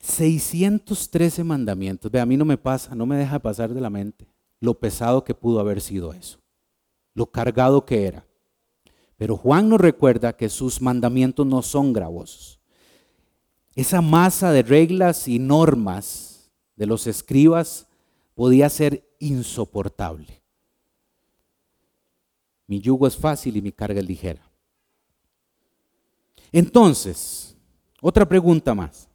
613 0.00 1.44
mandamientos. 1.44 2.10
Ve, 2.10 2.20
a 2.20 2.26
mí 2.26 2.36
no 2.36 2.44
me 2.44 2.58
pasa, 2.58 2.94
no 2.94 3.06
me 3.06 3.16
deja 3.16 3.38
pasar 3.38 3.72
de 3.72 3.80
la 3.80 3.90
mente 3.90 4.26
lo 4.60 4.74
pesado 4.74 5.22
que 5.22 5.34
pudo 5.34 5.60
haber 5.60 5.80
sido 5.80 6.12
eso, 6.12 6.40
lo 7.14 7.26
cargado 7.26 7.84
que 7.84 8.06
era. 8.06 8.26
Pero 9.16 9.36
Juan 9.36 9.68
nos 9.68 9.80
recuerda 9.80 10.36
que 10.36 10.48
sus 10.48 10.80
mandamientos 10.80 11.46
no 11.46 11.62
son 11.62 11.92
gravosos. 11.92 12.60
Esa 13.74 14.00
masa 14.00 14.50
de 14.50 14.62
reglas 14.62 15.28
y 15.28 15.38
normas 15.38 16.50
de 16.76 16.86
los 16.86 17.06
escribas 17.06 17.86
podía 18.34 18.68
ser 18.68 19.08
insoportable. 19.20 20.37
Mi 22.68 22.80
yugo 22.80 23.08
es 23.08 23.16
fácil 23.16 23.56
y 23.56 23.62
mi 23.62 23.72
carga 23.72 23.98
es 23.98 24.06
ligera. 24.06 24.42
Entonces, 26.52 27.56
otra 28.00 28.28
pregunta 28.28 28.74
más. 28.74 29.08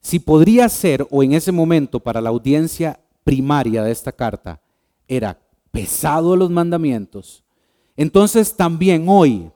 Si 0.00 0.18
podría 0.18 0.68
ser, 0.68 1.06
o 1.10 1.22
en 1.22 1.32
ese 1.32 1.52
momento 1.52 1.98
para 2.00 2.20
la 2.20 2.28
audiencia 2.28 3.00
primaria 3.22 3.82
de 3.82 3.90
esta 3.90 4.12
carta, 4.12 4.60
era 5.08 5.40
pesado 5.70 6.36
los 6.36 6.50
mandamientos, 6.50 7.42
entonces 7.96 8.54
también 8.54 9.08
hoy, 9.08 9.50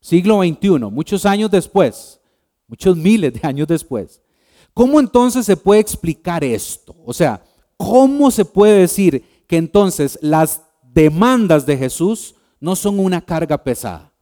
siglo 0.00 0.42
XXI, 0.42 0.68
muchos 0.90 1.24
años 1.24 1.50
después, 1.50 2.20
muchos 2.66 2.96
miles 2.96 3.32
de 3.32 3.40
años 3.46 3.68
después, 3.68 4.20
¿cómo 4.74 5.00
entonces 5.00 5.46
se 5.46 5.56
puede 5.56 5.80
explicar 5.80 6.44
esto? 6.44 6.94
O 7.04 7.12
sea, 7.12 7.42
¿cómo 7.76 8.30
se 8.30 8.44
puede 8.44 8.80
decir 8.80 9.24
que 9.46 9.56
entonces 9.56 10.18
las 10.20 10.62
demandas 10.92 11.66
de 11.66 11.76
Jesús 11.76 12.34
no 12.60 12.76
son 12.76 12.98
una 12.98 13.20
carga 13.20 13.58
pesada. 13.58 14.12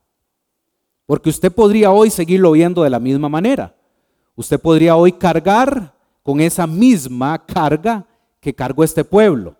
Porque 1.06 1.30
usted 1.30 1.52
podría 1.52 1.90
hoy 1.90 2.10
seguirlo 2.10 2.52
viendo 2.52 2.82
de 2.82 2.90
la 2.90 3.00
misma 3.00 3.28
manera. 3.28 3.74
Usted 4.36 4.60
podría 4.60 4.94
hoy 4.94 5.12
cargar 5.12 5.94
con 6.22 6.40
esa 6.40 6.66
misma 6.66 7.44
carga 7.44 8.06
que 8.40 8.54
cargó 8.54 8.84
este 8.84 9.04
pueblo. 9.04 9.56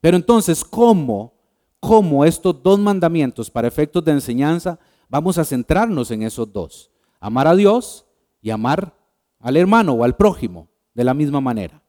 Pero 0.00 0.16
entonces, 0.16 0.64
¿cómo, 0.64 1.34
cómo 1.78 2.24
estos 2.24 2.62
dos 2.62 2.78
mandamientos 2.78 3.50
para 3.50 3.68
efectos 3.68 4.04
de 4.04 4.12
enseñanza, 4.12 4.78
vamos 5.08 5.38
a 5.38 5.44
centrarnos 5.44 6.10
en 6.10 6.22
esos 6.22 6.52
dos? 6.52 6.90
Amar 7.20 7.46
a 7.46 7.54
Dios 7.54 8.06
y 8.42 8.50
amar 8.50 8.94
al 9.38 9.56
hermano 9.56 9.92
o 9.92 10.04
al 10.04 10.16
prójimo 10.16 10.68
de 10.94 11.04
la 11.04 11.14
misma 11.14 11.40
manera. 11.40 11.79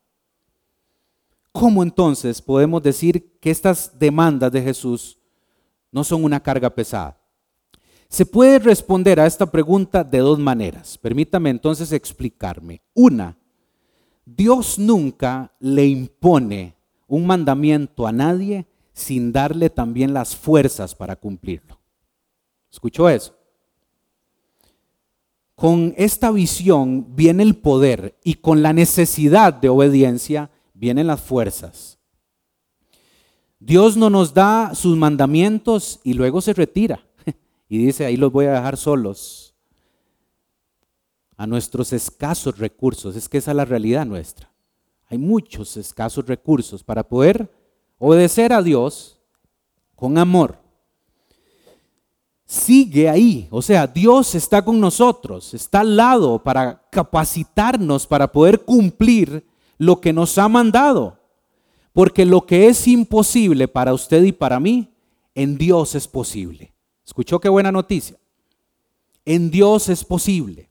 ¿Cómo 1.52 1.84
entonces 1.84 2.42
podemos 2.42 2.82
decir 2.82 3.38
que 3.40 3.52
estas 3.52 3.98
demandas 4.00 4.52
de 4.52 4.62
Jesús 4.62 5.18
no 5.92 6.04
son 6.04 6.24
una 6.24 6.42
carga 6.42 6.70
pesada? 6.70 7.18
Se 8.08 8.26
puede 8.26 8.60
responder 8.60 9.20
a 9.20 9.26
esta 9.26 9.46
pregunta 9.46 10.04
de 10.04 10.20
dos 10.20 10.40
maneras. 10.40 10.98
Permítame 10.98 11.50
entonces 11.50 11.92
explicarme. 11.92 12.82
Una, 12.94 13.38
Dios 14.26 14.78
nunca 14.78 15.54
le 15.60 15.86
impone 15.88 16.76
un 17.08 17.26
mandamiento 17.26 18.08
a 18.08 18.12
nadie 18.12 18.68
sin 18.94 19.32
darle 19.32 19.70
también 19.70 20.14
las 20.14 20.36
fuerzas 20.36 20.96
para 20.96 21.16
cumplirlo. 21.16 21.80
¿Escuchó 22.72 23.10
eso? 23.10 23.36
Con 25.56 25.94
esta 25.98 26.32
visión 26.32 27.16
viene 27.16 27.44
el 27.44 27.56
poder 27.56 28.18
y 28.24 28.36
con 28.36 28.62
la 28.62 28.74
necesidad 28.74 29.54
de 29.54 29.70
obediencia 29.70 30.50
vienen 30.82 31.06
las 31.06 31.22
fuerzas. 31.22 32.00
Dios 33.60 33.96
no 33.96 34.10
nos 34.10 34.34
da 34.34 34.74
sus 34.74 34.98
mandamientos 34.98 36.00
y 36.04 36.16
luego 36.16 36.42
se 36.42 36.54
retira 36.54 37.06
y 37.70 37.78
dice, 37.78 38.04
ahí 38.04 38.18
los 38.18 38.32
voy 38.32 38.48
a 38.48 38.54
dejar 38.54 38.78
solos 38.78 39.54
a 41.38 41.46
nuestros 41.46 41.94
escasos 41.94 42.58
recursos. 42.58 43.16
Es 43.16 43.30
que 43.30 43.38
esa 43.38 43.52
es 43.52 43.58
la 43.58 43.66
realidad 43.66 44.08
nuestra. 44.08 44.52
Hay 45.08 45.20
muchos 45.20 45.78
escasos 45.78 46.26
recursos 46.26 46.84
para 46.84 47.08
poder 47.08 47.54
obedecer 48.00 48.52
a 48.52 48.64
Dios 48.64 49.20
con 49.96 50.18
amor. 50.18 50.58
Sigue 52.44 53.08
ahí, 53.08 53.48
o 53.52 53.62
sea, 53.62 53.86
Dios 53.86 54.34
está 54.34 54.66
con 54.66 54.80
nosotros, 54.80 55.54
está 55.54 55.82
al 55.82 55.96
lado 55.96 56.42
para 56.42 56.82
capacitarnos 56.90 58.08
para 58.08 58.32
poder 58.32 58.62
cumplir 58.62 59.51
lo 59.82 60.00
que 60.00 60.14
nos 60.14 60.38
ha 60.38 60.48
mandado. 60.48 61.18
Porque 61.92 62.24
lo 62.24 62.46
que 62.46 62.68
es 62.68 62.88
imposible 62.88 63.68
para 63.68 63.96
usted 63.96 64.22
y 64.22 64.32
para 64.32 64.60
mí, 64.60 64.94
en 65.34 65.58
Dios 65.58 65.96
es 65.96 66.08
posible. 66.08 66.76
¿Escuchó 67.04 67.40
qué 67.40 67.50
buena 67.50 67.72
noticia? 67.72 68.16
En 69.26 69.50
Dios 69.50 69.90
es 69.90 70.06
posible. 70.06 70.70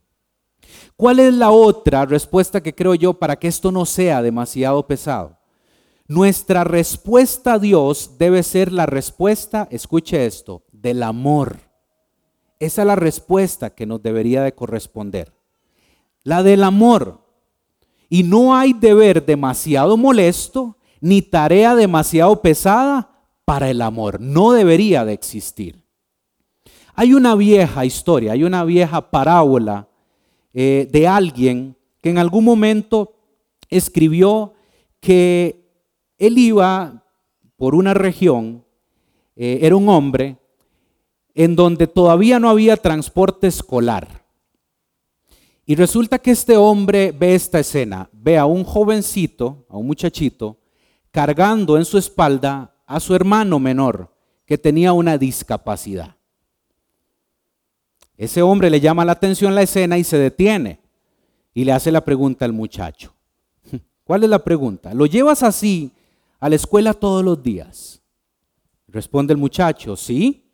¿Cuál 0.95 1.19
es 1.19 1.35
la 1.35 1.51
otra 1.51 2.07
respuesta 2.07 2.63
que 2.63 2.73
creo 2.73 2.95
yo 2.95 3.15
para 3.15 3.35
que 3.35 3.49
esto 3.49 3.73
no 3.73 3.85
sea 3.85 4.23
demasiado 4.23 4.87
pesado? 4.87 5.41
Nuestra 6.07 6.63
respuesta 6.63 7.55
a 7.55 7.59
Dios 7.59 8.13
debe 8.17 8.45
ser 8.45 8.71
la 8.71 8.87
respuesta, 8.87 9.67
escuche 9.73 10.25
esto, 10.25 10.63
del 10.71 11.03
amor. 11.03 11.59
Esa 12.61 12.83
es 12.83 12.87
la 12.87 12.97
respuesta 12.97 13.75
que 13.75 13.87
nos 13.87 14.01
debería 14.05 14.45
de 14.45 14.55
corresponder. 14.55 15.35
La 16.23 16.45
del 16.45 16.63
amor. 16.63 17.20
Y 18.11 18.25
no 18.25 18.55
hay 18.55 18.75
deber 18.75 19.25
demasiado 19.25 19.97
molesto 19.97 20.77
ni 21.01 21.23
tarea 21.23 21.75
demasiado 21.75 22.43
pesada 22.43 23.11
para 23.47 23.71
el 23.71 23.81
amor. 23.81 24.21
No 24.21 24.53
debería 24.53 25.05
de 25.07 25.15
existir. 25.15 25.83
Hay 26.95 27.15
una 27.15 27.35
vieja 27.35 27.87
historia, 27.87 28.33
hay 28.33 28.45
una 28.45 28.65
vieja 28.65 29.11
parábola 29.11 29.89
eh, 30.53 30.89
de 30.91 31.09
alguien 31.09 31.77
que 32.03 32.11
en 32.11 32.19
algún 32.19 32.45
momento 32.45 33.15
escribió 33.71 34.53
que 35.01 35.71
él 36.19 36.37
iba 36.37 37.05
por 37.57 37.75
una 37.75 37.95
región, 37.95 38.65
eh, 39.37 39.61
era 39.63 39.77
un 39.77 39.89
hombre, 39.89 40.37
en 41.35 41.57
donde 41.57 41.87
todavía 41.87 42.39
no 42.39 42.51
había 42.51 42.77
transporte 42.77 43.47
escolar. 43.47 44.25
Y 45.71 45.77
resulta 45.77 46.19
que 46.19 46.33
este 46.33 46.57
hombre 46.57 47.13
ve 47.13 47.37
esta 47.37 47.61
escena, 47.61 48.11
ve 48.13 48.37
a 48.37 48.45
un 48.45 48.65
jovencito, 48.65 49.67
a 49.69 49.77
un 49.77 49.87
muchachito, 49.87 50.59
cargando 51.13 51.77
en 51.77 51.85
su 51.85 51.97
espalda 51.97 52.75
a 52.87 52.99
su 52.99 53.15
hermano 53.15 53.61
menor 53.61 54.13
que 54.45 54.59
tenía 54.59 54.93
una 54.93 55.17
discapacidad. 55.17 56.17
Ese 58.17 58.43
hombre 58.43 58.69
le 58.69 58.81
llama 58.81 59.05
la 59.05 59.13
atención 59.13 59.55
la 59.55 59.63
escena 59.63 59.97
y 59.97 60.03
se 60.03 60.19
detiene 60.19 60.81
y 61.55 61.63
le 61.63 61.71
hace 61.71 61.93
la 61.93 62.05
pregunta 62.05 62.45
al 62.45 62.53
muchacho. 62.53 63.15
¿Cuál 64.03 64.25
es 64.25 64.31
la 64.31 64.43
pregunta? 64.43 64.93
¿Lo 64.93 65.07
llevas 65.07 65.45
así 65.45 65.93
a 66.41 66.49
la 66.49 66.57
escuela 66.57 66.95
todos 66.95 67.25
los 67.25 67.41
días? 67.41 68.03
Responde 68.89 69.35
el 69.35 69.39
muchacho, 69.39 69.95
sí. 69.95 70.51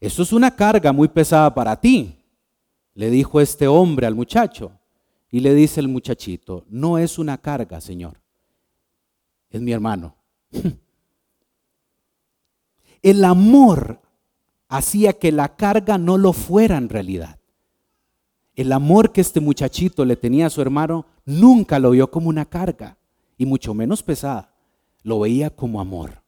Eso 0.00 0.22
es 0.22 0.34
una 0.34 0.54
carga 0.54 0.92
muy 0.92 1.08
pesada 1.08 1.54
para 1.54 1.80
ti 1.80 2.20
le 2.94 3.10
dijo 3.10 3.40
este 3.40 3.66
hombre 3.68 4.06
al 4.06 4.14
muchacho. 4.14 4.72
Y 5.30 5.40
le 5.40 5.52
dice 5.52 5.80
el 5.80 5.88
muchachito, 5.88 6.64
no 6.68 6.96
es 6.96 7.18
una 7.18 7.38
carga, 7.38 7.80
Señor, 7.80 8.20
es 9.50 9.60
mi 9.60 9.72
hermano. 9.72 10.14
El 13.02 13.24
amor 13.24 14.00
hacía 14.68 15.12
que 15.12 15.32
la 15.32 15.56
carga 15.56 15.98
no 15.98 16.18
lo 16.18 16.32
fuera 16.32 16.78
en 16.78 16.88
realidad. 16.88 17.38
El 18.54 18.72
amor 18.72 19.12
que 19.12 19.20
este 19.20 19.40
muchachito 19.40 20.04
le 20.04 20.16
tenía 20.16 20.46
a 20.46 20.50
su 20.50 20.62
hermano 20.62 21.04
nunca 21.24 21.80
lo 21.80 21.90
vio 21.90 22.10
como 22.10 22.28
una 22.28 22.44
carga, 22.44 22.96
y 23.36 23.44
mucho 23.44 23.74
menos 23.74 24.04
pesada, 24.04 24.54
lo 25.02 25.18
veía 25.18 25.50
como 25.50 25.80
amor. 25.80 26.22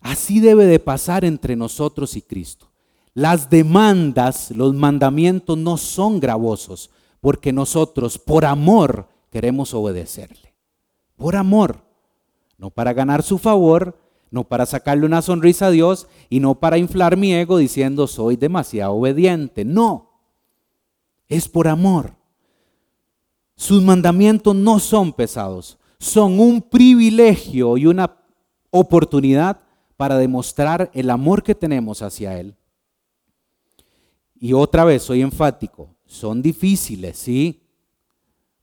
Así 0.00 0.40
debe 0.40 0.66
de 0.66 0.80
pasar 0.80 1.24
entre 1.24 1.54
nosotros 1.54 2.16
y 2.16 2.22
Cristo. 2.22 2.71
Las 3.14 3.50
demandas, 3.50 4.50
los 4.52 4.74
mandamientos 4.74 5.58
no 5.58 5.76
son 5.76 6.18
gravosos, 6.18 6.90
porque 7.20 7.52
nosotros 7.52 8.18
por 8.18 8.44
amor 8.44 9.08
queremos 9.30 9.74
obedecerle. 9.74 10.54
Por 11.16 11.36
amor, 11.36 11.82
no 12.56 12.70
para 12.70 12.92
ganar 12.92 13.22
su 13.22 13.38
favor, 13.38 13.98
no 14.30 14.44
para 14.44 14.64
sacarle 14.64 15.04
una 15.04 15.20
sonrisa 15.20 15.66
a 15.66 15.70
Dios 15.70 16.08
y 16.30 16.40
no 16.40 16.54
para 16.54 16.78
inflar 16.78 17.18
mi 17.18 17.34
ego 17.34 17.58
diciendo 17.58 18.06
soy 18.06 18.36
demasiado 18.36 18.94
obediente. 18.94 19.64
No, 19.64 20.10
es 21.28 21.48
por 21.48 21.68
amor. 21.68 22.14
Sus 23.56 23.82
mandamientos 23.82 24.56
no 24.56 24.78
son 24.78 25.12
pesados, 25.12 25.78
son 25.98 26.40
un 26.40 26.62
privilegio 26.62 27.76
y 27.76 27.86
una 27.86 28.16
oportunidad 28.70 29.60
para 29.98 30.16
demostrar 30.16 30.90
el 30.94 31.10
amor 31.10 31.42
que 31.42 31.54
tenemos 31.54 32.00
hacia 32.00 32.40
Él. 32.40 32.56
Y 34.44 34.54
otra 34.54 34.84
vez, 34.84 35.04
soy 35.04 35.22
enfático, 35.22 35.94
son 36.04 36.42
difíciles, 36.42 37.16
sí, 37.16 37.62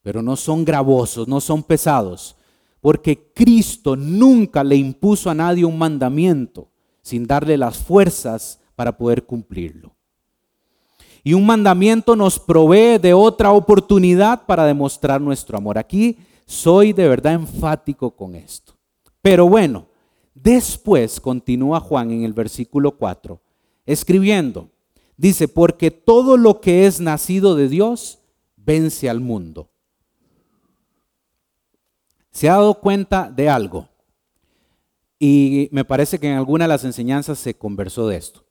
pero 0.02 0.22
no 0.22 0.36
son 0.36 0.66
gravosos, 0.66 1.26
no 1.26 1.40
son 1.40 1.64
pesados, 1.64 2.36
porque 2.82 3.32
Cristo 3.34 3.96
nunca 3.96 4.62
le 4.62 4.76
impuso 4.76 5.30
a 5.30 5.34
nadie 5.34 5.64
un 5.64 5.78
mandamiento 5.78 6.68
sin 7.02 7.26
darle 7.26 7.56
las 7.56 7.78
fuerzas 7.78 8.60
para 8.76 8.98
poder 8.98 9.26
cumplirlo. 9.26 9.96
Y 11.24 11.34
un 11.34 11.46
mandamiento 11.46 12.14
nos 12.14 12.42
provee 12.42 12.98
de 12.98 13.14
otra 13.14 13.54
oportunidad 13.54 14.46
para 14.46 14.66
demostrar 14.66 15.22
nuestro 15.22 15.58
amor. 15.58 15.78
Aquí 15.78 16.18
soy 16.46 16.92
de 16.92 17.08
verdad 17.08 17.36
enfático 17.36 18.12
con 18.12 18.36
esto. 18.36 18.74
Pero 19.22 19.48
bueno, 19.48 19.86
después 20.34 21.22
continúa 21.22 21.80
Juan 21.80 22.12
en 22.12 22.26
el 22.26 22.34
versículo 22.34 22.98
4, 22.98 23.40
escribiendo, 23.86 24.72
Dice, 25.20 25.50
porque 25.50 25.92
todo 25.92 26.38
lo 26.38 26.62
que 26.62 26.86
es 26.86 27.02
nacido 27.02 27.56
de 27.56 27.68
Dios 27.68 28.20
vence 28.56 29.10
al 29.10 29.20
mundo. 29.20 29.70
¿Se 32.32 32.48
ha 32.48 32.54
dado 32.54 32.76
cuenta 32.76 33.30
de 33.30 33.50
algo? 33.50 33.90
Y 35.20 35.68
me 35.74 35.84
parece 35.84 36.20
que 36.20 36.32
en 36.32 36.38
alguna 36.38 36.64
de 36.64 36.70
las 36.70 36.86
enseñanzas 36.86 37.38
se 37.38 37.54
conversó 37.54 38.08
de 38.08 38.16
esto. 38.16 38.46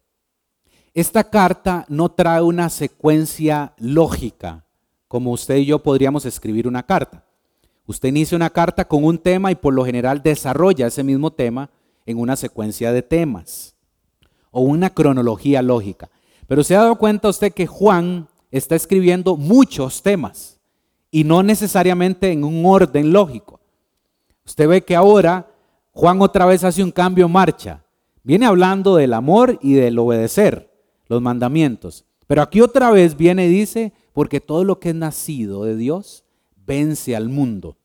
Esta 0.93 1.25
carta 1.25 1.87
no 1.89 2.11
trae 2.11 2.43
una 2.43 2.69
secuencia 2.69 3.73
lógica, 3.79 4.67
como 5.09 5.33
usted 5.33 5.57
y 5.57 5.65
yo 5.65 5.83
podríamos 5.83 6.27
escribir 6.27 6.69
una 6.69 6.83
carta. 6.83 7.25
Usted 7.87 8.11
inicia 8.11 8.37
una 8.37 8.51
carta 8.51 8.87
con 8.87 9.05
un 9.05 9.17
tema 9.17 9.51
y 9.51 9.55
por 9.55 9.73
lo 9.73 9.87
general 9.87 10.23
desarrolla 10.23 10.89
ese 10.89 11.03
mismo 11.03 11.33
tema 11.33 11.71
en 12.05 12.19
una 12.19 12.37
secuencia 12.37 12.93
de 12.93 13.01
temas 13.01 13.75
o 14.51 14.61
una 14.61 14.91
cronología 14.91 15.63
lógica. 15.63 16.11
Pero 16.49 16.65
se 16.65 16.75
ha 16.75 16.81
dado 16.81 16.97
cuenta 16.97 17.29
usted 17.29 17.53
que 17.53 17.67
Juan 17.67 18.27
está 18.51 18.75
escribiendo 18.75 19.37
muchos 19.37 20.03
temas 20.03 20.59
y 21.11 21.23
no 21.23 21.43
necesariamente 21.43 22.33
en 22.33 22.43
un 22.43 22.65
orden 22.65 23.13
lógico. 23.13 23.61
Usted 24.47 24.67
ve 24.67 24.83
que 24.83 24.97
ahora 24.97 25.47
Juan 25.93 26.23
otra 26.23 26.47
vez 26.47 26.65
hace 26.65 26.83
un 26.83 26.91
cambio 26.91 27.27
en 27.27 27.33
marcha. 27.33 27.85
Viene 28.23 28.47
hablando 28.47 28.97
del 28.97 29.13
amor 29.13 29.59
y 29.61 29.75
del 29.75 29.99
obedecer 29.99 30.73
los 31.07 31.21
mandamientos. 31.21 32.07
Pero 32.27 32.41
aquí 32.41 32.63
otra 32.63 32.91
vez 32.91 33.17
viene 33.17 33.47
y 33.47 33.51
dice, 33.51 33.93
porque 34.15 34.41
todo 34.41 34.65
lo 34.65 34.81
que 34.81 34.91
es 34.91 34.95
nacido 34.95 35.65
de 35.65 35.77
Dios 35.77 36.25
vence 36.57 37.15
al 37.15 37.29
mundo. 37.29 37.77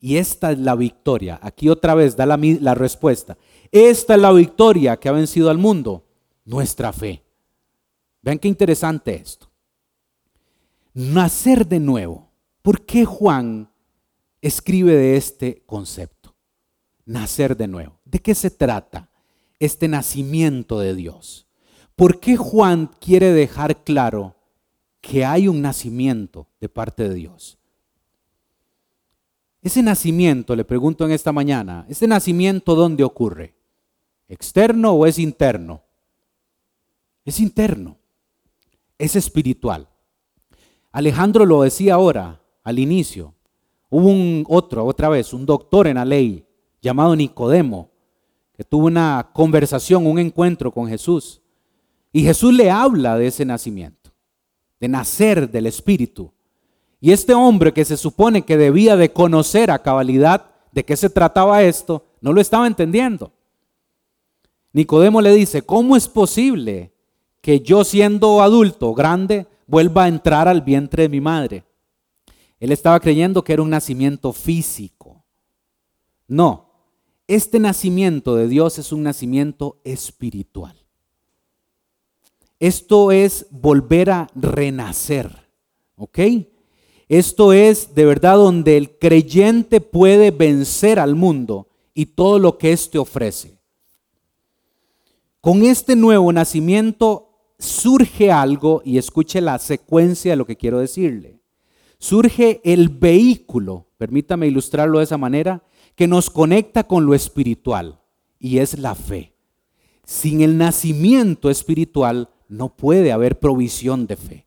Y 0.00 0.18
esta 0.18 0.52
es 0.52 0.58
la 0.58 0.74
victoria. 0.74 1.38
Aquí 1.42 1.70
otra 1.70 1.94
vez 1.94 2.14
da 2.14 2.26
la, 2.26 2.38
la, 2.38 2.74
respuesta. 2.74 3.38
Esta 3.72 4.16
es 4.16 4.20
la 4.20 4.32
victoria 4.32 4.98
que 4.98 5.08
ha 5.08 5.12
vencido 5.12 5.48
al 5.48 5.56
mundo. 5.56 6.04
Nuestra 6.44 6.92
fe. 6.92 7.23
Vean 8.24 8.38
qué 8.38 8.48
interesante 8.48 9.14
esto. 9.14 9.50
Nacer 10.94 11.66
de 11.66 11.78
nuevo. 11.78 12.30
¿Por 12.62 12.86
qué 12.86 13.04
Juan 13.04 13.68
escribe 14.40 14.94
de 14.94 15.18
este 15.18 15.62
concepto? 15.66 16.34
Nacer 17.04 17.54
de 17.54 17.68
nuevo. 17.68 18.00
¿De 18.06 18.20
qué 18.20 18.34
se 18.34 18.50
trata 18.50 19.10
este 19.58 19.88
nacimiento 19.88 20.78
de 20.80 20.94
Dios? 20.94 21.46
¿Por 21.96 22.18
qué 22.18 22.38
Juan 22.38 22.90
quiere 22.98 23.30
dejar 23.30 23.84
claro 23.84 24.36
que 25.02 25.26
hay 25.26 25.46
un 25.46 25.60
nacimiento 25.60 26.48
de 26.62 26.70
parte 26.70 27.06
de 27.06 27.14
Dios? 27.14 27.58
Ese 29.60 29.82
nacimiento, 29.82 30.56
le 30.56 30.64
pregunto 30.64 31.04
en 31.04 31.12
esta 31.12 31.30
mañana, 31.30 31.84
¿ese 31.90 32.06
nacimiento 32.06 32.74
dónde 32.74 33.04
ocurre? 33.04 33.54
¿Externo 34.28 34.92
o 34.92 35.04
es 35.04 35.18
interno? 35.18 35.82
Es 37.26 37.38
interno, 37.38 37.98
es 39.04 39.16
espiritual. 39.16 39.88
Alejandro 40.92 41.44
lo 41.44 41.62
decía 41.62 41.94
ahora, 41.94 42.40
al 42.62 42.78
inicio. 42.78 43.34
Hubo 43.90 44.08
un 44.08 44.44
otro, 44.48 44.84
otra 44.84 45.08
vez, 45.08 45.32
un 45.32 45.46
doctor 45.46 45.86
en 45.86 45.96
la 45.96 46.04
ley 46.04 46.46
llamado 46.80 47.14
Nicodemo, 47.14 47.90
que 48.56 48.64
tuvo 48.64 48.86
una 48.86 49.30
conversación, 49.32 50.06
un 50.06 50.18
encuentro 50.18 50.72
con 50.72 50.88
Jesús. 50.88 51.42
Y 52.12 52.22
Jesús 52.22 52.54
le 52.54 52.70
habla 52.70 53.18
de 53.18 53.26
ese 53.26 53.44
nacimiento, 53.44 54.10
de 54.80 54.88
nacer 54.88 55.50
del 55.50 55.66
Espíritu. 55.66 56.32
Y 57.00 57.12
este 57.12 57.34
hombre 57.34 57.72
que 57.72 57.84
se 57.84 57.96
supone 57.96 58.42
que 58.42 58.56
debía 58.56 58.96
de 58.96 59.12
conocer 59.12 59.70
a 59.70 59.82
cabalidad 59.82 60.46
de 60.72 60.84
qué 60.84 60.96
se 60.96 61.10
trataba 61.10 61.62
esto, 61.62 62.06
no 62.20 62.32
lo 62.32 62.40
estaba 62.40 62.66
entendiendo. 62.66 63.32
Nicodemo 64.72 65.20
le 65.20 65.34
dice, 65.34 65.62
¿cómo 65.62 65.96
es 65.96 66.08
posible 66.08 66.93
que 67.44 67.60
yo 67.60 67.84
siendo 67.84 68.40
adulto, 68.40 68.94
grande, 68.94 69.46
vuelva 69.66 70.04
a 70.04 70.08
entrar 70.08 70.48
al 70.48 70.62
vientre 70.62 71.02
de 71.02 71.08
mi 71.10 71.20
madre? 71.20 71.62
Él 72.58 72.72
estaba 72.72 72.98
creyendo 72.98 73.44
que 73.44 73.52
era 73.52 73.60
un 73.60 73.68
nacimiento 73.68 74.32
físico. 74.32 75.22
No, 76.26 76.70
este 77.28 77.58
nacimiento 77.58 78.34
de 78.34 78.48
Dios 78.48 78.78
es 78.78 78.92
un 78.92 79.02
nacimiento 79.02 79.78
espiritual. 79.84 80.74
Esto 82.60 83.12
es 83.12 83.46
volver 83.50 84.08
a 84.08 84.26
renacer, 84.34 85.46
¿ok? 85.96 86.18
Esto 87.10 87.52
es 87.52 87.94
de 87.94 88.06
verdad 88.06 88.36
donde 88.36 88.78
el 88.78 88.98
creyente 88.98 89.82
puede 89.82 90.30
vencer 90.30 90.98
al 90.98 91.14
mundo 91.14 91.68
y 91.92 92.06
todo 92.06 92.38
lo 92.38 92.56
que 92.56 92.72
éste 92.72 92.96
ofrece. 92.96 93.58
Con 95.42 95.62
este 95.62 95.94
nuevo 95.94 96.32
nacimiento 96.32 97.32
surge 97.58 98.30
algo, 98.30 98.82
y 98.84 98.98
escuche 98.98 99.40
la 99.40 99.58
secuencia 99.58 100.32
de 100.32 100.36
lo 100.36 100.46
que 100.46 100.56
quiero 100.56 100.78
decirle. 100.78 101.40
Surge 101.98 102.60
el 102.64 102.88
vehículo, 102.88 103.88
permítame 103.96 104.46
ilustrarlo 104.46 104.98
de 104.98 105.04
esa 105.04 105.18
manera, 105.18 105.64
que 105.94 106.06
nos 106.06 106.28
conecta 106.28 106.84
con 106.84 107.06
lo 107.06 107.14
espiritual, 107.14 108.00
y 108.38 108.58
es 108.58 108.78
la 108.78 108.94
fe. 108.94 109.34
Sin 110.04 110.42
el 110.42 110.58
nacimiento 110.58 111.48
espiritual 111.48 112.28
no 112.48 112.76
puede 112.76 113.12
haber 113.12 113.38
provisión 113.38 114.06
de 114.06 114.16
fe. 114.16 114.46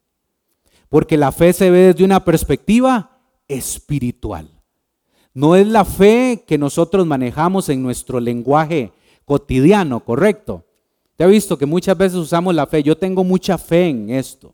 Porque 0.89 1.17
la 1.17 1.31
fe 1.31 1.53
se 1.53 1.71
ve 1.71 1.79
desde 1.79 2.03
una 2.03 2.23
perspectiva 2.23 3.19
espiritual. 3.47 4.61
No 5.33 5.55
es 5.55 5.67
la 5.67 5.85
fe 5.85 6.43
que 6.47 6.57
nosotros 6.57 7.05
manejamos 7.05 7.69
en 7.69 7.81
nuestro 7.81 8.19
lenguaje 8.19 8.91
cotidiano, 9.25 10.03
¿correcto? 10.03 10.66
Te 11.17 11.23
ha 11.23 11.27
visto 11.27 11.57
que 11.57 11.65
muchas 11.65 11.97
veces 11.97 12.17
usamos 12.17 12.53
la 12.53 12.67
fe. 12.67 12.83
Yo 12.83 12.95
tengo 12.95 13.23
mucha 13.23 13.57
fe 13.57 13.89
en 13.89 14.11
esto. 14.11 14.53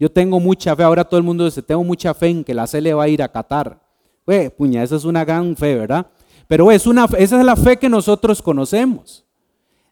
Yo 0.00 0.10
tengo 0.10 0.40
mucha 0.40 0.74
fe. 0.74 0.82
Ahora 0.82 1.04
todo 1.04 1.18
el 1.18 1.24
mundo 1.24 1.44
dice, 1.44 1.62
tengo 1.62 1.84
mucha 1.84 2.12
fe 2.12 2.28
en 2.28 2.44
que 2.44 2.52
la 2.52 2.66
le 2.72 2.92
va 2.92 3.04
a 3.04 3.08
ir 3.08 3.22
a 3.22 3.30
Qatar. 3.30 3.80
Pues, 4.24 4.50
puña, 4.50 4.82
esa 4.82 4.96
es 4.96 5.04
una 5.04 5.24
gran 5.24 5.56
fe, 5.56 5.76
¿verdad? 5.76 6.08
Pero 6.48 6.72
es 6.72 6.88
una, 6.88 7.04
esa 7.16 7.38
es 7.38 7.46
la 7.46 7.54
fe 7.54 7.76
que 7.76 7.88
nosotros 7.88 8.42
conocemos. 8.42 9.24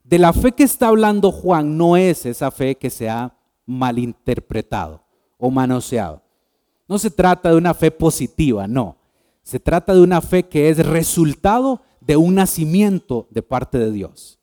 De 0.02 0.18
la 0.18 0.32
fe 0.32 0.50
que 0.50 0.64
está 0.64 0.88
hablando 0.88 1.30
Juan 1.30 1.78
no 1.78 1.96
es 1.96 2.26
esa 2.26 2.50
fe 2.50 2.74
que 2.74 2.90
se 2.90 3.08
ha 3.08 3.32
malinterpretado 3.64 5.04
o 5.38 5.48
manoseado. 5.48 6.22
No 6.88 6.98
se 6.98 7.10
trata 7.10 7.50
de 7.50 7.56
una 7.56 7.72
fe 7.72 7.92
positiva, 7.92 8.66
no. 8.66 8.96
Se 9.44 9.60
trata 9.60 9.94
de 9.94 10.00
una 10.00 10.20
fe 10.20 10.42
que 10.42 10.70
es 10.70 10.84
resultado 10.84 11.82
de 12.00 12.16
un 12.16 12.34
nacimiento 12.34 13.28
de 13.30 13.42
parte 13.42 13.78
de 13.78 13.92
Dios. 13.92 14.39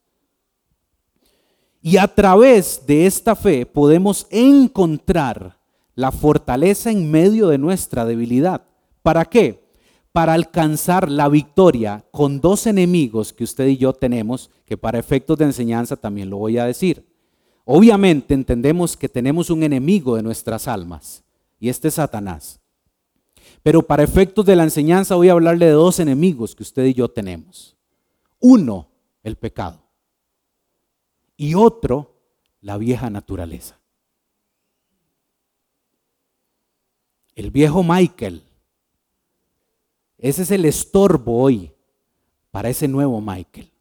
Y 1.87 1.95
a 1.95 2.13
través 2.13 2.85
de 2.85 3.05
esta 3.05 3.33
fe 3.33 3.65
podemos 3.65 4.27
encontrar 4.29 5.57
la 5.95 6.11
fortaleza 6.11 6.91
en 6.91 7.09
medio 7.09 7.47
de 7.47 7.57
nuestra 7.57 8.03
debilidad. 8.03 8.63
¿Para 9.01 9.23
qué? 9.23 9.71
Para 10.11 10.33
alcanzar 10.33 11.09
la 11.09 11.29
victoria 11.29 12.03
con 12.11 12.41
dos 12.41 12.67
enemigos 12.67 13.31
que 13.31 13.45
usted 13.45 13.67
y 13.67 13.77
yo 13.77 13.93
tenemos, 13.93 14.49
que 14.65 14.75
para 14.75 14.99
efectos 14.99 15.37
de 15.37 15.45
enseñanza 15.45 15.95
también 15.95 16.29
lo 16.29 16.35
voy 16.35 16.57
a 16.57 16.65
decir. 16.65 17.07
Obviamente 17.63 18.33
entendemos 18.33 18.97
que 18.97 19.07
tenemos 19.07 19.49
un 19.49 19.63
enemigo 19.63 20.17
de 20.17 20.23
nuestras 20.23 20.67
almas 20.67 21.23
y 21.57 21.69
este 21.69 21.87
es 21.87 21.93
Satanás. 21.93 22.59
Pero 23.63 23.81
para 23.81 24.03
efectos 24.03 24.45
de 24.45 24.57
la 24.57 24.63
enseñanza 24.63 25.15
voy 25.15 25.29
a 25.29 25.31
hablarle 25.31 25.67
de 25.67 25.71
dos 25.71 26.01
enemigos 26.01 26.53
que 26.53 26.63
usted 26.63 26.83
y 26.83 26.95
yo 26.95 27.07
tenemos. 27.07 27.77
Uno, 28.41 28.89
el 29.23 29.37
pecado. 29.37 29.86
Y 31.37 31.53
otro, 31.53 32.15
la 32.59 32.77
vieja 32.77 33.09
naturaleza. 33.09 33.79
El 37.35 37.51
viejo 37.51 37.83
Michael. 37.83 38.43
Ese 40.17 40.41
es 40.41 40.51
el 40.51 40.65
estorbo 40.65 41.39
hoy 41.39 41.71
para 42.51 42.69
ese 42.69 42.87
nuevo 42.87 43.21
Michael. 43.21 43.71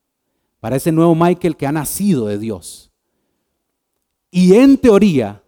Para 0.61 0.77
ese 0.77 0.93
nuevo 0.93 1.15
Michael 1.15 1.57
que 1.57 1.67
ha 1.67 1.73
nacido 1.73 2.27
de 2.27 2.39
Dios 2.39 2.87
y 4.37 4.55
en 4.55 4.77
teoría 4.77 5.43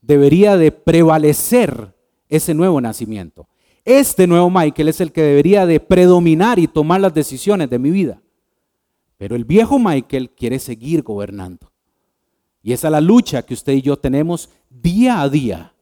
debería 0.00 0.56
de 0.56 0.72
prevalecer 0.72 1.94
ese 2.28 2.52
nuevo 2.52 2.80
nacimiento. 2.80 3.46
Este 3.84 4.26
nuevo 4.26 4.50
Michael 4.50 4.88
es 4.88 5.00
el 5.00 5.12
que 5.12 5.22
debería 5.22 5.66
de 5.66 5.78
predominar 5.78 6.58
y 6.58 6.66
tomar 6.66 7.00
las 7.00 7.14
decisiones 7.14 7.70
de 7.70 7.78
mi 7.78 7.92
vida. 7.92 8.20
Pero 9.22 9.36
el 9.36 9.44
viejo 9.44 9.78
Michael 9.78 10.30
quiere 10.30 10.58
seguir 10.58 11.04
gobernando. 11.04 11.70
Y 12.60 12.72
esa 12.72 12.88
es 12.88 12.90
la 12.90 13.00
lucha 13.00 13.44
que 13.44 13.54
usted 13.54 13.74
y 13.74 13.80
yo 13.80 13.96
tenemos 13.96 14.50
día 14.68 15.22
a 15.22 15.28
día. 15.28 15.76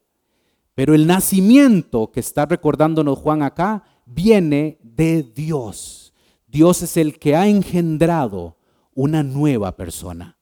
Pero 0.75 0.95
el 0.95 1.07
nacimiento 1.07 2.13
que 2.13 2.21
está 2.21 2.45
recordándonos 2.45 3.19
Juan 3.19 3.43
acá 3.43 3.83
viene 4.05 4.77
de 4.83 5.23
Dios. 5.23 6.13
Dios 6.49 6.83
es 6.83 6.99
el 6.99 7.19
que 7.19 7.35
ha 7.35 7.49
engendrado 7.49 8.59
una 8.93 9.23
nueva 9.23 9.75
persona 9.75 10.37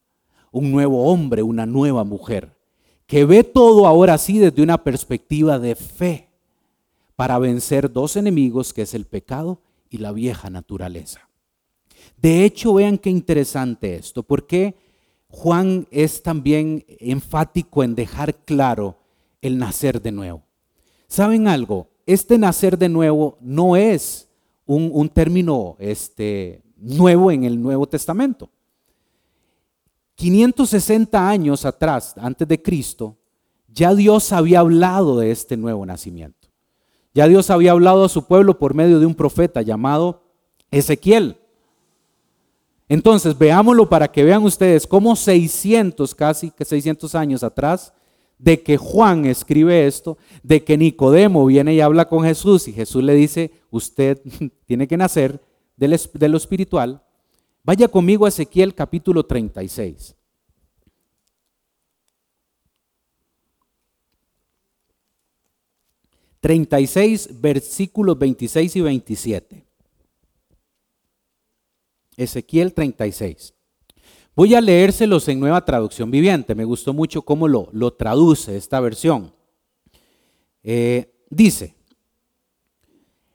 un 0.51 0.69
nuevo 0.69 1.05
hombre, 1.05 1.41
una 1.41 1.67
nueva 1.67 2.03
mujer, 2.03 2.57
que 3.05 3.23
ve 3.23 3.45
todo 3.45 3.87
ahora 3.87 4.17
sí 4.17 4.39
desde 4.39 4.61
una 4.63 4.83
perspectiva 4.83 5.57
de 5.57 5.75
fe 5.75 6.31
para 7.15 7.37
vencer 7.39 7.93
dos 7.93 8.17
enemigos 8.17 8.73
que 8.73 8.81
es 8.81 8.93
el 8.95 9.05
pecado 9.05 9.61
y 9.89 9.99
la 9.99 10.11
vieja 10.11 10.49
naturaleza. 10.49 11.28
De 12.17 12.43
hecho, 12.43 12.73
vean 12.73 12.97
qué 12.97 13.09
interesante 13.09 13.95
esto, 13.95 14.23
porque 14.23 14.75
Juan 15.29 15.87
es 15.91 16.21
también 16.23 16.85
enfático 16.99 17.83
en 17.83 17.95
dejar 17.95 18.35
claro 18.45 18.97
el 19.41 19.57
nacer 19.57 20.01
de 20.01 20.11
nuevo. 20.11 20.43
¿Saben 21.07 21.47
algo? 21.47 21.87
Este 22.05 22.37
nacer 22.37 22.77
de 22.77 22.89
nuevo 22.89 23.37
no 23.41 23.75
es 23.75 24.27
un, 24.65 25.09
término 25.09 25.75
este, 25.79 26.61
nuevo 26.77 27.31
en 27.31 27.43
el 27.43 27.61
Nuevo 27.61 27.87
Testamento. 27.87 28.49
560 30.15 31.29
años 31.29 31.65
atrás, 31.65 32.13
antes 32.17 32.47
de 32.47 32.61
Cristo, 32.61 33.17
ya 33.67 33.95
Dios 33.95 34.31
había 34.31 34.59
hablado 34.59 35.17
de 35.17 35.31
este 35.31 35.57
nuevo 35.57 35.85
nacimiento. 35.85 36.49
Ya 37.13 37.27
Dios 37.27 37.49
había 37.49 37.71
hablado 37.71 38.05
a 38.05 38.09
su 38.09 38.25
pueblo 38.25 38.59
por 38.59 38.73
medio 38.73 38.99
de 38.99 39.05
un 39.05 39.15
profeta 39.15 39.61
llamado 39.61 40.23
Ezequiel. 40.69 41.38
Entonces, 42.89 43.37
veámoslo 43.37 43.87
para 43.87 44.11
que 44.11 44.23
vean 44.23 44.43
ustedes 44.43 44.87
cómo 44.87 45.15
600, 45.15 46.15
casi 46.15 46.49
que 46.49 46.65
600 46.65 47.13
años 47.13 47.43
atrás, 47.43 47.93
de 48.39 48.63
que 48.63 48.77
Juan 48.77 49.25
escribe 49.25 49.85
esto, 49.85 50.17
de 50.41 50.63
que 50.63 50.75
Nicodemo 50.75 51.45
viene 51.45 51.75
y 51.75 51.81
habla 51.81 52.09
con 52.09 52.23
Jesús 52.23 52.67
y 52.67 52.73
Jesús 52.73 53.03
le 53.03 53.13
dice, 53.13 53.51
usted 53.69 54.19
tiene 54.65 54.87
que 54.87 54.97
nacer 54.97 55.39
de 55.77 56.27
lo 56.27 56.37
espiritual. 56.37 57.03
Vaya 57.63 57.87
conmigo 57.87 58.25
a 58.25 58.29
Ezequiel 58.29 58.73
capítulo 58.73 59.23
36. 59.23 60.15
36, 66.39 67.39
versículos 67.39 68.17
26 68.17 68.75
y 68.77 68.81
27. 68.81 69.68
Ezequiel 72.19 72.73
36. 72.73 73.53
Voy 74.35 74.53
a 74.53 74.61
leérselos 74.61 75.27
en 75.29 75.39
nueva 75.39 75.63
traducción 75.63 76.11
viviente. 76.11 76.53
Me 76.53 76.65
gustó 76.65 76.93
mucho 76.93 77.21
cómo 77.21 77.47
lo, 77.47 77.69
lo 77.71 77.93
traduce 77.93 78.57
esta 78.57 78.81
versión. 78.81 79.33
Eh, 80.61 81.13
dice, 81.29 81.75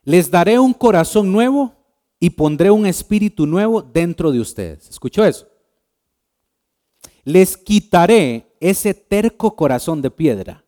les 0.02 0.30
daré 0.30 0.58
un 0.58 0.74
corazón 0.74 1.32
nuevo 1.32 1.72
y 2.20 2.30
pondré 2.30 2.70
un 2.70 2.84
espíritu 2.84 3.46
nuevo 3.46 3.80
dentro 3.80 4.30
de 4.30 4.40
ustedes. 4.40 4.90
¿Escuchó 4.90 5.24
eso? 5.24 5.48
Les 7.24 7.56
quitaré 7.56 8.54
ese 8.60 8.92
terco 8.92 9.56
corazón 9.56 10.02
de 10.02 10.10
piedra 10.10 10.62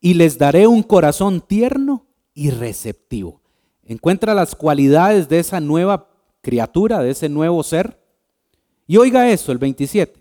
y 0.00 0.14
les 0.14 0.36
daré 0.36 0.66
un 0.66 0.82
corazón 0.82 1.40
tierno 1.40 2.06
y 2.34 2.50
receptivo. 2.50 3.40
Encuentra 3.84 4.34
las 4.34 4.54
cualidades 4.54 5.30
de 5.30 5.38
esa 5.38 5.60
nueva 5.60 6.07
criatura, 6.48 7.00
de 7.00 7.10
ese 7.10 7.28
nuevo 7.28 7.62
ser. 7.62 8.00
Y 8.86 8.96
oiga 8.96 9.30
eso, 9.30 9.52
el 9.52 9.58
27. 9.58 10.18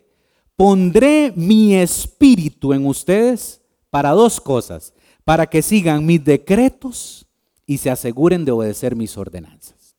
Pondré 0.58 1.32
mi 1.38 1.74
espíritu 1.74 2.74
en 2.74 2.86
ustedes 2.86 3.62
para 3.90 4.12
dos 4.12 4.42
cosas, 4.42 4.94
para 5.24 5.46
que 5.46 5.62
sigan 5.62 6.06
mis 6.06 6.22
decretos 6.26 7.26
y 7.66 7.78
se 7.78 7.90
aseguren 7.90 8.44
de 8.44 8.52
obedecer 8.52 8.94
mis 8.94 9.18
ordenanzas. 9.18 9.96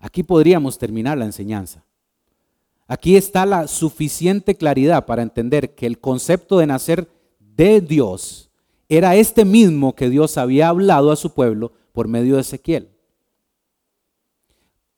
Aquí 0.00 0.24
podríamos 0.24 0.78
terminar 0.78 1.16
la 1.16 1.26
enseñanza. 1.26 1.84
Aquí 2.88 3.14
está 3.14 3.46
la 3.46 3.68
suficiente 3.68 4.56
claridad 4.56 5.06
para 5.06 5.22
entender 5.22 5.76
que 5.76 5.86
el 5.86 6.00
concepto 6.00 6.58
de 6.58 6.66
nacer 6.66 7.08
de 7.38 7.80
Dios 7.80 8.50
era 8.88 9.14
este 9.14 9.44
mismo 9.44 9.94
que 9.94 10.10
Dios 10.10 10.36
había 10.38 10.70
hablado 10.70 11.12
a 11.12 11.16
su 11.16 11.32
pueblo 11.34 11.70
por 11.92 12.08
medio 12.08 12.34
de 12.34 12.40
Ezequiel. 12.40 12.88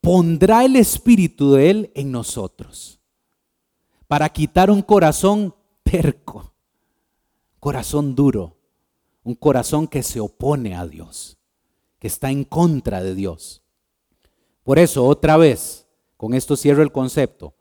Pondrá 0.05 0.67
el 0.67 0.77
espíritu 0.77 1.53
de 1.53 1.71
Él 1.71 1.93
en 1.95 2.13
nosotros 2.13 3.01
para 4.07 4.29
quitar 4.29 4.71
un 4.71 4.83
corazón 4.83 5.55
terco, 5.83 6.53
corazón 7.59 8.15
duro, 8.15 8.55
un 9.23 9.35
corazón 9.35 9.89
que 9.89 10.03
se 10.03 10.21
opone 10.21 10.75
a 10.75 10.87
Dios, 10.87 11.39
que 11.99 12.07
está 12.07 12.31
en 12.31 12.45
contra 12.45 13.03
de 13.03 13.15
Dios. 13.15 13.63
Por 14.63 14.79
eso, 14.79 15.07
otra 15.07 15.39
vez, 15.39 15.87
con 16.19 16.35
esto 16.35 16.55
cierro 16.55 16.83
el 16.83 16.93
concepto, 16.93 17.55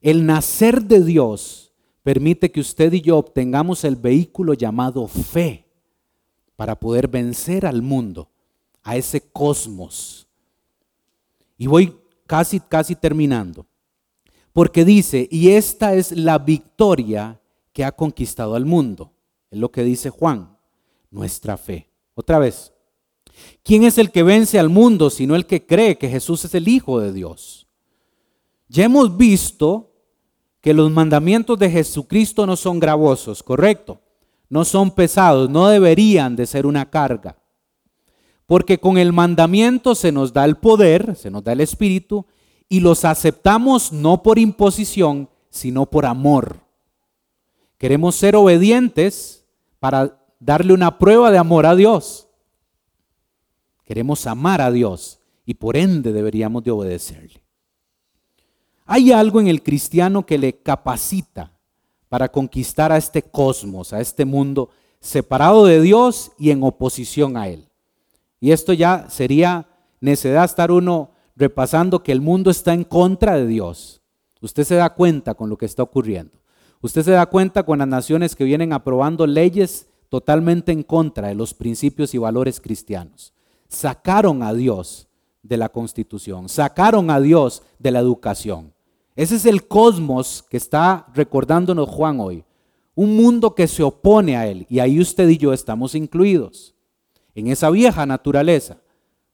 el 0.00 0.26
nacer 0.26 0.82
de 0.82 1.04
Dios 1.04 1.72
permite 2.02 2.50
que 2.50 2.58
usted 2.58 2.92
y 2.94 3.00
yo 3.00 3.16
obtengamos 3.16 3.84
el 3.84 3.94
vehículo 3.94 4.54
llamado 4.54 5.06
fe 5.06 5.68
para 6.56 6.80
poder 6.80 7.06
vencer 7.06 7.64
al 7.64 7.80
mundo, 7.80 8.28
a 8.82 8.96
ese 8.96 9.20
cosmos. 9.20 10.25
Y 11.58 11.66
voy 11.66 11.96
casi, 12.26 12.60
casi 12.60 12.94
terminando. 12.94 13.66
Porque 14.52 14.84
dice, 14.84 15.28
y 15.30 15.50
esta 15.50 15.94
es 15.94 16.12
la 16.12 16.38
victoria 16.38 17.40
que 17.72 17.84
ha 17.84 17.92
conquistado 17.92 18.54
al 18.54 18.64
mundo. 18.64 19.12
Es 19.50 19.58
lo 19.58 19.70
que 19.70 19.84
dice 19.84 20.10
Juan, 20.10 20.56
nuestra 21.10 21.56
fe. 21.56 21.90
Otra 22.14 22.38
vez, 22.38 22.72
¿quién 23.62 23.84
es 23.84 23.98
el 23.98 24.10
que 24.10 24.22
vence 24.22 24.58
al 24.58 24.70
mundo 24.70 25.10
sino 25.10 25.36
el 25.36 25.46
que 25.46 25.66
cree 25.66 25.98
que 25.98 26.08
Jesús 26.08 26.44
es 26.46 26.54
el 26.54 26.68
Hijo 26.68 27.00
de 27.00 27.12
Dios? 27.12 27.66
Ya 28.68 28.84
hemos 28.84 29.16
visto 29.16 29.92
que 30.60 30.74
los 30.74 30.90
mandamientos 30.90 31.58
de 31.58 31.70
Jesucristo 31.70 32.46
no 32.46 32.56
son 32.56 32.80
gravosos, 32.80 33.42
correcto, 33.42 34.00
no 34.48 34.64
son 34.64 34.90
pesados, 34.90 35.48
no 35.48 35.68
deberían 35.68 36.34
de 36.34 36.46
ser 36.46 36.66
una 36.66 36.90
carga. 36.90 37.36
Porque 38.46 38.78
con 38.78 38.96
el 38.98 39.12
mandamiento 39.12 39.94
se 39.94 40.12
nos 40.12 40.32
da 40.32 40.44
el 40.44 40.56
poder, 40.56 41.16
se 41.16 41.30
nos 41.30 41.42
da 41.42 41.52
el 41.52 41.60
espíritu, 41.60 42.26
y 42.68 42.80
los 42.80 43.04
aceptamos 43.04 43.92
no 43.92 44.22
por 44.22 44.38
imposición, 44.38 45.28
sino 45.50 45.86
por 45.86 46.06
amor. 46.06 46.60
Queremos 47.78 48.14
ser 48.16 48.36
obedientes 48.36 49.44
para 49.78 50.18
darle 50.40 50.72
una 50.72 50.98
prueba 50.98 51.30
de 51.30 51.38
amor 51.38 51.66
a 51.66 51.74
Dios. 51.74 52.28
Queremos 53.84 54.26
amar 54.26 54.60
a 54.60 54.70
Dios 54.70 55.20
y 55.44 55.54
por 55.54 55.76
ende 55.76 56.12
deberíamos 56.12 56.64
de 56.64 56.72
obedecerle. 56.72 57.42
Hay 58.84 59.12
algo 59.12 59.40
en 59.40 59.48
el 59.48 59.62
cristiano 59.62 60.26
que 60.26 60.38
le 60.38 60.60
capacita 60.60 61.52
para 62.08 62.30
conquistar 62.30 62.92
a 62.92 62.96
este 62.96 63.22
cosmos, 63.22 63.92
a 63.92 64.00
este 64.00 64.24
mundo 64.24 64.70
separado 65.00 65.66
de 65.66 65.80
Dios 65.80 66.32
y 66.38 66.50
en 66.50 66.62
oposición 66.62 67.36
a 67.36 67.48
Él. 67.48 67.68
Y 68.40 68.50
esto 68.52 68.72
ya 68.72 69.08
sería 69.08 69.68
necedad 70.00 70.44
estar 70.44 70.70
uno 70.70 71.12
repasando 71.36 72.02
que 72.02 72.12
el 72.12 72.20
mundo 72.20 72.50
está 72.50 72.72
en 72.72 72.84
contra 72.84 73.36
de 73.36 73.46
Dios. 73.46 74.02
Usted 74.40 74.64
se 74.64 74.74
da 74.76 74.94
cuenta 74.94 75.34
con 75.34 75.48
lo 75.48 75.56
que 75.56 75.66
está 75.66 75.82
ocurriendo. 75.82 76.32
Usted 76.80 77.02
se 77.02 77.10
da 77.12 77.26
cuenta 77.26 77.64
con 77.64 77.78
las 77.78 77.88
naciones 77.88 78.36
que 78.36 78.44
vienen 78.44 78.72
aprobando 78.72 79.26
leyes 79.26 79.88
totalmente 80.08 80.72
en 80.72 80.82
contra 80.82 81.28
de 81.28 81.34
los 81.34 81.54
principios 81.54 82.14
y 82.14 82.18
valores 82.18 82.60
cristianos. 82.60 83.32
Sacaron 83.68 84.42
a 84.42 84.54
Dios 84.54 85.08
de 85.42 85.56
la 85.56 85.68
constitución, 85.68 86.48
sacaron 86.48 87.10
a 87.10 87.20
Dios 87.20 87.62
de 87.78 87.90
la 87.90 87.98
educación. 87.98 88.72
Ese 89.16 89.36
es 89.36 89.46
el 89.46 89.66
cosmos 89.66 90.44
que 90.48 90.58
está 90.58 91.06
recordándonos 91.14 91.88
Juan 91.88 92.20
hoy. 92.20 92.44
Un 92.94 93.16
mundo 93.16 93.54
que 93.54 93.66
se 93.66 93.82
opone 93.82 94.36
a 94.36 94.46
él. 94.46 94.66
Y 94.68 94.78
ahí 94.78 95.00
usted 95.00 95.28
y 95.28 95.38
yo 95.38 95.52
estamos 95.52 95.94
incluidos. 95.94 96.75
En 97.36 97.48
esa 97.48 97.68
vieja 97.68 98.06
naturaleza. 98.06 98.78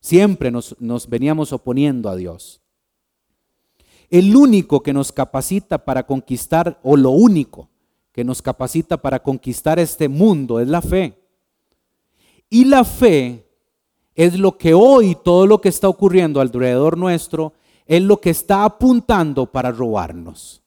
Siempre 0.01 0.51
nos, 0.51 0.77
veníamos 1.09 1.53
oponiendo 1.53 2.11
a 2.11 2.17
Dios. 2.17 2.61
El 4.11 4.35
único 4.35 4.83
que 4.83 4.93
nos 4.93 5.13
capacita 5.13 5.79
para 5.85 6.05
conquistar, 6.05 6.81
o 6.83 6.97
lo 6.97 7.11
único 7.11 7.71
que 8.11 8.25
nos 8.25 8.43
capacita 8.43 9.01
para 9.01 9.23
conquistar 9.23 9.79
este 9.79 10.09
mundo 10.09 10.59
es 10.59 10.67
la 10.67 10.83
fe. 10.83 11.17
Y 12.51 12.65
la 12.65 12.85
fe 12.85 13.47
es 14.17 14.37
lo 14.37 14.59
que 14.59 14.75
hoy, 14.75 15.17
todo 15.23 15.47
lo 15.47 15.61
que 15.61 15.69
está 15.69 15.89
ocurriendo 15.89 16.41
alrededor 16.41 16.99
nuestro, 16.99 17.53
es 17.87 18.03
lo 18.03 18.21
que 18.21 18.31
está 18.31 18.65
apuntando 18.65 19.47
para 19.47 19.71
robarnos. 19.71 20.61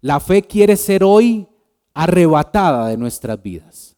La 0.00 0.18
fe 0.18 0.42
quiere 0.42 0.76
ser 0.76 1.04
hoy 1.04 1.46
arrebatada 1.94 2.88
de 2.88 2.96
nuestras 2.96 3.40
vidas. 3.40 3.93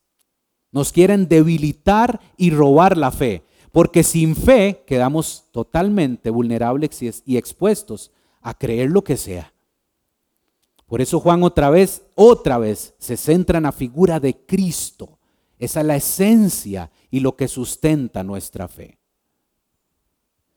Nos 0.77 0.93
quieren 0.93 1.27
debilitar 1.27 2.21
y 2.37 2.51
robar 2.51 2.99
la 2.99 3.11
fe, 3.11 3.43
porque 3.73 4.03
sin 4.03 4.37
fe 4.37 4.85
quedamos 4.87 5.47
totalmente 5.51 6.29
vulnerables 6.29 7.23
y 7.25 7.39
expuestos 7.39 8.13
a 8.43 8.53
creer 8.53 8.91
lo 8.91 9.03
que 9.03 9.17
sea. 9.17 9.55
Por 10.87 11.01
eso 11.01 11.19
Juan 11.19 11.43
otra 11.45 11.71
vez, 11.71 12.03
otra 12.15 12.59
vez 12.59 12.93
se 12.99 13.17
centra 13.17 13.57
en 13.57 13.63
la 13.63 13.73
figura 13.73 14.21
de 14.21 14.37
Cristo. 14.45 15.19
Esa 15.59 15.81
es 15.81 15.87
la 15.87 15.97
esencia 15.97 16.91
y 17.11 17.21
lo 17.21 17.37
que 17.37 17.49
sustenta 17.49 18.23
nuestra 18.23 18.69
fe. 18.69 18.99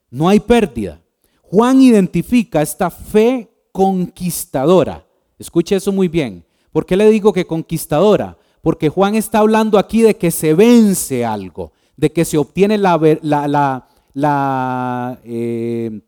No 0.09 0.27
hay 0.27 0.41
pérdida. 0.41 1.01
Juan 1.43 1.79
identifica 1.79 2.61
esta 2.61 2.91
fe 2.91 3.49
conquistadora. 3.71 5.07
Escuche 5.37 5.77
eso 5.77 5.93
muy 5.93 6.09
bien. 6.09 6.45
¿Por 6.73 6.85
qué 6.85 6.97
le 6.97 7.09
digo 7.09 7.31
que 7.31 7.47
conquistadora? 7.47 8.37
Porque 8.61 8.89
Juan 8.89 9.15
está 9.15 9.39
hablando 9.39 9.77
aquí 9.79 10.01
de 10.01 10.15
que 10.17 10.31
se 10.31 10.53
vence 10.53 11.25
algo, 11.25 11.71
de 11.95 12.11
que 12.11 12.25
se 12.25 12.37
obtiene 12.37 12.77
la, 12.77 12.99
la, 13.21 13.87
la, 14.13 15.19
eh, 15.23 16.01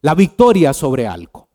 la 0.00 0.14
victoria 0.14 0.72
sobre 0.72 1.06
algo. 1.06 1.48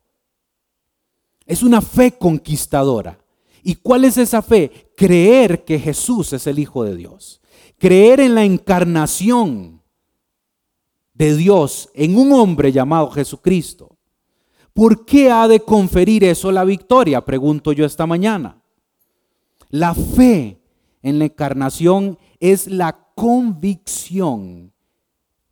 Es 1.46 1.62
una 1.62 1.80
fe 1.80 2.12
conquistadora. 2.12 3.18
¿Y 3.62 3.74
cuál 3.76 4.04
es 4.04 4.16
esa 4.16 4.40
fe? 4.40 4.92
Creer 4.96 5.64
que 5.64 5.78
Jesús 5.78 6.32
es 6.32 6.46
el 6.46 6.58
Hijo 6.58 6.84
de 6.84 6.96
Dios. 6.96 7.40
Creer 7.78 8.20
en 8.20 8.34
la 8.34 8.44
encarnación 8.44 9.82
de 11.14 11.36
Dios 11.36 11.90
en 11.94 12.16
un 12.16 12.32
hombre 12.32 12.72
llamado 12.72 13.10
Jesucristo. 13.10 13.98
¿Por 14.72 15.04
qué 15.04 15.30
ha 15.30 15.48
de 15.48 15.60
conferir 15.60 16.24
eso 16.24 16.50
la 16.50 16.64
victoria? 16.64 17.24
Pregunto 17.24 17.72
yo 17.72 17.84
esta 17.84 18.06
mañana. 18.06 18.59
La 19.70 19.94
fe 19.94 20.60
en 21.02 21.18
la 21.20 21.26
encarnación 21.26 22.18
es 22.40 22.66
la 22.66 23.06
convicción 23.14 24.72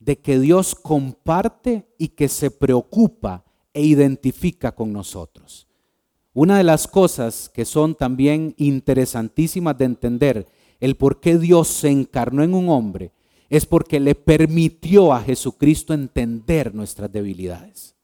de 0.01 0.19
que 0.19 0.41
Dios 0.41 0.75
comparte 0.75 1.87
y 1.99 2.09
que 2.09 2.29
se 2.29 2.51
preocupa 2.51 3.45
e 3.73 3.83
identifica 3.83 4.75
con 4.75 4.93
nosotros. 4.93 5.69
Una 6.35 6.59
de 6.59 6.65
las 6.65 6.89
cosas 6.89 7.49
que 7.49 7.65
son 7.65 7.95
también 7.95 8.55
interesantísimas 8.57 9.79
de 9.79 9.85
entender, 9.85 10.47
el 10.81 10.97
por 10.97 11.21
qué 11.21 11.39
Dios 11.39 11.69
se 11.69 11.89
encarnó 11.89 12.43
en 12.43 12.55
un 12.55 12.69
hombre, 12.69 13.13
es 13.49 13.67
porque 13.67 14.01
le 14.01 14.15
permitió 14.15 15.13
a 15.13 15.23
Jesucristo 15.23 15.95
entender 15.95 16.75
nuestras 16.75 17.11
debilidades, 17.11 17.95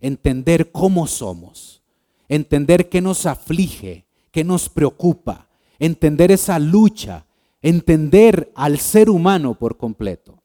entender 0.00 0.72
cómo 0.72 1.06
somos, 1.06 1.82
entender 2.28 2.88
qué 2.88 3.00
nos 3.00 3.26
aflige, 3.26 4.06
qué 4.30 4.42
nos 4.42 4.68
preocupa, 4.68 5.49
entender 5.80 6.30
esa 6.30 6.60
lucha, 6.60 7.26
entender 7.60 8.52
al 8.54 8.78
ser 8.78 9.10
humano 9.10 9.58
por 9.58 9.76
completo. 9.76 10.40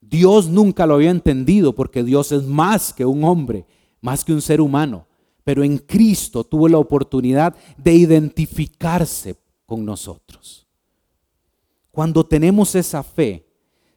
Dios 0.00 0.48
nunca 0.48 0.86
lo 0.86 0.94
había 0.94 1.10
entendido 1.10 1.74
porque 1.74 2.02
Dios 2.02 2.32
es 2.32 2.42
más 2.42 2.92
que 2.92 3.06
un 3.06 3.22
hombre, 3.22 3.66
más 4.00 4.24
que 4.24 4.32
un 4.32 4.42
ser 4.42 4.60
humano, 4.60 5.06
pero 5.44 5.62
en 5.62 5.78
Cristo 5.78 6.42
tuvo 6.42 6.68
la 6.68 6.78
oportunidad 6.78 7.54
de 7.76 7.94
identificarse 7.94 9.36
con 9.66 9.84
nosotros. 9.84 10.66
Cuando 11.90 12.24
tenemos 12.24 12.74
esa 12.74 13.02
fe, 13.02 13.46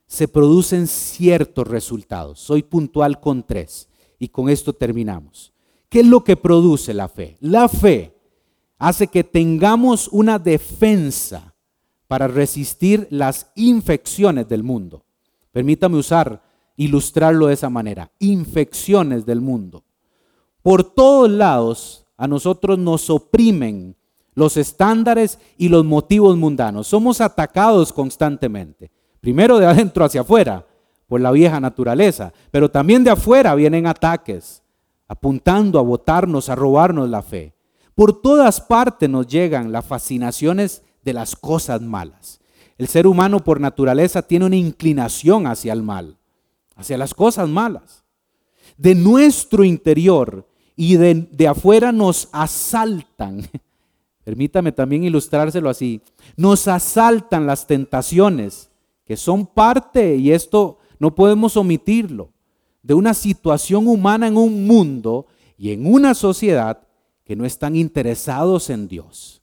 se 0.06 0.28
producen 0.28 0.88
ciertos 0.88 1.68
resultados. 1.68 2.40
Soy 2.40 2.64
puntual 2.64 3.20
con 3.20 3.44
tres 3.44 3.90
y 4.20 4.28
con 4.28 4.50
esto 4.50 4.74
terminamos. 4.74 5.54
¿Qué 5.90 6.02
es 6.02 6.06
lo 6.06 6.24
que 6.24 6.36
produce 6.36 6.94
la 6.94 7.08
fe? 7.08 7.38
La 7.40 7.68
fe 7.70 8.15
hace 8.78 9.08
que 9.08 9.24
tengamos 9.24 10.08
una 10.10 10.40
defensa 10.40 11.56
para 12.08 12.28
resistir 12.28 13.08
las 13.10 13.52
infecciones 13.56 14.48
del 14.48 14.64
mundo. 14.64 15.06
Permítame 15.52 15.98
usar, 15.98 16.44
ilustrarlo 16.76 17.48
de 17.48 17.54
esa 17.54 17.70
manera, 17.70 18.12
infecciones 18.20 19.26
del 19.26 19.42
mundo. 19.42 19.84
Por 20.62 20.84
todos 20.84 21.30
lados 21.30 22.06
a 22.18 22.28
nosotros 22.28 22.78
nos 22.78 23.10
oprimen 23.10 23.96
los 24.34 24.58
estándares 24.58 25.40
y 25.58 25.70
los 25.70 25.86
motivos 25.86 26.38
mundanos. 26.38 26.88
Somos 26.88 27.22
atacados 27.22 27.94
constantemente. 27.94 28.92
Primero 29.22 29.58
de 29.58 29.66
adentro 29.66 30.04
hacia 30.06 30.22
afuera, 30.22 30.66
por 31.08 31.22
la 31.22 31.32
vieja 31.32 31.60
naturaleza, 31.60 32.34
pero 32.52 32.70
también 32.70 33.04
de 33.04 33.12
afuera 33.12 33.56
vienen 33.56 33.88
ataques, 33.88 34.62
apuntando 35.08 35.80
a 35.80 35.84
botarnos, 35.84 36.50
a 36.50 36.56
robarnos 36.56 37.10
la 37.10 37.22
fe. 37.22 37.55
Por 37.96 38.22
todas 38.22 38.60
partes 38.60 39.10
nos 39.10 39.26
llegan 39.26 39.72
las 39.72 39.86
fascinaciones 39.86 40.84
de 41.04 41.14
las 41.14 41.36
cosas 41.36 41.82
malas. 41.82 42.42
El 42.78 42.90
ser 42.90 43.08
humano 43.08 43.42
por 43.42 43.62
naturaleza 43.62 44.22
tiene 44.22 44.46
una 44.46 44.58
inclinación 44.58 45.48
hacia 45.48 45.72
el 45.72 45.82
mal, 45.82 46.18
hacia 46.76 46.98
las 46.98 47.14
cosas 47.14 47.48
malas. 47.48 48.04
De 48.78 48.96
nuestro 48.96 49.64
interior 49.64 50.46
y 50.76 50.98
de, 50.98 51.28
de 51.32 51.48
afuera 51.48 51.94
nos 51.94 52.28
asaltan. 52.34 53.50
Permítame 54.26 54.74
también 54.74 55.06
ilustrárselo 55.06 55.70
así. 55.70 56.02
Nos 56.36 56.68
asaltan 56.68 57.48
las 57.48 57.66
tentaciones, 57.66 58.70
que 59.06 59.16
son 59.16 59.46
parte, 59.46 60.18
y 60.18 60.32
esto 60.32 60.80
no 61.00 61.16
podemos 61.16 61.56
omitirlo, 61.56 62.32
de 62.84 62.94
una 62.94 63.14
situación 63.14 63.88
humana 63.88 64.28
en 64.28 64.36
un 64.36 64.68
mundo 64.68 65.28
y 65.58 65.72
en 65.72 65.86
una 65.86 66.14
sociedad 66.14 66.85
que 67.26 67.36
no 67.36 67.46
están 67.46 67.76
interesados 67.76 68.70
en 68.70 68.88
Dios, 68.88 69.42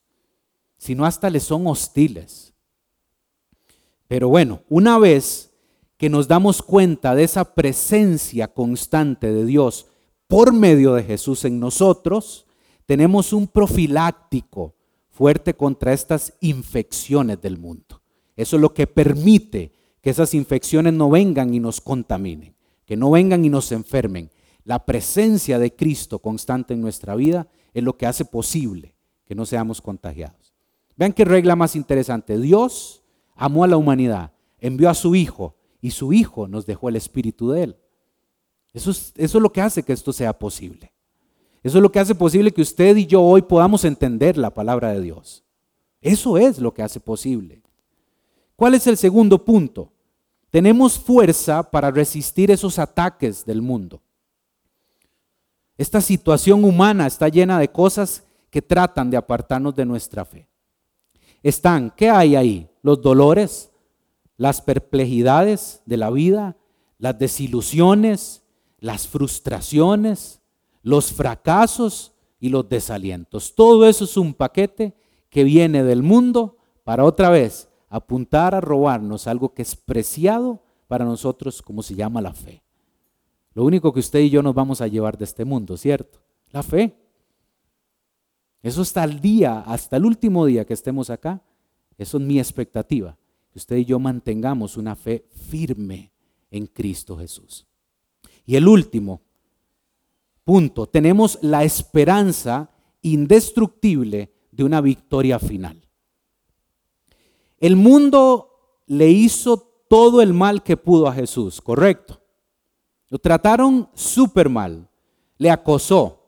sino 0.78 1.05
hasta 1.05 1.28
les 1.28 1.43
son 1.43 1.66
hostiles. 1.66 2.55
Pero 4.07 4.28
bueno, 4.28 4.62
una 4.68 4.99
vez 4.99 5.53
que 5.97 6.09
nos 6.09 6.28
damos 6.28 6.62
cuenta 6.62 7.14
de 7.14 7.24
esa 7.24 7.55
presencia 7.55 8.49
constante 8.49 9.33
de 9.33 9.45
Dios 9.45 9.87
por 10.28 10.53
medio 10.53 10.95
de 10.95 11.03
Jesús 11.03 11.45
en 11.45 11.61
nosotros, 11.61 12.47
tenemos 12.87 13.33
un 13.33 13.49
profiláctico 13.49 14.74
fuerte 15.11 15.55
contra 15.55 15.93
estas 15.93 16.35
infecciones 16.41 17.41
del 17.41 17.59
mundo. 17.59 18.01
Eso 18.37 18.57
es 18.57 18.62
lo 18.62 18.72
que 18.72 18.87
permite 18.87 19.72
que 20.01 20.11
esas 20.11 20.35
infecciones 20.35 20.93
no 20.93 21.11
vengan 21.11 21.55
y 21.55 21.61
nos 21.61 21.80
contaminen, 21.80 22.55
que 22.85 22.97
no 22.97 23.11
vengan 23.11 23.45
y 23.45 23.49
nos 23.49 23.72
enfermen. 23.72 24.30
La 24.64 24.85
presencia 24.85 25.59
de 25.59 25.74
Cristo 25.74 26.20
constante 26.20 26.74
en 26.74 26.80
nuestra 26.80 27.14
vida 27.14 27.49
es 27.73 27.83
lo 27.83 27.97
que 27.97 28.07
hace 28.07 28.25
posible 28.25 28.95
que 29.25 29.35
no 29.35 29.47
seamos 29.47 29.81
contagiados. 29.81 30.53
Vean 30.97 31.12
qué 31.12 31.25
regla 31.25 31.57
más 31.57 31.75
interesante. 31.75 32.39
Dios 32.39 33.03
amó 33.35 33.64
a 33.64 33.68
la 33.68 33.77
humanidad, 33.77 34.33
envió 34.59 34.91
a 34.91 34.95
su 34.95 35.14
Hijo 35.14 35.57
y 35.81 35.91
su 35.91 36.12
Hijo 36.12 36.49
nos 36.49 36.66
dejó 36.66 36.89
el 36.89 36.97
Espíritu 36.97 37.51
de 37.51 37.64
Él. 37.64 37.77
Eso 38.73 38.91
es, 38.91 39.12
eso 39.16 39.39
es 39.39 39.43
lo 39.43 39.53
que 39.53 39.61
hace 39.61 39.83
que 39.83 39.93
esto 39.93 40.12
sea 40.12 40.39
posible. 40.39 40.93
Eso 41.62 41.79
es 41.79 41.83
lo 41.83 41.93
que 41.93 42.01
hace 42.01 42.14
posible 42.14 42.53
que 42.53 42.62
usted 42.62 42.97
y 42.97 43.07
yo 43.07 43.23
hoy 43.23 43.43
podamos 43.43 43.85
entender 43.85 44.37
la 44.37 44.53
palabra 44.53 44.93
de 44.93 45.01
Dios. 45.01 45.45
Eso 46.01 46.37
es 46.37 46.59
lo 46.59 46.75
que 46.75 46.83
hace 46.83 46.99
posible. 46.99 47.62
¿Cuál 48.57 48.75
es 48.75 48.87
el 48.87 48.97
segundo 48.97 49.45
punto? 49.45 49.93
Tenemos 50.51 50.99
fuerza 50.99 51.62
para 51.62 51.91
resistir 51.91 52.51
esos 52.51 52.79
ataques 52.79 53.45
del 53.45 53.62
mundo. 53.62 54.03
Esta 55.77 56.01
situación 56.01 56.64
humana 56.64 57.07
está 57.07 57.29
llena 57.29 57.59
de 57.59 57.70
cosas 57.70 58.25
que 58.51 58.62
tratan 58.62 59.11
de 59.11 59.16
apartarnos 59.16 59.75
de 59.75 59.87
nuestra 59.87 60.25
fe. 60.25 60.49
Están, 61.43 61.93
¿qué 61.97 62.11
hay 62.11 62.37
ahí? 62.37 62.70
Los 62.83 63.01
dolores, 63.01 63.70
las 64.37 64.61
perplejidades 64.61 65.83
de 65.87 65.97
la 65.97 66.11
vida, 66.11 66.57
las 66.99 67.18
desilusiones, 67.18 68.43
las 68.79 69.09
frustraciones, 69.09 70.41
los 70.83 71.12
fracasos 71.12 72.12
y 72.39 72.49
los 72.49 72.68
desalientos. 72.68 73.55
Todo 73.55 73.87
eso 73.89 74.05
es 74.05 74.16
un 74.16 74.35
paquete 74.35 74.95
que 75.31 75.45
viene 75.45 75.83
del 75.83 76.03
mundo 76.03 76.59
para 76.85 77.05
otra 77.05 77.31
vez 77.31 77.68
apuntar 77.89 78.55
a 78.55 78.61
robarnos 78.61 79.27
algo 79.27 79.55
que 79.55 79.62
es 79.62 79.77
preciado 79.77 80.62
para 80.89 81.05
nosotros 81.05 81.62
como 81.62 81.83
se 81.83 81.95
llama 81.95 82.20
la 82.20 82.35
fe. 82.35 82.62
Lo 83.55 83.65
único 83.65 83.93
que 83.93 84.01
usted 84.01 84.21
y 84.21 84.31
yo 84.31 84.43
nos 84.43 84.55
vamos 84.55 84.81
a 84.81 84.87
llevar 84.87 85.19
de 85.19 85.25
este 85.25 85.45
mundo, 85.45 85.77
¿cierto? 85.77 86.21
La 86.51 86.63
fe. 86.63 86.97
Eso 88.63 88.83
hasta 88.83 89.05
el 89.05 89.21
día, 89.21 89.61
hasta 89.61 89.97
el 89.97 90.05
último 90.05 90.47
día 90.47 90.65
que 90.65 90.75
estemos 90.75 91.11
acá, 91.11 91.43
eso 91.99 92.19
es 92.19 92.23
mi 92.23 92.39
expectativa, 92.39 93.19
que 93.51 93.59
usted 93.59 93.77
y 93.77 93.85
yo 93.85 93.99
mantengamos 93.99 94.77
una 94.77 94.95
fe 94.95 95.27
firme 95.51 96.13
en 96.51 96.67
Cristo 96.67 97.17
Jesús. 97.17 97.67
Y 98.47 98.57
el 98.57 98.69
último 98.69 99.23
punto, 100.45 100.87
tenemos 100.87 101.39
la 101.43 101.65
esperanza 101.65 102.71
indestructible 103.03 104.33
de 104.51 104.65
una 104.65 104.81
victoria 104.81 105.39
final. 105.39 105.89
El 107.59 107.77
mundo 107.77 108.83
le 108.87 109.09
hizo 109.11 109.85
todo 109.89 110.23
el 110.23 110.33
mal 110.33 110.63
que 110.63 110.77
pudo 110.77 111.07
a 111.07 111.15
Jesús, 111.15 111.61
correcto. 111.61 112.22
Lo 113.13 113.19
trataron 113.19 113.91
súper 113.93 114.49
mal. 114.49 114.89
Le 115.37 115.51
acosó, 115.51 116.23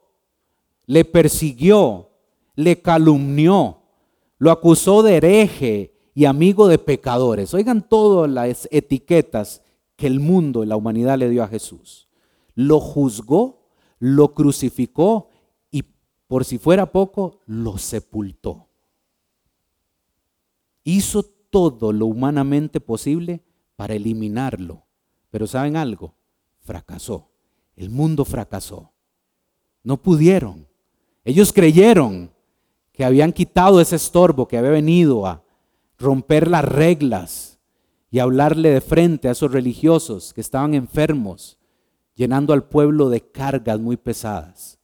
le 0.85 1.07
persiguió, 1.07 2.11
le 2.57 2.83
calumnió, 2.83 3.79
lo 4.37 4.51
acusó 4.51 5.03
de 5.03 5.17
hereje 5.17 5.95
y 6.15 6.27
amigo 6.27 6.69
de 6.69 6.77
pecadores. 6.77 7.55
Oigan 7.55 7.89
todas 7.89 8.31
las 8.31 8.69
etiquetas 8.71 9.63
que 9.97 10.07
el 10.07 10.21
mundo 10.21 10.63
y 10.63 10.67
la 10.67 10.77
humanidad 10.77 11.17
le 11.17 11.31
dio 11.31 11.43
a 11.43 11.49
Jesús. 11.49 12.07
Lo 12.55 12.81
juzgó, 12.81 13.71
lo 13.99 14.35
crucificó 14.35 15.31
y 15.71 15.85
por 16.27 16.45
si 16.45 16.59
fuera 16.59 16.93
poco, 16.93 17.41
lo 17.47 17.79
sepultó. 17.79 18.69
Hizo 20.83 21.23
todo 21.23 21.95
lo 21.95 22.05
humanamente 22.05 22.79
posible 22.79 23.43
para 23.75 23.95
eliminarlo. 23.95 24.85
Pero 25.31 25.47
¿saben 25.47 25.79
algo? 25.79 26.15
Fracasó. 26.65 27.31
El 27.77 27.91
mundo 27.91 28.25
fracasó. 28.25 28.93
No 29.83 29.99
pudieron. 29.99 30.67
Ellos 31.25 31.53
creyeron 31.53 32.31
que 32.93 33.05
habían 33.05 33.33
quitado 33.33 33.81
ese 33.81 33.97
estorbo 33.97 34.49
que 34.49 34.57
había 34.57 34.71
venido 34.71 35.27
a 35.27 35.43
romper 35.99 36.49
las 36.49 36.65
reglas 36.65 37.59
y 38.11 38.21
hablarle 38.21 38.71
de 38.71 38.81
frente 38.81 39.29
a 39.29 39.33
esos 39.33 39.53
religiosos 39.53 40.33
que 40.33 40.41
estaban 40.41 40.75
enfermos, 40.75 41.59
llenando 42.15 42.53
al 42.53 42.65
pueblo 42.65 43.09
de 43.09 43.21
cargas 43.21 43.81
muy 43.81 43.97
pesadas. 43.97 44.79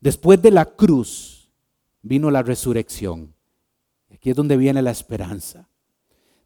Después 0.00 0.42
de 0.42 0.50
la 0.50 0.64
cruz 0.64 1.48
vino 2.02 2.30
la 2.30 2.42
resurrección. 2.42 3.34
Aquí 4.12 4.30
es 4.30 4.36
donde 4.36 4.56
viene 4.56 4.82
la 4.82 4.90
esperanza. 4.90 5.68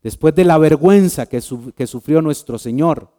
Después 0.02 0.34
de 0.34 0.44
la 0.44 0.58
vergüenza 0.58 1.26
que, 1.26 1.42
que 1.74 1.86
sufrió 1.86 2.20
nuestro 2.20 2.58
Señor, 2.58 3.15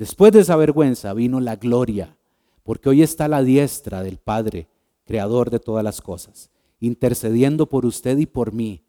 Después 0.00 0.32
de 0.32 0.40
esa 0.40 0.56
vergüenza 0.56 1.12
vino 1.12 1.40
la 1.40 1.56
gloria, 1.56 2.16
porque 2.62 2.88
hoy 2.88 3.02
está 3.02 3.28
la 3.28 3.42
diestra 3.42 4.02
del 4.02 4.16
Padre, 4.16 4.66
creador 5.04 5.50
de 5.50 5.58
todas 5.58 5.84
las 5.84 6.00
cosas, 6.00 6.48
intercediendo 6.80 7.66
por 7.66 7.84
usted 7.84 8.16
y 8.16 8.24
por 8.24 8.54
mí, 8.54 8.82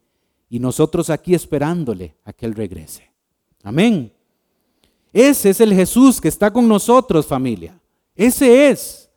y 0.50 0.60
nosotros 0.60 1.10
aquí 1.10 1.36
esperándole 1.36 2.16
a 2.24 2.32
que 2.32 2.46
Él 2.46 2.56
regrese. 2.56 3.12
Amén. 3.62 4.14
Ese 5.12 5.50
es 5.50 5.60
el 5.60 5.74
Jesús 5.74 6.22
que 6.22 6.30
está 6.30 6.50
con 6.50 6.66
nosotros, 6.66 7.26
familia. 7.26 7.78
Ese 8.16 8.70
es. 8.70 9.10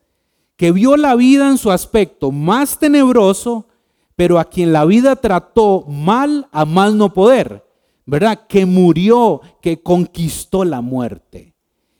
que 0.56 0.72
vio 0.72 0.96
la 0.96 1.14
vida 1.14 1.48
en 1.48 1.58
su 1.58 1.70
aspecto 1.70 2.32
más 2.32 2.76
tenebroso, 2.76 3.68
pero 4.16 4.40
a 4.40 4.44
quien 4.46 4.72
la 4.72 4.84
vida 4.84 5.14
trató 5.14 5.84
mal 5.86 6.48
a 6.50 6.64
mal 6.64 6.98
no 6.98 7.12
poder, 7.12 7.64
¿verdad? 8.04 8.48
Que 8.48 8.66
murió, 8.66 9.40
que 9.60 9.80
conquistó 9.80 10.64
la 10.64 10.80
muerte 10.80 11.53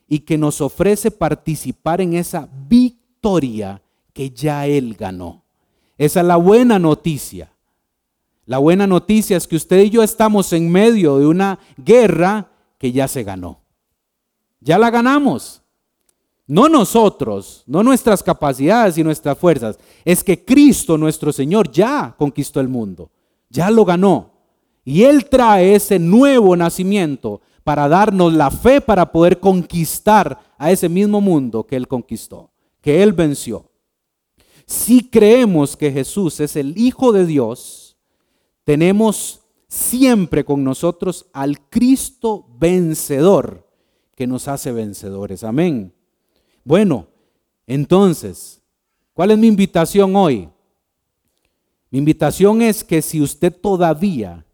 y 0.09 0.21
que 0.21 0.39
nos 0.39 0.61
ofrece 0.61 1.11
participar 1.11 2.01
en 2.01 2.15
esa 2.15 2.49
victoria 2.69 3.83
que 4.13 4.31
ya 4.31 4.67
Él 4.67 4.95
ganó. 4.99 5.43
Esa 5.99 6.21
es 6.21 6.27
la 6.27 6.37
buena 6.37 6.79
noticia. 6.79 7.51
La 8.47 8.59
buena 8.59 8.87
noticia 8.87 9.37
es 9.37 9.47
que 9.47 9.57
usted 9.57 9.81
y 9.85 9.91
yo 9.91 10.03
estamos 10.03 10.53
en 10.53 10.71
medio 10.71 11.19
de 11.19 11.27
una 11.27 11.59
guerra 11.77 12.51
que 12.79 12.93
ya 12.93 13.09
se 13.09 13.25
ganó. 13.25 13.61
Ya 14.61 14.79
la 14.79 14.91
ganamos. 14.91 15.63
No 16.47 16.69
nosotros, 16.69 17.65
no 17.67 17.83
nuestras 17.83 18.23
capacidades 18.23 18.99
y 18.99 19.05
nuestras 19.05 19.39
fuerzas. 19.39 19.79
Es 20.05 20.23
que 20.23 20.45
Cristo 20.45 20.99
nuestro 20.99 21.33
Señor 21.33 21.71
ya 21.71 22.15
conquistó 22.19 22.61
el 22.61 22.69
mundo. 22.69 23.11
Ya 23.49 23.71
lo 23.71 23.85
ganó. 23.85 24.31
Y 24.85 25.05
Él 25.05 25.27
trae 25.31 25.75
ese 25.75 25.99
nuevo 25.99 26.55
nacimiento 26.55 27.41
para 27.65 27.89
darnos 27.89 28.33
la 28.33 28.51
fe 28.51 28.81
para 28.81 29.11
poder 29.11 29.41
conquistar 29.41 30.39
a 30.59 30.71
ese 30.71 30.89
mismo 30.89 31.21
mundo 31.21 31.67
que 31.67 31.77
Él 31.77 31.89
conquistó, 31.89 32.53
que 32.81 33.03
Él 33.03 33.13
venció. 33.13 33.71
Si 34.67 35.09
creemos 35.11 35.77
que 35.77 35.91
Jesús 35.91 36.41
es 36.41 36.57
el 36.57 36.79
Hijo 36.79 37.13
de 37.13 37.27
Dios, 37.27 37.97
tenemos 38.65 39.41
siempre 39.67 40.45
con 40.45 40.63
nosotros 40.63 41.27
al 41.33 41.69
Cristo 41.69 42.47
vencedor 42.59 43.67
que 44.15 44.27
nos 44.27 44.47
hace 44.47 44.71
vencedores. 44.71 45.43
Amén. 45.43 45.93
Bueno, 46.65 47.09
entonces, 47.67 48.63
¿cuál 49.13 49.33
es 49.33 49.39
mi 49.39 49.49
invitación 49.49 50.15
hoy? 50.15 50.49
Mi 51.91 51.99
invitación 51.99 52.63
es 52.63 52.85
que 52.85 53.03
si 53.03 53.21
usted 53.21 53.53
todavía 53.53 54.47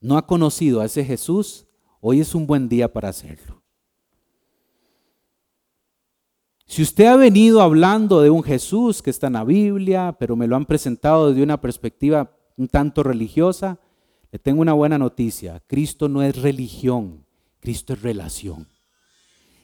no 0.00 0.16
ha 0.16 0.26
conocido 0.26 0.80
a 0.80 0.86
ese 0.86 1.04
Jesús, 1.04 1.67
hoy 2.00 2.20
es 2.20 2.34
un 2.34 2.46
buen 2.46 2.68
día 2.68 2.92
para 2.92 3.08
hacerlo. 3.08 3.62
Si 6.66 6.82
usted 6.82 7.06
ha 7.06 7.16
venido 7.16 7.62
hablando 7.62 8.20
de 8.20 8.28
un 8.28 8.42
Jesús 8.42 9.00
que 9.00 9.08
está 9.08 9.28
en 9.28 9.32
la 9.32 9.44
Biblia, 9.44 10.14
pero 10.18 10.36
me 10.36 10.46
lo 10.46 10.54
han 10.54 10.66
presentado 10.66 11.28
desde 11.28 11.42
una 11.42 11.60
perspectiva 11.60 12.30
un 12.58 12.68
tanto 12.68 13.02
religiosa, 13.02 13.78
le 14.30 14.38
tengo 14.38 14.60
una 14.60 14.74
buena 14.74 14.98
noticia. 14.98 15.62
Cristo 15.66 16.08
no 16.10 16.22
es 16.22 16.36
religión, 16.36 17.24
Cristo 17.60 17.94
es 17.94 18.02
relación. 18.02 18.68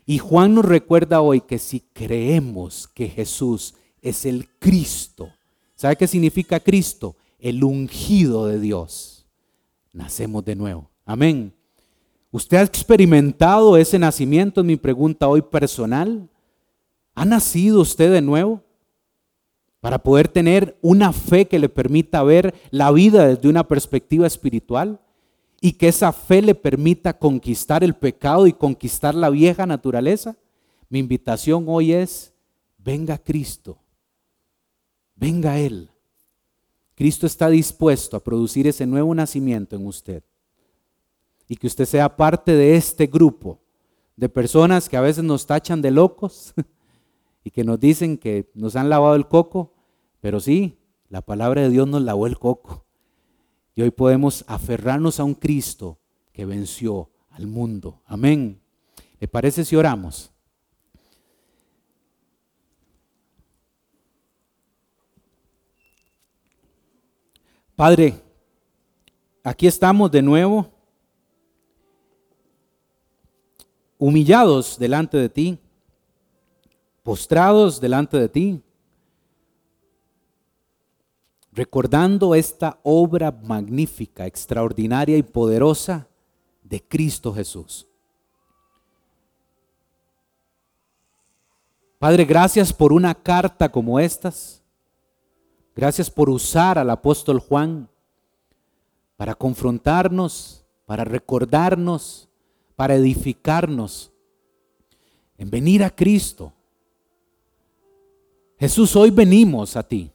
Y 0.07 0.19
Juan 0.19 0.55
nos 0.55 0.65
recuerda 0.65 1.21
hoy 1.21 1.43
que 1.43 1.59
si 1.59 1.81
creemos 1.81 2.89
que 2.89 3.09
Jesús 3.09 3.75
es 4.01 4.25
el 4.25 4.49
Cristo, 4.59 5.31
¿sabe 5.75 5.97
qué 5.97 6.07
significa 6.07 6.61
Cristo? 6.61 7.17
El 7.39 7.65
ungido 7.65 8.47
de 8.47 8.61
Dios. 8.61 9.27
Nacemos 9.93 10.45
de 10.45 10.57
nuevo. 10.57 10.91
Amén. 11.05 11.55
¿Usted 12.35 12.57
ha 12.57 12.63
experimentado 12.63 13.77
ese 13.77 13.97
nacimiento? 13.97 14.61
Es 14.61 14.67
mi 14.67 14.75
pregunta 14.75 15.29
hoy 15.29 15.41
personal. 15.41 16.29
¿Ha 17.15 17.25
nacido 17.25 17.81
usted 17.81 18.11
de 18.11 18.21
nuevo? 18.21 18.61
Para 19.81 20.01
poder 20.01 20.27
tener 20.27 20.77
una 20.83 21.13
fe 21.13 21.47
que 21.47 21.61
le 21.61 21.69
permita 21.69 22.25
ver 22.25 22.53
la 22.73 22.91
vida 22.91 23.29
desde 23.29 23.49
una 23.49 23.69
perspectiva 23.69 24.27
espiritual 24.27 25.01
y 25.61 25.75
que 25.75 25.87
esa 25.87 26.13
fe 26.13 26.43
le 26.43 26.57
permita 26.57 27.17
conquistar 27.17 27.85
el 27.85 27.95
pecado 27.95 28.49
y 28.49 28.53
conquistar 28.53 29.15
la 29.15 29.31
vieja 29.31 29.65
naturaleza. 29.65 30.37
Mi 30.89 30.99
invitación 30.99 31.67
hoy 31.69 31.93
es, 31.93 32.35
venga 32.79 33.17
Cristo, 33.17 33.79
venga 35.15 35.61
Él. 35.61 35.89
Cristo 36.97 37.29
está 37.29 37.49
dispuesto 37.49 38.17
a 38.17 38.25
producir 38.25 38.67
ese 38.67 38.87
nuevo 38.87 39.15
nacimiento 39.15 39.77
en 39.77 39.87
usted 39.87 40.25
y 41.49 41.57
que 41.57 41.67
usted 41.67 41.85
sea 41.85 42.17
parte 42.17 42.53
de 42.53 42.77
este 42.77 43.07
grupo 43.07 43.61
de 44.17 44.29
personas 44.29 44.89
que 44.89 44.97
a 44.97 45.01
veces 45.01 45.25
nos 45.25 45.47
tachan 45.47 45.83
de 45.83 45.91
locos 45.91 46.55
y 47.45 47.51
que 47.51 47.65
nos 47.65 47.79
dicen 47.81 48.17
que 48.17 48.51
nos 48.55 48.77
han 48.77 48.89
lavado 48.89 49.15
el 49.15 49.27
coco, 49.27 49.75
pero 50.21 50.41
sí, 50.41 50.79
la 51.09 51.21
palabra 51.21 51.63
de 51.63 51.71
Dios 51.71 51.87
nos 51.87 52.03
lavó 52.03 52.27
el 52.27 52.39
coco. 52.39 52.85
Y 53.75 53.83
hoy 53.83 53.91
podemos 53.91 54.45
aferrarnos 54.47 55.19
a 55.19 55.25
un 55.25 55.35
Cristo 55.35 55.99
que 56.33 56.45
venció 56.45 57.11
al 57.31 57.47
mundo. 57.47 58.01
Amén. 58.07 58.61
¿Le 59.19 59.29
parece 59.29 59.65
si 59.65 59.75
oramos? 59.75 60.31
Padre, 67.75 68.15
aquí 69.43 69.67
estamos 69.67 70.11
de 70.13 70.23
nuevo 70.23 70.74
humillados 73.99 74.79
delante 74.79 75.17
de 75.17 75.29
ti, 75.29 75.59
postrados 77.03 77.81
delante 77.81 78.19
de 78.19 78.29
ti, 78.29 78.63
recordando 81.53 82.35
esta 82.35 82.81
obra 82.83 83.31
magnífica, 83.31 84.27
extraordinaria 84.27 85.17
y 85.17 85.23
poderosa 85.23 86.09
de 86.63 86.83
Cristo 86.83 87.33
Jesús. 87.33 87.87
Padre, 91.99 92.25
gracias 92.25 92.73
por 92.73 92.93
una 92.93 93.15
carta 93.15 93.71
como 93.71 93.99
estas. 93.99 94.63
Gracias 95.75 96.11
por 96.11 96.29
usar 96.29 96.79
al 96.79 96.91
apóstol 96.91 97.41
Juan 97.41 97.89
para 99.17 99.35
confrontarnos, 99.35 100.67
para 100.87 101.05
recordarnos 101.05 102.29
para 102.77 102.95
edificarnos 102.95 104.13
en 105.39 105.51
venir 105.51 105.83
a 105.85 105.91
Cristo. 105.91 106.53
Jesús, 108.59 108.95
hoy 108.97 109.11
venimos 109.11 109.77
a 109.77 109.83
ti, 109.83 110.11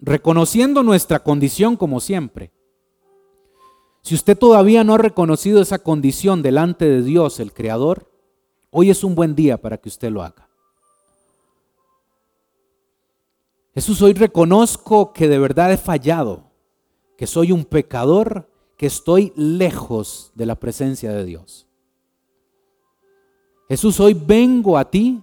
reconociendo 0.00 0.82
nuestra 0.82 1.22
condición 1.22 1.76
como 1.76 2.00
siempre. 2.00 2.52
Si 4.02 4.14
usted 4.14 4.38
todavía 4.38 4.84
no 4.84 4.94
ha 4.94 4.98
reconocido 4.98 5.60
esa 5.60 5.78
condición 5.78 6.42
delante 6.42 6.84
de 6.84 7.02
Dios, 7.02 7.40
el 7.40 7.52
Creador, 7.52 8.10
hoy 8.70 8.90
es 8.90 9.02
un 9.02 9.14
buen 9.14 9.34
día 9.34 9.60
para 9.60 9.78
que 9.78 9.88
usted 9.88 10.10
lo 10.10 10.22
haga. 10.22 10.48
Jesús, 13.74 14.00
hoy 14.02 14.14
reconozco 14.14 15.12
que 15.12 15.28
de 15.28 15.38
verdad 15.38 15.72
he 15.72 15.76
fallado, 15.76 16.44
que 17.18 17.26
soy 17.26 17.52
un 17.52 17.64
pecador 17.64 18.48
que 18.76 18.86
estoy 18.86 19.32
lejos 19.36 20.32
de 20.34 20.46
la 20.46 20.54
presencia 20.54 21.12
de 21.12 21.24
Dios. 21.24 21.66
Jesús, 23.68 23.98
hoy 24.00 24.14
vengo 24.14 24.78
a 24.78 24.90
ti 24.90 25.22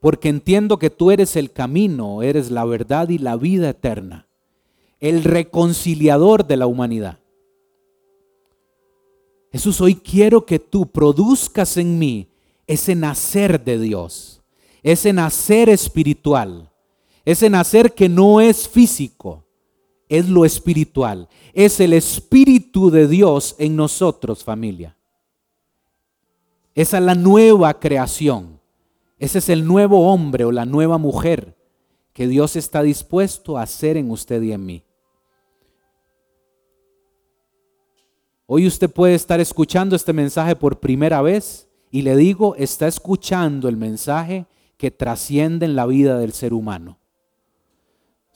porque 0.00 0.28
entiendo 0.28 0.78
que 0.78 0.90
tú 0.90 1.10
eres 1.10 1.36
el 1.36 1.50
camino, 1.50 2.22
eres 2.22 2.50
la 2.50 2.64
verdad 2.64 3.08
y 3.08 3.18
la 3.18 3.36
vida 3.36 3.70
eterna, 3.70 4.26
el 5.00 5.24
reconciliador 5.24 6.46
de 6.46 6.56
la 6.56 6.66
humanidad. 6.66 7.18
Jesús, 9.52 9.80
hoy 9.80 9.96
quiero 9.96 10.46
que 10.46 10.58
tú 10.58 10.86
produzcas 10.86 11.76
en 11.76 11.98
mí 11.98 12.28
ese 12.66 12.94
nacer 12.94 13.62
de 13.64 13.78
Dios, 13.78 14.42
ese 14.82 15.12
nacer 15.12 15.68
espiritual, 15.68 16.70
ese 17.24 17.50
nacer 17.50 17.92
que 17.92 18.08
no 18.08 18.40
es 18.40 18.68
físico, 18.68 19.44
es 20.10 20.28
lo 20.28 20.44
espiritual. 20.44 21.28
Es 21.54 21.80
el 21.80 21.94
Espíritu 21.94 22.90
de 22.90 23.06
Dios 23.06 23.54
en 23.58 23.76
nosotros, 23.76 24.44
familia. 24.44 24.96
Esa 26.74 26.98
es 26.98 27.04
la 27.04 27.14
nueva 27.14 27.78
creación. 27.78 28.60
Ese 29.18 29.38
es 29.38 29.48
el 29.48 29.64
nuevo 29.64 30.12
hombre 30.12 30.44
o 30.44 30.52
la 30.52 30.66
nueva 30.66 30.98
mujer 30.98 31.56
que 32.12 32.26
Dios 32.26 32.56
está 32.56 32.82
dispuesto 32.82 33.56
a 33.56 33.62
hacer 33.62 33.96
en 33.96 34.10
usted 34.10 34.42
y 34.42 34.52
en 34.52 34.66
mí. 34.66 34.82
Hoy 38.46 38.66
usted 38.66 38.90
puede 38.90 39.14
estar 39.14 39.38
escuchando 39.38 39.94
este 39.94 40.12
mensaje 40.12 40.56
por 40.56 40.80
primera 40.80 41.22
vez 41.22 41.68
y 41.92 42.02
le 42.02 42.16
digo, 42.16 42.56
está 42.56 42.88
escuchando 42.88 43.68
el 43.68 43.76
mensaje 43.76 44.46
que 44.76 44.90
trasciende 44.90 45.66
en 45.66 45.76
la 45.76 45.86
vida 45.86 46.18
del 46.18 46.32
ser 46.32 46.52
humano. 46.52 46.99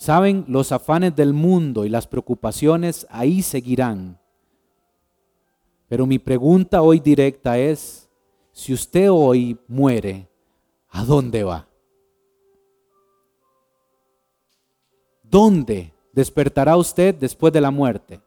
Saben, 0.05 0.45
los 0.49 0.71
afanes 0.71 1.17
del 1.17 1.33
mundo 1.33 1.87
y 1.87 1.89
las 1.89 2.07
preocupaciones 2.07 3.07
ahí 3.09 3.41
seguirán. 3.41 4.21
Pero 5.89 6.05
mi 6.05 6.19
pregunta 6.19 6.83
hoy 6.83 7.01
directa 7.01 7.57
es, 7.57 8.07
si 8.53 8.75
usted 8.75 9.11
hoy 9.11 9.59
muere, 9.67 10.29
¿a 10.91 11.07
dónde 11.07 11.43
va? 11.43 11.67
¿Dónde 15.23 15.95
despertará 16.13 16.77
usted 16.77 17.15
después 17.15 17.51
de 17.55 17.63
la 17.63 17.71
muerte? 17.71 18.21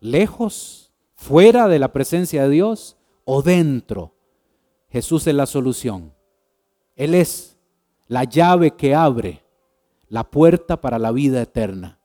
¿Lejos? 0.00 0.90
¿Fuera 1.12 1.68
de 1.68 1.80
la 1.80 1.92
presencia 1.92 2.44
de 2.44 2.48
Dios? 2.48 2.96
¿O 3.26 3.42
dentro? 3.42 4.14
Jesús 4.88 5.26
es 5.26 5.34
la 5.34 5.44
solución. 5.44 6.14
Él 6.96 7.14
es 7.14 7.58
la 8.08 8.24
llave 8.24 8.70
que 8.70 8.94
abre 8.94 9.49
la 10.10 10.24
puerta 10.24 10.80
para 10.80 10.98
la 10.98 11.12
vida 11.12 11.40
eterna. 11.40 11.98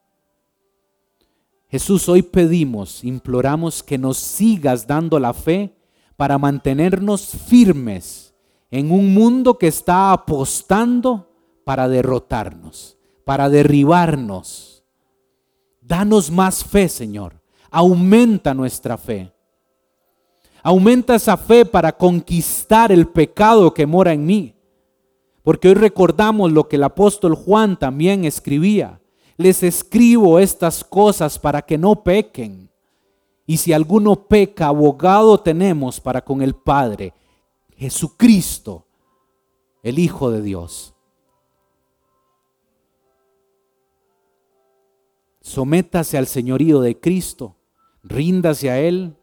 Jesús, 1.67 2.07
hoy 2.07 2.21
pedimos, 2.21 3.03
imploramos 3.03 3.83
que 3.83 3.97
nos 3.97 4.17
sigas 4.17 4.87
dando 4.87 5.19
la 5.19 5.33
fe 5.33 5.75
para 6.15 6.37
mantenernos 6.37 7.25
firmes 7.25 8.33
en 8.71 8.91
un 8.91 9.13
mundo 9.13 9.57
que 9.57 9.67
está 9.67 10.13
apostando 10.13 11.33
para 11.65 11.89
derrotarnos, 11.89 12.97
para 13.25 13.49
derribarnos. 13.49 14.83
Danos 15.81 16.31
más 16.31 16.63
fe, 16.63 16.87
Señor. 16.87 17.41
Aumenta 17.71 18.53
nuestra 18.53 18.97
fe. 18.97 19.33
Aumenta 20.61 21.15
esa 21.15 21.37
fe 21.37 21.65
para 21.65 21.91
conquistar 21.91 22.91
el 22.91 23.07
pecado 23.07 23.73
que 23.73 23.85
mora 23.85 24.13
en 24.13 24.25
mí. 24.25 24.54
Porque 25.45 25.67
hoy 25.67 25.75
recordamos 25.75 26.51
lo 26.51 26.67
que 26.67 26.75
el 26.75 26.83
apóstol 26.83 27.35
Juan 27.35 27.77
también 27.77 28.25
escribía. 28.25 28.99
Les 29.37 29.61
escribo 29.61 30.39
estas 30.39 30.83
cosas 30.83 31.37
para 31.37 31.61
que 31.61 31.77
no 31.77 32.03
pequen. 32.03 32.71
Y 33.45 33.57
si 33.57 33.71
alguno 33.71 34.27
peca, 34.27 34.65
abogado 34.65 35.39
tenemos 35.39 36.01
para 36.01 36.25
con 36.25 36.41
el 36.41 36.55
Padre, 36.55 37.13
Jesucristo, 37.77 38.87
el 39.83 39.99
Hijo 39.99 40.31
de 40.31 40.41
Dios. 40.41 40.95
Sométase 45.41 46.17
al 46.17 46.25
señorío 46.25 46.81
de 46.81 46.99
Cristo, 46.99 47.55
ríndase 48.01 48.71
a 48.71 48.79
Él 48.79 49.15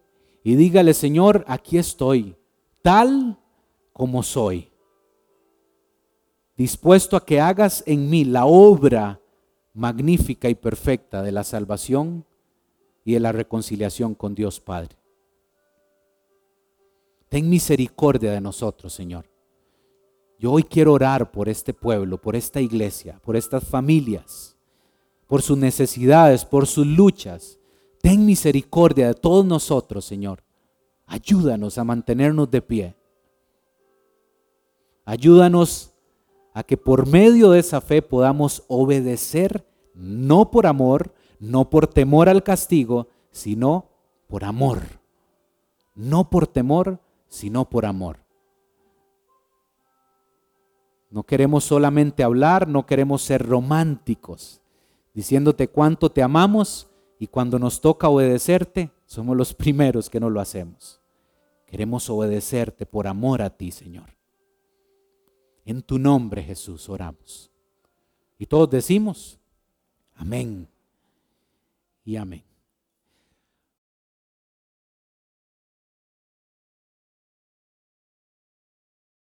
y 0.45 0.55
dígale, 0.55 0.95
Señor, 0.95 1.45
aquí 1.49 1.79
estoy, 1.79 2.37
tal 2.81 3.41
como 3.93 4.23
soy, 4.23 4.72
dispuesto 6.57 7.17
a 7.17 7.25
que 7.25 7.41
hagas 7.41 7.83
en 7.87 8.09
mí 8.11 8.25
la 8.25 8.47
obra 8.47 9.21
magnífica 9.75 10.49
y 10.49 10.55
perfecta 10.55 11.23
de 11.23 11.33
la 11.33 11.45
salvación 11.45 12.27
y 13.05 13.15
de 13.15 13.21
la 13.21 13.33
reconciliación 13.33 14.15
con 14.15 14.35
Dios 14.35 14.61
Padre. 14.61 14.97
Ten 17.29 17.49
misericordia 17.49 18.33
de 18.33 18.41
nosotros, 18.41 18.93
Señor. 18.93 19.31
Yo 20.39 20.53
hoy 20.53 20.65
quiero 20.65 20.93
orar 20.93 21.31
por 21.31 21.49
este 21.49 21.73
pueblo, 21.73 22.21
por 22.21 22.37
esta 22.37 22.61
iglesia, 22.61 23.19
por 23.25 23.37
estas 23.37 23.65
familias, 23.65 24.57
por 25.27 25.41
sus 25.41 25.57
necesidades, 25.57 26.45
por 26.45 26.67
sus 26.67 26.87
luchas. 26.87 27.59
Ten 28.03 28.27
misericordia 28.27 29.07
de 29.07 29.15
todos 29.15 29.47
nosotros, 29.47 30.05
Señor. 30.05 30.43
Ayúdanos 31.07 31.79
a 31.79 31.85
mantenernos 31.85 32.51
de 32.51 32.61
pie. 32.61 32.97
Ayúdanos 35.05 35.92
a 36.55 36.63
que 36.63 36.77
por 36.77 37.07
medio 37.07 37.51
de 37.51 37.61
esa 37.61 37.81
fe 37.81 38.03
podamos 38.03 38.65
obedecer, 38.69 39.67
no 39.95 40.51
por 40.51 40.67
amor, 40.67 41.15
no 41.39 41.71
por 41.71 41.87
temor 41.87 42.29
al 42.29 42.43
castigo, 42.43 43.09
sino 43.31 43.91
por 44.29 44.45
amor. 44.45 44.83
No 45.95 46.31
por 46.31 46.47
temor, 46.47 47.01
sino 47.29 47.69
por 47.69 47.87
amor. 47.87 48.19
No 51.11 51.25
queremos 51.25 51.65
solamente 51.65 52.23
hablar, 52.23 52.69
no 52.69 52.87
queremos 52.87 53.23
ser 53.23 53.47
románticos, 53.47 54.63
diciéndote 55.13 55.69
cuánto 55.69 56.11
te 56.11 56.23
amamos 56.23 56.89
y 57.19 57.27
cuando 57.27 57.59
nos 57.59 57.83
toca 57.83 58.09
obedecerte, 58.09 58.91
somos 59.05 59.37
los 59.37 59.53
primeros 59.55 60.09
que 60.09 60.21
no 60.21 60.31
lo 60.31 60.41
hacemos. 60.41 61.01
Queremos 61.67 62.09
obedecerte 62.09 62.87
por 62.87 63.07
amor 63.07 63.43
a 63.43 63.51
ti, 63.51 63.71
Señor. 63.71 64.22
En 65.65 65.83
tu 65.83 65.99
nombre, 65.99 66.43
Jesús, 66.43 66.89
oramos. 66.89 67.51
Y 68.39 68.47
todos 68.47 68.69
decimos, 68.71 69.39
amén 70.17 70.69
y 72.05 72.17
amén. 72.17 72.52